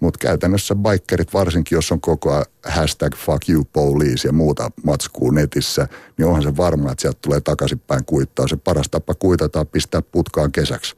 Mutta 0.00 0.18
käytännössä 0.18 0.74
bikerit, 0.74 1.34
varsinkin 1.34 1.76
jos 1.76 1.92
on 1.92 2.00
koko 2.00 2.32
ajan 2.32 2.44
hashtag 2.64 3.16
fuck 3.16 3.48
you 3.48 3.64
police 3.72 4.28
ja 4.28 4.32
muuta 4.32 4.70
matskuu 4.84 5.30
netissä, 5.30 5.88
niin 6.18 6.26
onhan 6.26 6.42
se 6.42 6.56
varma, 6.56 6.92
että 6.92 7.02
sieltä 7.02 7.18
tulee 7.22 7.40
takaisinpäin 7.40 8.04
kuittaa. 8.04 8.48
Se 8.48 8.56
paras 8.56 8.88
tapa 8.90 9.14
kuitata 9.14 9.60
on 9.60 9.66
pistää 9.66 10.02
putkaan 10.02 10.52
kesäksi. 10.52 10.96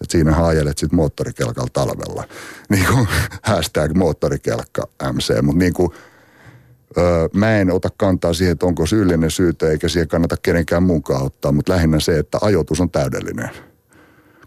Et 0.00 0.10
siinä 0.10 0.32
haajelet 0.32 0.78
sitten 0.78 0.96
moottorikelkalla 0.96 1.70
talvella. 1.72 2.24
Niin 2.70 2.86
kuin 2.86 3.08
hashtag 3.42 3.94
moottorikelkka 3.94 4.88
MC. 5.12 5.42
Mutta 5.42 5.58
niin 5.58 5.74
kuin, 5.74 5.90
öö, 6.98 7.28
mä 7.34 7.56
en 7.56 7.70
ota 7.70 7.88
kantaa 7.96 8.32
siihen, 8.32 8.52
että 8.52 8.66
onko 8.66 8.86
syyllinen 8.86 9.30
syytä, 9.30 9.70
eikä 9.70 9.88
siihen 9.88 10.08
kannata 10.08 10.36
kenenkään 10.42 10.82
mukaan 10.82 11.22
ottaa. 11.22 11.52
Mutta 11.52 11.72
lähinnä 11.72 12.00
se, 12.00 12.18
että 12.18 12.38
ajoitus 12.40 12.80
on 12.80 12.90
täydellinen. 12.90 13.50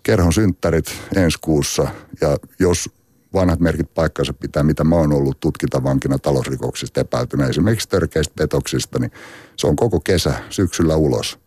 Kerhon 0.03 0.33
synttärit 0.33 0.85
ensi 1.15 1.37
kuussa. 1.41 1.87
Ja 2.21 2.37
jos 2.59 2.89
vanhat 3.33 3.59
merkit 3.59 3.93
paikkansa 3.93 4.33
pitää, 4.33 4.63
mitä 4.63 4.83
mä 4.83 4.95
oon 4.95 5.13
ollut 5.13 5.39
tutkintavankina 5.39 6.19
talousrikoksista 6.19 7.01
epäiltynä, 7.01 7.47
esimerkiksi 7.47 7.89
törkeistä 7.89 8.33
petoksista, 8.37 8.99
niin 8.99 9.11
se 9.55 9.67
on 9.67 9.75
koko 9.75 9.99
kesä 9.99 10.33
syksyllä 10.49 10.95
ulos. 10.95 11.42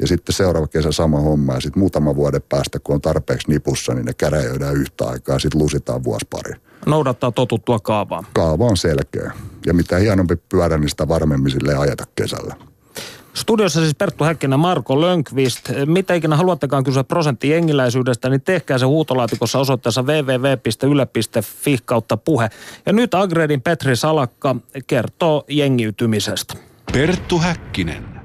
Ja 0.00 0.06
sitten 0.06 0.32
seuraava 0.32 0.66
kesä 0.66 0.92
sama 0.92 1.20
homma 1.20 1.54
ja 1.54 1.60
sitten 1.60 1.80
muutama 1.80 2.16
vuoden 2.16 2.42
päästä, 2.48 2.78
kun 2.78 2.94
on 2.94 3.00
tarpeeksi 3.00 3.50
nipussa, 3.50 3.94
niin 3.94 4.04
ne 4.04 4.12
käräjöidään 4.12 4.76
yhtä 4.76 5.08
aikaa 5.08 5.34
ja 5.34 5.38
sitten 5.38 5.60
lusitaan 5.60 6.04
vuospari. 6.04 6.52
Noudattaa 6.86 7.32
totuttua 7.32 7.78
kaavaa. 7.78 8.24
Kaava 8.32 8.64
on 8.64 8.76
selkeä. 8.76 9.32
Ja 9.66 9.74
mitä 9.74 9.96
hienompi 9.96 10.36
pyörä, 10.48 10.78
niin 10.78 10.88
sitä 10.88 11.08
varmemmin 11.08 11.52
sille 11.52 11.76
ajeta 11.76 12.04
kesällä. 12.14 12.54
Studiossa 13.34 13.80
siis 13.80 13.94
Perttu 13.94 14.24
Häkkinen 14.24 14.54
ja 14.54 14.58
Marko 14.58 15.00
Lönkvist. 15.00 15.70
Mitä 15.86 16.14
ikinä 16.14 16.36
haluattekaan 16.36 16.84
kysyä 16.84 17.04
prosentti 17.04 17.48
jengiläisyydestä, 17.48 18.28
niin 18.28 18.40
tehkää 18.40 18.78
se 18.78 18.86
huutolaatikossa 18.86 19.58
osoitteessa 19.58 20.02
www.yle.fi 20.02 21.78
kautta 21.84 22.16
puhe. 22.16 22.50
Ja 22.86 22.92
nyt 22.92 23.14
Agredin 23.14 23.62
Petri 23.62 23.96
Salakka 23.96 24.56
kertoo 24.86 25.44
jengiytymisestä. 25.48 26.54
Perttu 26.92 27.38
Häkkinen. 27.38 28.17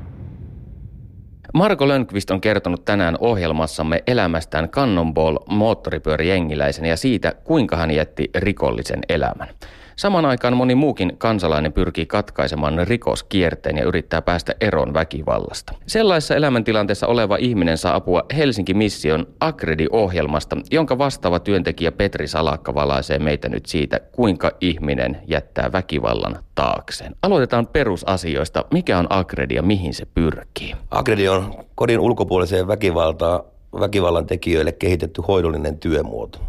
Marko 1.53 1.87
Lönkvist 1.87 2.31
on 2.31 2.41
kertonut 2.41 2.85
tänään 2.85 3.17
ohjelmassamme 3.19 4.03
elämästään 4.07 4.69
Cannonball 4.69 5.37
moottoripyörijengiläisen 5.49 6.85
ja 6.85 6.97
siitä, 6.97 7.33
kuinka 7.43 7.75
hän 7.75 7.91
jätti 7.91 8.29
rikollisen 8.35 8.99
elämän. 9.09 9.47
Saman 9.95 10.25
aikaan 10.25 10.57
moni 10.57 10.75
muukin 10.75 11.15
kansalainen 11.17 11.73
pyrkii 11.73 12.05
katkaisemaan 12.05 12.87
rikoskierteen 12.87 13.77
ja 13.77 13.83
yrittää 13.83 14.21
päästä 14.21 14.55
eroon 14.61 14.93
väkivallasta. 14.93 15.73
Sellaisessa 15.87 16.35
elämäntilanteessa 16.35 17.07
oleva 17.07 17.37
ihminen 17.37 17.77
saa 17.77 17.95
apua 17.95 18.23
Helsinki 18.37 18.73
Mission 18.73 19.27
Akredi-ohjelmasta, 19.39 20.57
jonka 20.71 20.97
vastaava 20.97 21.39
työntekijä 21.39 21.91
Petri 21.91 22.27
Salakka 22.27 22.73
valaisee 22.73 23.19
meitä 23.19 23.49
nyt 23.49 23.65
siitä, 23.65 23.99
kuinka 24.11 24.51
ihminen 24.61 25.21
jättää 25.27 25.71
väkivallan 25.71 26.39
taakseen. 26.55 27.15
Aloitetaan 27.21 27.67
perusasioista. 27.67 28.65
Mikä 28.71 28.99
on 28.99 29.07
Akredi 29.09 29.55
ja 29.55 29.61
mihin 29.61 29.93
se 29.93 30.05
pyrkii? 30.05 30.75
Akredi 30.91 31.27
on 31.27 31.53
kodin 31.75 31.99
ulkopuoliseen 31.99 32.67
väkivaltaa, 32.67 33.43
väkivallan 33.79 34.25
tekijöille 34.25 34.71
kehitetty 34.71 35.21
hoidollinen 35.27 35.79
työmuoto. 35.79 36.39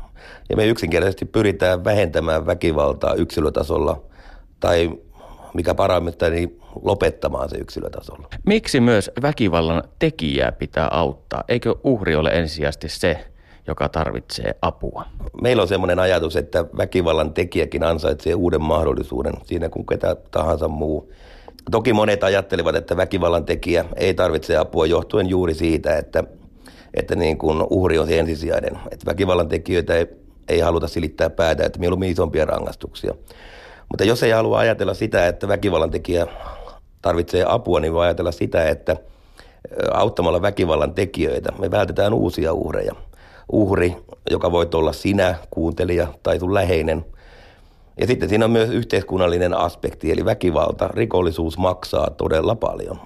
Ja 0.50 0.56
me 0.56 0.66
yksinkertaisesti 0.66 1.24
pyritään 1.24 1.84
vähentämään 1.84 2.46
väkivaltaa 2.46 3.14
yksilötasolla 3.14 4.02
tai 4.60 4.90
mikä 5.54 5.74
parhaimmiltaan, 5.74 6.32
niin 6.32 6.60
lopettamaan 6.82 7.48
se 7.48 7.56
yksilötasolla. 7.56 8.28
Miksi 8.46 8.80
myös 8.80 9.10
väkivallan 9.22 9.82
tekijää 9.98 10.52
pitää 10.52 10.88
auttaa? 10.90 11.44
Eikö 11.48 11.74
uhri 11.84 12.16
ole 12.16 12.30
ensisijaisesti 12.30 12.88
se, 12.88 13.24
joka 13.66 13.88
tarvitsee 13.88 14.54
apua? 14.62 15.04
Meillä 15.42 15.62
on 15.62 15.68
sellainen 15.68 15.98
ajatus, 15.98 16.36
että 16.36 16.64
väkivallan 16.76 17.34
tekijäkin 17.34 17.84
ansaitsee 17.84 18.34
uuden 18.34 18.62
mahdollisuuden 18.62 19.34
siinä 19.42 19.68
kuin 19.68 19.86
ketä 19.86 20.16
tahansa 20.30 20.68
muu. 20.68 21.12
Toki 21.70 21.92
monet 21.92 22.24
ajattelevat, 22.24 22.76
että 22.76 22.96
väkivallan 22.96 23.44
tekijä 23.44 23.84
ei 23.96 24.14
tarvitse 24.14 24.56
apua 24.56 24.86
johtuen 24.86 25.28
juuri 25.28 25.54
siitä, 25.54 25.96
että, 25.96 26.24
että 26.94 27.16
niin 27.16 27.38
kuin 27.38 27.66
uhri 27.70 27.98
on 27.98 28.06
se 28.06 28.18
ensisijainen. 28.18 28.78
Että 28.90 29.06
väkivallan 29.06 29.48
tekijöitä 29.48 29.94
ei 29.94 30.06
ei 30.48 30.60
haluta 30.60 30.88
silittää 30.88 31.30
päätä, 31.30 31.66
että 31.66 31.78
mieluummin 31.78 32.10
isompia 32.10 32.44
rangaistuksia. 32.44 33.14
Mutta 33.88 34.04
jos 34.04 34.22
ei 34.22 34.30
halua 34.30 34.58
ajatella 34.58 34.94
sitä, 34.94 35.26
että 35.26 35.48
väkivallan 35.48 35.90
tekijä 35.90 36.26
tarvitsee 37.02 37.44
apua, 37.48 37.80
niin 37.80 37.92
voi 37.92 38.04
ajatella 38.04 38.32
sitä, 38.32 38.68
että 38.68 38.96
auttamalla 39.92 40.42
väkivallan 40.42 40.94
tekijöitä 40.94 41.52
me 41.58 41.70
vältetään 41.70 42.14
uusia 42.14 42.52
uhreja. 42.52 42.94
Uhri, 43.52 43.96
joka 44.30 44.52
voi 44.52 44.68
olla 44.74 44.92
sinä, 44.92 45.34
kuuntelija 45.50 46.06
tai 46.22 46.38
sun 46.38 46.54
läheinen. 46.54 47.04
Ja 48.00 48.06
sitten 48.06 48.28
siinä 48.28 48.44
on 48.44 48.50
myös 48.50 48.70
yhteiskunnallinen 48.70 49.54
aspekti, 49.54 50.12
eli 50.12 50.24
väkivalta, 50.24 50.88
rikollisuus 50.88 51.58
maksaa 51.58 52.10
todella 52.10 52.54
paljon. 52.54 53.00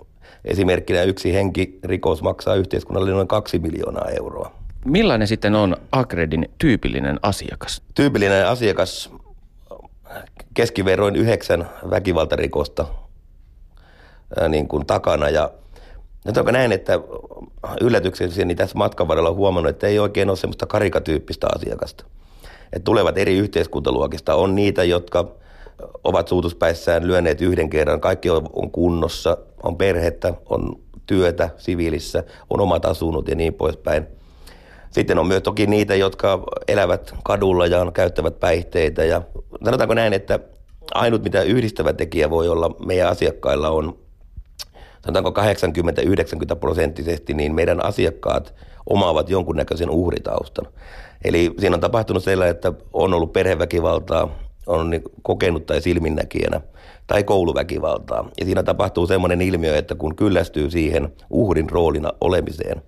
Esimerkkinä 0.44 1.02
yksi 1.02 1.34
henki 1.34 1.78
rikos 1.84 2.22
maksaa 2.22 2.54
yhteiskunnalle 2.54 3.10
noin 3.10 3.28
kaksi 3.28 3.58
miljoonaa 3.58 4.08
euroa. 4.18 4.52
Millainen 4.84 5.28
sitten 5.28 5.54
on 5.54 5.76
Akredin 5.92 6.48
tyypillinen 6.58 7.18
asiakas? 7.22 7.82
Tyypillinen 7.94 8.46
asiakas 8.46 9.10
keskiverroin 10.54 11.16
yhdeksän 11.16 11.68
väkivaltarikosta 11.90 12.86
niin 14.48 14.68
kuin 14.68 14.86
takana. 14.86 15.28
Ja 15.28 15.50
nyt 16.24 16.36
onko 16.36 16.50
näin, 16.50 16.72
että 16.72 16.92
yllätyksellisesti 17.80 18.44
niin 18.44 18.56
tässä 18.56 18.78
matkan 18.78 19.08
varrella 19.08 19.30
on 19.30 19.36
huomannut, 19.36 19.70
että 19.70 19.86
ei 19.86 19.98
oikein 19.98 20.28
ole 20.28 20.36
semmoista 20.36 20.66
karikatyyppistä 20.66 21.46
asiakasta. 21.56 22.04
Että 22.72 22.84
tulevat 22.84 23.18
eri 23.18 23.38
yhteiskuntaluokista. 23.38 24.34
On 24.34 24.54
niitä, 24.54 24.84
jotka 24.84 25.28
ovat 26.04 26.28
suutuspäissään 26.28 27.06
lyöneet 27.06 27.40
yhden 27.40 27.70
kerran. 27.70 28.00
Kaikki 28.00 28.30
on 28.30 28.70
kunnossa, 28.72 29.36
on 29.62 29.76
perhettä, 29.76 30.34
on 30.48 30.78
työtä 31.06 31.50
siviilissä, 31.56 32.24
on 32.50 32.60
omat 32.60 32.84
asunnot 32.84 33.28
ja 33.28 33.34
niin 33.34 33.54
poispäin– 33.54 34.06
sitten 34.90 35.18
on 35.18 35.26
myös 35.26 35.42
toki 35.42 35.66
niitä, 35.66 35.94
jotka 35.94 36.42
elävät 36.68 37.14
kadulla 37.24 37.66
ja 37.66 37.92
käyttävät 37.92 38.40
päihteitä. 38.40 39.04
Ja 39.04 39.22
sanotaanko 39.64 39.94
näin, 39.94 40.12
että 40.12 40.38
ainut 40.94 41.22
mitä 41.22 41.42
yhdistävä 41.42 41.92
tekijä 41.92 42.30
voi 42.30 42.48
olla 42.48 42.70
meidän 42.86 43.08
asiakkailla 43.08 43.68
on, 43.70 43.98
sanotaanko 45.04 45.30
80-90 46.52 46.56
prosenttisesti, 46.60 47.34
niin 47.34 47.54
meidän 47.54 47.84
asiakkaat 47.84 48.54
omaavat 48.86 49.30
jonkunnäköisen 49.30 49.90
uhritaustan. 49.90 50.66
Eli 51.24 51.54
siinä 51.58 51.74
on 51.74 51.80
tapahtunut 51.80 52.24
sellainen, 52.24 52.54
että 52.54 52.72
on 52.92 53.14
ollut 53.14 53.32
perheväkivaltaa, 53.32 54.28
on 54.68 54.90
niin 54.90 55.02
kokenut 55.22 55.66
tai 55.66 55.80
silminnäkijänä, 55.80 56.60
tai 57.06 57.24
kouluväkivaltaa. 57.24 58.28
Ja 58.38 58.44
siinä 58.44 58.62
tapahtuu 58.62 59.06
semmoinen 59.06 59.42
ilmiö, 59.42 59.76
että 59.76 59.94
kun 59.94 60.16
kyllästyy 60.16 60.70
siihen 60.70 61.12
uhrin 61.30 61.70
roolina 61.70 62.12
olemiseen, 62.20 62.82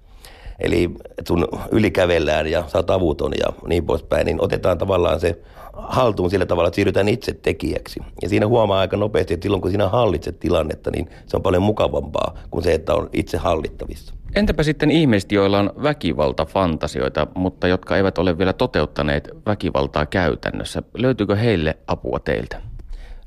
eli 0.61 0.91
sun 1.29 1.49
ylikävellään 1.71 2.47
ja 2.47 2.65
oot 2.75 2.91
avuton 2.91 3.33
ja 3.39 3.47
niin 3.69 3.87
poispäin, 3.87 4.27
niin 4.27 4.43
otetaan 4.43 4.79
tavallaan 4.79 5.21
se 5.21 5.39
haltuun 5.73 6.31
sillä 6.31 6.47
tavalla, 6.47 6.69
että 6.69 6.75
siirrytään 6.75 7.09
itse 7.09 7.33
tekijäksi. 7.33 8.01
Ja 8.23 8.29
siinä 8.29 8.47
huomaa 8.47 8.81
aika 8.81 8.97
nopeasti, 8.97 9.35
että 9.35 9.45
silloin 9.45 9.63
kun 9.63 9.71
sinä 9.71 9.89
hallitset 9.89 10.41
tilannetta, 10.41 10.91
niin 10.91 11.11
se 11.27 11.37
on 11.37 11.43
paljon 11.43 11.63
mukavampaa 11.63 12.39
kuin 12.51 12.65
se, 12.65 12.73
että 12.73 12.95
on 12.95 13.11
itse 13.13 13.39
hallittavissa. 13.39 14.15
Entäpä 14.35 14.63
sitten 14.63 14.91
ihmiset, 14.91 15.33
joilla 15.33 15.59
on 15.59 15.73
väkivaltafantasioita, 15.83 17.27
mutta 17.35 17.69
jotka 17.69 17.97
eivät 17.97 18.19
ole 18.19 18.39
vielä 18.39 18.53
toteuttaneet 18.53 19.31
väkivaltaa 19.47 20.07
käytännössä? 20.07 20.83
Löytyykö 20.95 21.37
heille 21.37 21.79
apua 21.87 22.19
teiltä? 22.19 22.63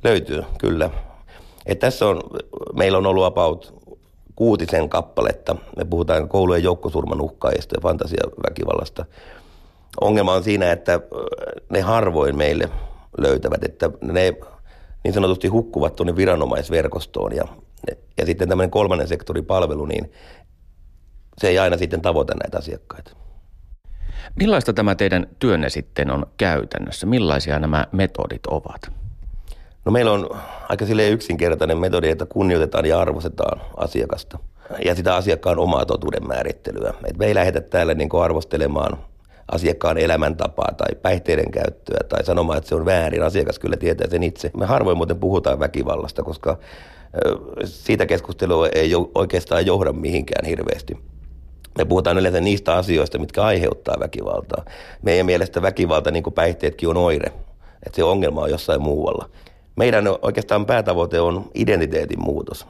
Löytyy, 0.04 0.44
kyllä. 0.58 0.90
Et 1.66 1.80
tässä 1.80 2.06
on, 2.06 2.22
meillä 2.74 2.98
on 2.98 3.06
ollut 3.06 3.26
about 3.26 3.83
kuutisen 4.36 4.90
kappaletta. 4.90 5.56
Me 5.78 5.86
puhutaan 5.86 6.30
koulujen 6.30 6.64
joukkosurman 6.64 7.22
uhkaajista 7.22 7.76
ja 7.76 7.82
fantasiaväkivallasta. 7.82 9.06
Ongelma 10.02 10.34
on 10.34 10.44
siinä, 10.44 10.72
että 10.72 11.00
ne 11.70 11.82
harvoin 11.82 12.38
meille 12.38 12.70
löytävät, 13.18 13.64
että 13.64 13.90
ne 14.02 14.34
niin 15.04 15.14
sanotusti 15.14 15.48
hukkuvat 15.48 15.96
tuonne 15.96 16.16
viranomaisverkostoon 16.16 17.36
ja, 17.36 17.44
ja 18.18 18.26
sitten 18.26 18.50
tämmöinen 18.50 18.72
kolmannen 18.72 19.08
sektorin 19.08 19.46
palvelu, 19.46 19.86
niin 19.86 20.12
se 21.38 21.48
ei 21.48 21.60
aina 21.60 21.78
sitten 21.78 22.02
tavoita 22.02 22.34
näitä 22.44 22.58
asiakkaita. 22.58 23.12
Millaista 24.36 24.74
tämä 24.74 24.96
teidän 24.96 25.28
työnne 25.40 25.70
sitten 25.70 26.12
on 26.12 26.26
käytännössä? 26.38 27.06
Millaisia 27.06 27.60
nämä 27.60 27.88
metodit 27.92 28.46
ovat? 28.48 29.03
No 29.86 29.92
meillä 29.92 30.12
on 30.12 30.30
aika 30.70 30.86
sille 30.86 31.10
yksinkertainen 31.10 31.78
metodi, 31.78 32.10
että 32.10 32.26
kunnioitetaan 32.26 32.86
ja 32.86 33.00
arvostetaan 33.00 33.62
asiakasta 33.78 34.40
ja 34.86 34.96
sitä 34.96 35.16
asiakkaan 35.16 35.60
omaa 35.60 35.86
totuuden 35.86 36.28
määrittelyä. 36.28 36.94
Et 37.06 37.18
me 37.18 37.26
ei 37.26 37.36
lähdetä 37.36 37.62
täällä 37.62 37.94
niin 37.94 38.10
arvostelemaan 38.24 38.98
asiakkaan 39.52 39.98
elämäntapaa 39.98 40.72
tai 40.78 40.96
päihteiden 41.02 41.52
käyttöä 41.52 42.00
tai 42.10 42.24
sanomaan, 42.24 42.58
että 42.58 42.68
se 42.68 42.76
on 42.76 42.86
väärin. 42.86 43.24
Asiakas 43.24 43.60
kyllä 43.60 43.78
tietää 43.78 44.08
sen 44.10 44.24
itse. 44.24 44.52
Me 44.58 44.66
harvoin 44.66 44.98
muuten 44.98 45.20
puhutaan 45.20 45.60
väkivallasta, 45.60 46.24
koska 46.24 46.58
siitä 47.66 48.06
keskustelua 48.06 48.68
ei 48.68 48.92
oikeastaan 49.16 49.66
johda 49.66 49.94
mihinkään 49.94 50.46
hirveästi. 50.46 50.98
Me 51.78 51.86
puhutaan 51.86 52.18
yleensä 52.18 52.42
niistä 52.42 52.74
asioista, 52.74 53.20
mitkä 53.20 53.44
aiheuttaa 53.44 53.96
väkivaltaa. 54.00 54.66
Meidän 55.02 55.26
mielestä 55.26 55.62
väkivalta, 55.62 56.12
niin 56.12 56.24
kuin 56.24 56.34
päihteetkin, 56.34 56.90
on 56.90 56.98
oire. 56.98 57.32
Että 57.86 57.96
se 57.96 58.04
ongelma 58.04 58.42
on 58.42 58.50
jossain 58.50 58.82
muualla. 58.82 59.30
Meidän 59.76 60.06
oikeastaan 60.22 60.66
päätavoite 60.66 61.22
on 61.22 61.52
identiteetin 61.56 62.24
muutos. 62.24 62.68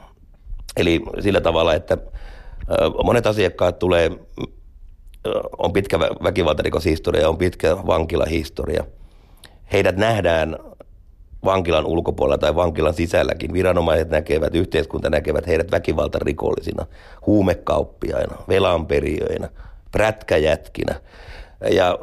Eli 0.76 1.02
sillä 1.20 1.40
tavalla, 1.40 1.74
että 1.74 1.98
monet 3.04 3.26
asiakkaat 3.26 3.78
tulee, 3.78 4.10
on 5.58 5.72
pitkä 5.72 6.00
väkivaltarikoshistoria, 6.00 7.28
on 7.28 7.38
pitkä 7.38 7.76
vankilahistoria. 7.86 8.84
Heidät 9.72 9.96
nähdään 9.96 10.58
vankilan 11.44 11.86
ulkopuolella 11.86 12.38
tai 12.38 12.54
vankilan 12.54 12.94
sisälläkin. 12.94 13.52
Viranomaiset 13.52 14.10
näkevät, 14.10 14.54
yhteiskunta 14.54 15.10
näkevät 15.10 15.46
heidät 15.46 15.70
väkivaltarikollisina, 15.70 16.86
huumekauppiaina, 17.26 18.36
velanperijöinä, 18.48 19.48
prätkäjätkinä. 19.92 21.00
Ja 21.70 21.98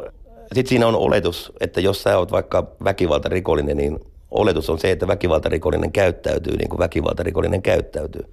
sitten 0.53 0.69
siinä 0.69 0.87
on 0.87 0.95
oletus, 0.95 1.51
että 1.59 1.81
jos 1.81 2.03
sä 2.03 2.17
oot 2.17 2.31
vaikka 2.31 2.67
väkivaltarikollinen, 2.83 3.77
niin 3.77 3.99
oletus 4.31 4.69
on 4.69 4.79
se, 4.79 4.91
että 4.91 5.07
väkivaltarikollinen 5.07 5.91
käyttäytyy 5.91 6.57
niin 6.57 6.69
kuin 6.69 6.79
väkivaltarikollinen 6.79 7.61
käyttäytyy. 7.61 8.25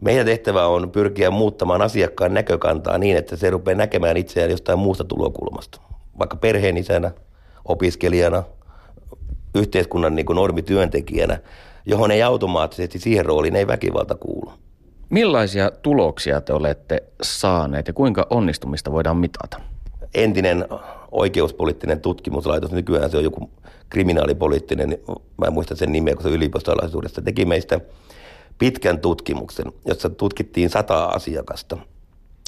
Meidän 0.00 0.26
tehtävä 0.26 0.66
on 0.66 0.90
pyrkiä 0.90 1.30
muuttamaan 1.30 1.82
asiakkaan 1.82 2.34
näkökantaa 2.34 2.98
niin, 2.98 3.16
että 3.16 3.36
se 3.36 3.50
rupeaa 3.50 3.76
näkemään 3.78 4.16
itseään 4.16 4.50
jostain 4.50 4.78
muusta 4.78 5.04
tulokulmasta. 5.04 5.80
Vaikka 6.18 6.36
perheenisänä, 6.36 7.10
opiskelijana, 7.64 8.42
yhteiskunnan 9.54 10.14
niin 10.14 10.26
kuin 10.26 10.36
normityöntekijänä, 10.36 11.38
johon 11.86 12.10
ei 12.10 12.22
automaattisesti 12.22 12.98
siihen 12.98 13.26
rooliin 13.26 13.56
ei 13.56 13.66
väkivalta 13.66 14.14
kuulu. 14.14 14.52
Millaisia 15.10 15.70
tuloksia 15.70 16.40
te 16.40 16.52
olette 16.52 17.02
saaneet 17.22 17.88
ja 17.88 17.92
kuinka 17.92 18.26
onnistumista 18.30 18.92
voidaan 18.92 19.16
mitata? 19.16 19.60
Entinen 20.14 20.68
oikeuspoliittinen 21.10 22.00
tutkimuslaitos, 22.00 22.72
nykyään 22.72 23.10
se 23.10 23.16
on 23.16 23.24
joku 23.24 23.50
kriminaalipoliittinen, 23.90 24.98
mä 25.38 25.46
en 25.46 25.52
muista 25.52 25.76
sen 25.76 25.92
nimeä, 25.92 26.14
kun 26.14 26.22
se 26.22 26.28
yliopistolaisuudesta 26.28 27.22
teki 27.22 27.44
meistä 27.44 27.80
pitkän 28.58 28.98
tutkimuksen, 28.98 29.72
jossa 29.84 30.10
tutkittiin 30.10 30.70
sata 30.70 31.04
asiakasta 31.04 31.76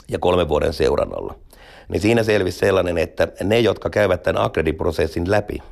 ja 0.09 0.19
kolmen 0.19 0.49
vuoden 0.49 0.73
seurannalla. 0.73 1.35
Niin 1.89 2.01
siinä 2.01 2.23
selvisi 2.23 2.59
sellainen, 2.59 2.99
että 2.99 3.29
ne, 3.45 3.61
jotka 3.61 3.91
käyvät 3.91 4.23
tämän 4.23 4.43
akrediprosessin 4.43 5.31
läpi, 5.31 5.63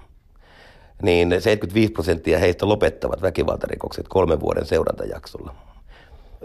niin 1.03 1.28
75 1.28 1.93
prosenttia 1.93 2.39
heistä 2.39 2.68
lopettavat 2.68 3.22
väkivaltarikokset 3.22 4.09
kolmen 4.09 4.41
vuoden 4.41 4.66
seurantajaksolla. 4.66 5.55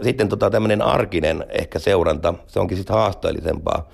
Sitten 0.02 0.28
tota, 0.28 0.50
tämmöinen 0.50 0.82
arkinen 0.82 1.44
ehkä 1.48 1.78
seuranta, 1.78 2.34
se 2.46 2.60
onkin 2.60 2.76
sitten 2.76 2.96
haasteellisempaa. 2.96 3.88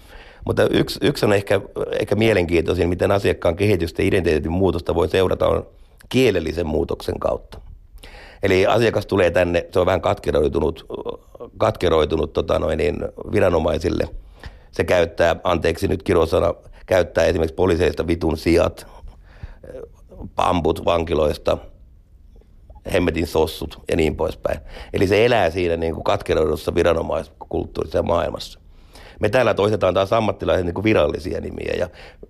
Mutta 0.49 0.67
yksi, 0.71 0.99
yksi 1.03 1.27
on 1.27 1.33
ehkä, 1.33 1.61
ehkä 2.01 2.15
mielenkiintoisin, 2.15 2.89
miten 2.89 3.11
asiakkaan 3.11 3.57
kehitystä 3.57 4.03
ja 4.03 4.09
identiteetin 4.09 4.53
muutosta 4.53 4.95
voi 4.95 5.09
seurata, 5.09 5.49
on 5.49 5.67
kielellisen 6.09 6.67
muutoksen 6.67 7.19
kautta. 7.19 7.61
Eli 8.43 8.67
asiakas 8.67 9.07
tulee 9.07 9.31
tänne, 9.31 9.67
se 9.73 9.81
on 9.81 9.87
vähän 9.87 10.01
katkeroitunut, 10.01 10.87
katkeroitunut 11.59 12.33
tota 12.33 12.59
noin, 12.59 12.79
niin 12.79 12.97
viranomaisille. 13.33 14.09
Se 14.71 14.85
käyttää, 14.85 15.37
anteeksi 15.45 15.89
nyt 15.89 16.03
kirosana, 16.03 16.55
käyttää 16.87 17.25
esimerkiksi 17.25 17.55
poliiseista 17.55 18.07
vitun 18.07 18.37
sijat, 18.37 18.87
pamput 20.35 20.85
vankiloista, 20.85 21.59
hemmetin 22.93 23.27
sossut 23.27 23.83
ja 23.91 23.97
niin 23.97 24.17
poispäin. 24.17 24.61
Eli 24.93 25.07
se 25.07 25.27
elää 25.27 25.51
siinä 25.51 25.77
niin 25.77 25.95
kuin 25.95 26.05
katkeroidussa 26.05 26.75
viranomaiskulttuurissa 26.75 27.99
ja 27.99 28.03
maailmassa. 28.03 28.68
Me 29.21 29.29
täällä 29.29 29.55
toistetaan 29.55 29.95
taas 29.95 30.13
ammattilaisen 30.13 30.67
niin 30.67 30.75
kuin 30.75 30.85
virallisia 30.85 31.41
nimiä 31.41 31.75
ja 31.79 31.89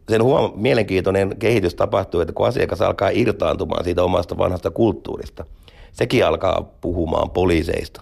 sen 0.09 0.23
huom- 0.23 0.53
mielenkiintoinen 0.57 1.37
kehitys 1.39 1.75
tapahtuu, 1.75 2.21
että 2.21 2.33
kun 2.33 2.47
asiakas 2.47 2.81
alkaa 2.81 3.09
irtaantumaan 3.09 3.85
siitä 3.85 4.05
omasta 4.05 4.39
vanhasta 4.39 4.71
kulttuurista, 4.71 5.45
sekin 5.93 6.27
alkaa 6.27 6.63
puhumaan 6.81 7.31
poliiseista, 7.31 8.01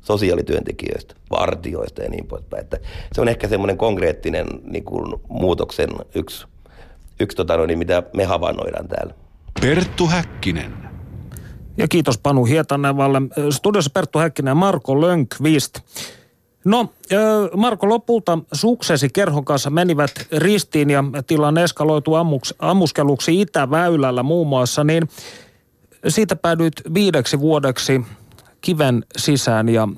sosiaalityöntekijöistä, 0.00 1.14
vartioista 1.30 2.02
ja 2.02 2.10
niin 2.10 2.26
poispäin. 2.26 2.62
Että 2.62 2.78
se 3.12 3.20
on 3.20 3.28
ehkä 3.28 3.48
semmoinen 3.48 3.78
konkreettinen 3.78 4.46
niin 4.64 4.84
kuin, 4.84 5.14
muutoksen 5.28 5.90
yksi, 6.14 6.46
yksi 7.20 7.36
tota 7.36 7.56
noin, 7.56 7.78
mitä 7.78 8.02
me 8.16 8.24
havainnoidaan 8.24 8.88
täällä. 8.88 9.14
Perttu 9.60 10.06
Häkkinen. 10.06 10.72
Ja 11.76 11.88
kiitos 11.88 12.18
Panu 12.18 12.44
Hietanevalle. 12.44 13.22
Studiossa 13.50 13.90
Perttu 13.94 14.18
Häkkinen 14.18 14.50
ja 14.50 14.54
Marko 14.54 15.00
Lönkvist. 15.00 15.80
No, 16.66 16.92
Marko, 17.56 17.88
lopulta 17.88 18.38
suksesi 18.52 19.08
kerhon 19.08 19.44
kanssa 19.44 19.70
menivät 19.70 20.10
ristiin 20.32 20.90
ja 20.90 21.04
tilanne 21.26 21.62
eskaloitu 21.62 22.14
ammuks, 22.14 22.54
ammuskeluksi 22.58 23.40
Itäväylällä 23.40 24.22
muun 24.22 24.46
muassa, 24.46 24.84
niin 24.84 25.08
siitä 26.08 26.36
päädyit 26.36 26.74
viideksi 26.94 27.40
vuodeksi 27.40 28.00
kiven 28.60 29.04
sisään 29.16 29.68
ja 29.68 29.88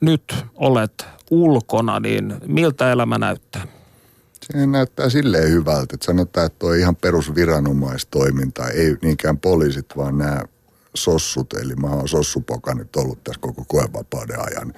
nyt 0.00 0.34
olet 0.54 1.06
ulkona, 1.30 2.00
niin 2.00 2.34
miltä 2.46 2.92
elämä 2.92 3.18
näyttää? 3.18 3.66
Se 4.42 4.66
näyttää 4.66 5.10
silleen 5.10 5.50
hyvältä, 5.50 5.94
että 5.94 6.06
sanotaan, 6.06 6.46
että 6.46 6.58
tuo 6.58 6.72
ihan 6.72 6.96
perusviranomaistoiminta, 6.96 8.68
ei 8.68 8.96
niinkään 9.02 9.38
poliisit, 9.38 9.86
vaan 9.96 10.18
nämä 10.18 10.42
sossut, 10.94 11.52
eli 11.52 11.74
mä 11.74 11.86
oon 11.86 12.08
sossupoka 12.08 12.74
nyt 12.74 12.96
ollut 12.96 13.24
tässä 13.24 13.40
koko 13.40 13.64
koevapauden 13.68 14.40
ajan 14.40 14.74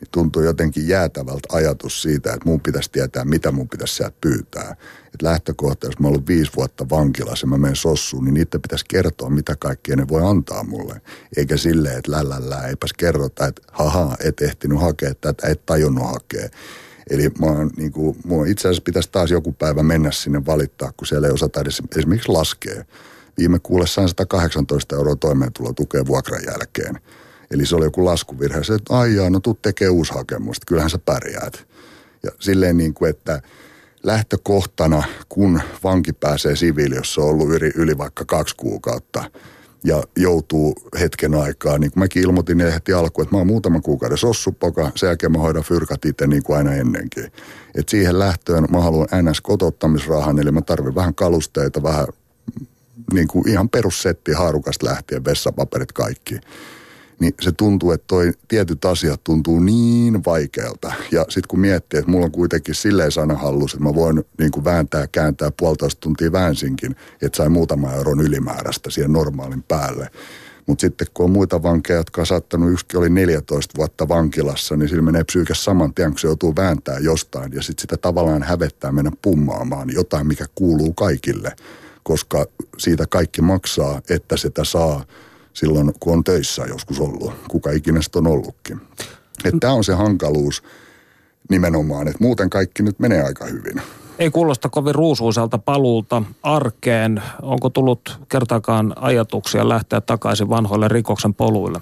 niin 0.00 0.08
tuntuu 0.12 0.42
jotenkin 0.42 0.88
jäätävältä 0.88 1.48
ajatus 1.52 2.02
siitä, 2.02 2.32
että 2.32 2.48
mun 2.48 2.60
pitäisi 2.60 2.90
tietää, 2.92 3.24
mitä 3.24 3.52
mun 3.52 3.68
pitäisi 3.68 3.94
sieltä 3.94 4.16
pyytää. 4.20 4.76
Että 5.06 5.26
lähtökohta, 5.26 5.86
jos 5.86 5.98
mä 5.98 6.08
ollut 6.08 6.26
viisi 6.26 6.52
vuotta 6.56 6.88
vankilassa 6.90 7.44
ja 7.44 7.48
mä 7.48 7.58
menen 7.58 7.76
sossuun, 7.76 8.24
niin 8.24 8.34
niitä 8.34 8.58
pitäisi 8.58 8.84
kertoa, 8.88 9.30
mitä 9.30 9.56
kaikkea 9.56 9.96
ne 9.96 10.08
voi 10.08 10.22
antaa 10.30 10.64
mulle. 10.64 11.00
Eikä 11.36 11.56
silleen, 11.56 11.98
että 11.98 12.10
lällällä, 12.10 12.68
eipäs 12.68 12.92
kerrota, 12.92 13.46
että 13.46 13.62
haha, 13.72 14.16
et 14.24 14.42
ehtinyt 14.42 14.80
hakea 14.80 15.14
tätä, 15.14 15.48
et 15.48 15.66
tajunnut 15.66 16.10
hakea. 16.10 16.48
Eli 17.10 17.28
mä 17.40 17.46
oon, 17.46 17.70
niin 17.76 17.92
kuin, 17.92 18.16
itse 18.46 18.68
asiassa 18.68 18.82
pitäisi 18.84 19.08
taas 19.12 19.30
joku 19.30 19.52
päivä 19.52 19.82
mennä 19.82 20.10
sinne 20.10 20.46
valittaa, 20.46 20.92
kun 20.96 21.06
siellä 21.06 21.26
ei 21.26 21.32
osata 21.34 21.60
edes 21.60 21.82
esimerkiksi 21.96 22.32
laskea. 22.32 22.84
Viime 23.38 23.58
kuullessaan 23.62 24.08
118 24.08 24.96
euroa 24.96 25.16
toimeentulotukea 25.16 26.06
vuokran 26.06 26.42
jälkeen 26.46 27.00
Eli 27.50 27.66
se 27.66 27.76
oli 27.76 27.84
joku 27.84 28.04
laskuvirhe. 28.04 28.64
Se, 28.64 28.74
että 28.74 28.98
aijaa, 28.98 29.30
no 29.30 29.40
tuu 29.40 29.54
tekee 29.54 29.88
uusi 29.88 30.14
hakemus, 30.14 30.60
kyllähän 30.66 30.90
sä 30.90 30.98
pärjäät. 30.98 31.66
Ja 32.22 32.30
silleen 32.40 32.76
niin 32.76 32.94
kuin, 32.94 33.10
että 33.10 33.42
lähtökohtana, 34.02 35.02
kun 35.28 35.60
vanki 35.84 36.12
pääsee 36.12 36.56
siviili, 36.56 36.94
jos 36.94 37.18
on 37.18 37.24
ollut 37.24 37.48
yli, 37.48 37.72
yli 37.74 37.98
vaikka 37.98 38.24
kaksi 38.24 38.56
kuukautta, 38.56 39.24
ja 39.84 40.02
joutuu 40.16 40.74
hetken 41.00 41.34
aikaa, 41.34 41.78
niin 41.78 41.90
kuin 41.90 42.00
mäkin 42.00 42.22
ilmoitin 42.22 42.60
heti 42.60 42.92
alkuun, 42.92 43.22
että 43.22 43.34
mä 43.34 43.38
oon 43.38 43.46
muutaman 43.46 43.82
kuukauden 43.82 44.18
sossupoka, 44.18 44.90
sen 44.94 45.06
jälkeen 45.06 45.32
mä 45.32 45.38
hoidan 45.38 45.62
fyrkat 45.62 46.04
itse 46.04 46.26
niin 46.26 46.42
kuin 46.42 46.56
aina 46.56 46.74
ennenkin. 46.74 47.32
Et 47.74 47.88
siihen 47.88 48.18
lähtöön 48.18 48.64
mä 48.70 48.80
haluan 48.80 49.08
ns. 49.22 49.40
kotottamisrahan, 49.40 50.38
eli 50.38 50.50
mä 50.50 50.62
tarvin 50.62 50.94
vähän 50.94 51.14
kalusteita, 51.14 51.82
vähän 51.82 52.06
niin 53.12 53.28
kuin 53.28 53.48
ihan 53.48 53.68
perussetti 53.68 54.32
haarukasta 54.32 54.86
lähtien, 54.86 55.24
vessapaperit 55.24 55.92
kaikki 55.92 56.40
niin 57.20 57.34
se 57.40 57.52
tuntuu, 57.52 57.90
että 57.90 58.04
toi 58.06 58.32
tietyt 58.48 58.84
asiat 58.84 59.24
tuntuu 59.24 59.60
niin 59.60 60.24
vaikealta. 60.24 60.92
Ja 61.12 61.22
sitten 61.28 61.48
kun 61.48 61.60
miettii, 61.60 61.98
että 61.98 62.10
mulla 62.10 62.24
on 62.24 62.32
kuitenkin 62.32 62.74
silleen 62.74 63.12
sana 63.12 63.34
hallus, 63.34 63.74
että 63.74 63.84
mä 63.84 63.94
voin 63.94 64.24
niin 64.38 64.50
kuin 64.50 64.64
vääntää, 64.64 65.06
kääntää 65.06 65.50
puolitoista 65.56 66.00
tuntia 66.00 66.32
väänsinkin, 66.32 66.96
että 67.22 67.36
sai 67.36 67.48
muutama 67.48 67.92
euron 67.92 68.20
ylimääräistä 68.20 68.90
siihen 68.90 69.12
normaalin 69.12 69.62
päälle. 69.62 70.10
Mutta 70.66 70.80
sitten 70.80 71.06
kun 71.14 71.24
on 71.24 71.30
muita 71.30 71.62
vankeja, 71.62 71.98
jotka 71.98 72.20
on 72.20 72.26
saattanut, 72.26 72.72
yksikin 72.72 72.98
oli 72.98 73.10
14 73.10 73.74
vuotta 73.76 74.08
vankilassa, 74.08 74.76
niin 74.76 74.88
sillä 74.88 75.02
menee 75.02 75.24
psyykä 75.24 75.54
saman 75.54 75.94
tien, 75.94 76.10
kun 76.10 76.18
se 76.18 76.28
joutuu 76.28 76.56
vääntää 76.56 76.98
jostain. 76.98 77.52
Ja 77.52 77.62
sitten 77.62 77.82
sitä 77.82 77.96
tavallaan 77.96 78.42
hävettää 78.42 78.92
mennä 78.92 79.10
pummaamaan 79.22 79.90
jotain, 79.94 80.26
mikä 80.26 80.46
kuuluu 80.54 80.92
kaikille. 80.92 81.52
Koska 82.02 82.46
siitä 82.78 83.06
kaikki 83.06 83.42
maksaa, 83.42 84.02
että 84.08 84.36
sitä 84.36 84.64
saa 84.64 85.04
silloin, 85.52 85.92
kun 86.00 86.12
on 86.12 86.24
töissä 86.24 86.62
joskus 86.68 87.00
ollut, 87.00 87.32
kuka 87.48 87.70
ikinä 87.70 88.00
on 88.14 88.26
ollutkin. 88.26 88.80
Tämä 89.60 89.72
on 89.72 89.84
se 89.84 89.94
hankaluus 89.94 90.62
nimenomaan, 91.50 92.08
että 92.08 92.24
muuten 92.24 92.50
kaikki 92.50 92.82
nyt 92.82 92.98
menee 92.98 93.22
aika 93.22 93.44
hyvin. 93.44 93.82
Ei 94.18 94.30
kuulosta 94.30 94.68
kovin 94.68 94.94
ruusuiselta 94.94 95.58
paluulta 95.58 96.22
arkeen. 96.42 97.22
Onko 97.42 97.70
tullut 97.70 98.18
kertaakaan 98.28 98.92
ajatuksia 98.96 99.68
lähteä 99.68 100.00
takaisin 100.00 100.48
vanhoille 100.48 100.88
rikoksen 100.88 101.34
poluille? 101.34 101.80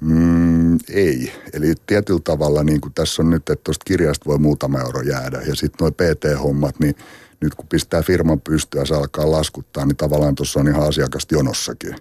Mm, 0.00 0.78
ei. 0.90 1.32
Eli 1.52 1.74
tietyllä 1.86 2.20
tavalla, 2.24 2.64
niin 2.64 2.80
kuin 2.80 2.94
tässä 2.94 3.22
on 3.22 3.30
nyt, 3.30 3.50
että 3.50 3.64
tuosta 3.64 3.84
kirjasta 3.86 4.24
voi 4.26 4.38
muutama 4.38 4.80
euro 4.80 5.02
jäädä. 5.02 5.40
Ja 5.40 5.54
sitten 5.54 5.76
nuo 5.80 5.90
PT-hommat, 5.90 6.80
niin 6.80 6.94
nyt 7.40 7.54
kun 7.54 7.66
pistää 7.68 8.02
firman 8.02 8.40
pystyä 8.40 8.80
ja 8.80 8.86
se 8.86 8.94
alkaa 8.94 9.30
laskuttaa, 9.30 9.86
niin 9.86 9.96
tavallaan 9.96 10.34
tuossa 10.34 10.60
on 10.60 10.68
ihan 10.68 10.88
asiakasta 10.88 11.34
jonossakin. 11.34 11.96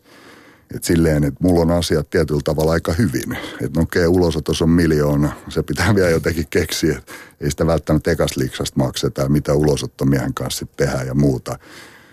Et 0.75 0.83
silleen, 0.83 1.23
että 1.23 1.39
mulla 1.43 1.61
on 1.61 1.71
asiat 1.71 2.09
tietyllä 2.09 2.41
tavalla 2.43 2.71
aika 2.71 2.93
hyvin. 2.93 3.37
Että 3.61 3.79
okei, 3.79 4.05
okay, 4.05 4.17
ulosotos 4.17 4.61
on 4.61 4.69
miljoona, 4.69 5.31
se 5.49 5.63
pitää 5.63 5.95
vielä 5.95 6.09
jotenkin 6.09 6.47
keksiä. 6.49 7.01
Ei 7.41 7.51
sitä 7.51 7.67
välttämättä 7.67 8.11
ekasliksasta 8.11 8.79
makseta, 8.79 9.29
mitä 9.29 9.53
ulosottomiehen 9.53 10.33
kanssa 10.33 10.59
sitten 10.59 10.87
tehdään 10.87 11.07
ja 11.07 11.13
muuta. 11.13 11.59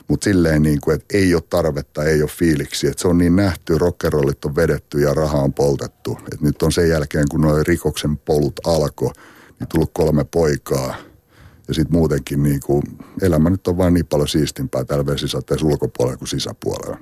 Mutta 0.09 0.25
silleen, 0.25 0.63
niin 0.63 0.81
kuin, 0.81 0.95
että 0.95 1.19
ei 1.19 1.35
ole 1.35 1.43
tarvetta, 1.51 2.05
ei 2.05 2.23
ole 2.23 2.31
fiiliksi. 2.31 2.87
Että 2.87 3.03
se 3.03 3.09
on 3.09 3.19
niin 3.19 3.37
nähty, 3.37 3.79
rockerollit 3.79 4.45
on 4.45 4.57
vedetty 4.57 5.01
ja 5.01 5.15
raha 5.15 5.39
on 5.39 5.53
poltettu. 5.53 6.19
Et 6.33 6.41
nyt 6.41 6.63
on 6.63 6.73
sen 6.73 6.89
jälkeen, 6.89 7.25
kun 7.31 7.41
nuo 7.41 7.63
rikoksen 7.63 8.17
polut 8.17 8.61
alkoi, 8.67 9.11
niin 9.61 9.69
tullut 9.69 9.91
kolme 9.93 10.25
poikaa. 10.25 10.95
Ja 11.69 11.75
sitten 11.75 11.99
muutenkin 11.99 12.43
niin 12.43 12.61
kuin, 12.67 12.83
elämä 13.23 13.51
nyt 13.51 13.69
on 13.69 13.77
vain 13.77 13.95
niin 13.95 14.07
paljon 14.07 14.29
siistimpää 14.29 14.85
täällä 14.85 15.07
vesisateessa 15.07 15.67
ulkopuolella 15.67 16.17
kuin 16.17 16.29
sisäpuolella. 16.29 16.99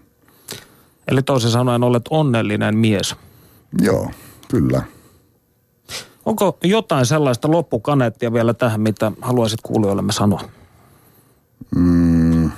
Eli 1.08 1.22
toisin 1.22 1.50
sanoen 1.50 1.82
olet 1.82 2.04
onnellinen 2.10 2.76
mies. 2.76 3.16
Joo, 3.80 4.10
kyllä. 4.48 4.82
Onko 6.24 6.58
jotain 6.64 7.06
sellaista 7.06 7.50
loppukaneettia 7.50 8.32
vielä 8.32 8.54
tähän, 8.54 8.80
mitä 8.80 9.12
haluaisit 9.20 9.60
kuulijoillemme 9.62 10.12
sanoa? 10.12 10.42
Mm. 11.76 12.50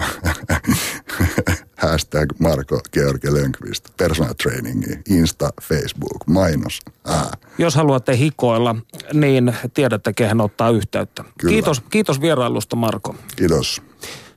Hashtag 1.82 2.32
Marko 2.38 2.80
Georgi 2.92 3.32
Lönkvist, 3.34 3.88
personal 3.96 4.34
trainingi, 4.42 4.98
Insta, 5.08 5.50
Facebook, 5.62 6.26
mainos. 6.26 6.80
Ää. 7.06 7.32
Jos 7.58 7.74
haluatte 7.74 8.16
hikoilla, 8.16 8.76
niin 9.12 9.54
tiedätte, 9.74 10.12
kehen 10.12 10.40
ottaa 10.40 10.70
yhteyttä. 10.70 11.24
Kyllä. 11.38 11.52
Kiitos, 11.52 11.82
kiitos 11.90 12.20
vierailusta, 12.20 12.76
Marko. 12.76 13.14
Kiitos. 13.36 13.82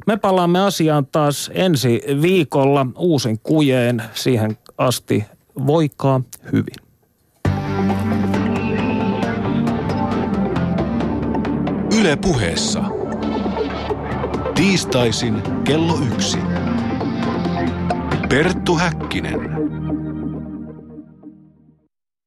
Me 0.05 0.17
palaamme 0.17 0.59
asiaan 0.59 1.05
taas 1.05 1.51
ensi 1.53 2.01
viikolla 2.21 2.87
uusin 2.97 3.39
kujeen. 3.43 4.03
Siihen 4.13 4.57
asti 4.77 5.25
voikaa 5.67 6.21
hyvin. 6.51 6.75
Yle 11.99 12.15
puheessa. 12.15 12.83
Tiistaisin 14.55 15.41
kello 15.63 15.97
yksi. 16.13 16.37
Perttu 18.29 18.75
Häkkinen. 18.75 19.39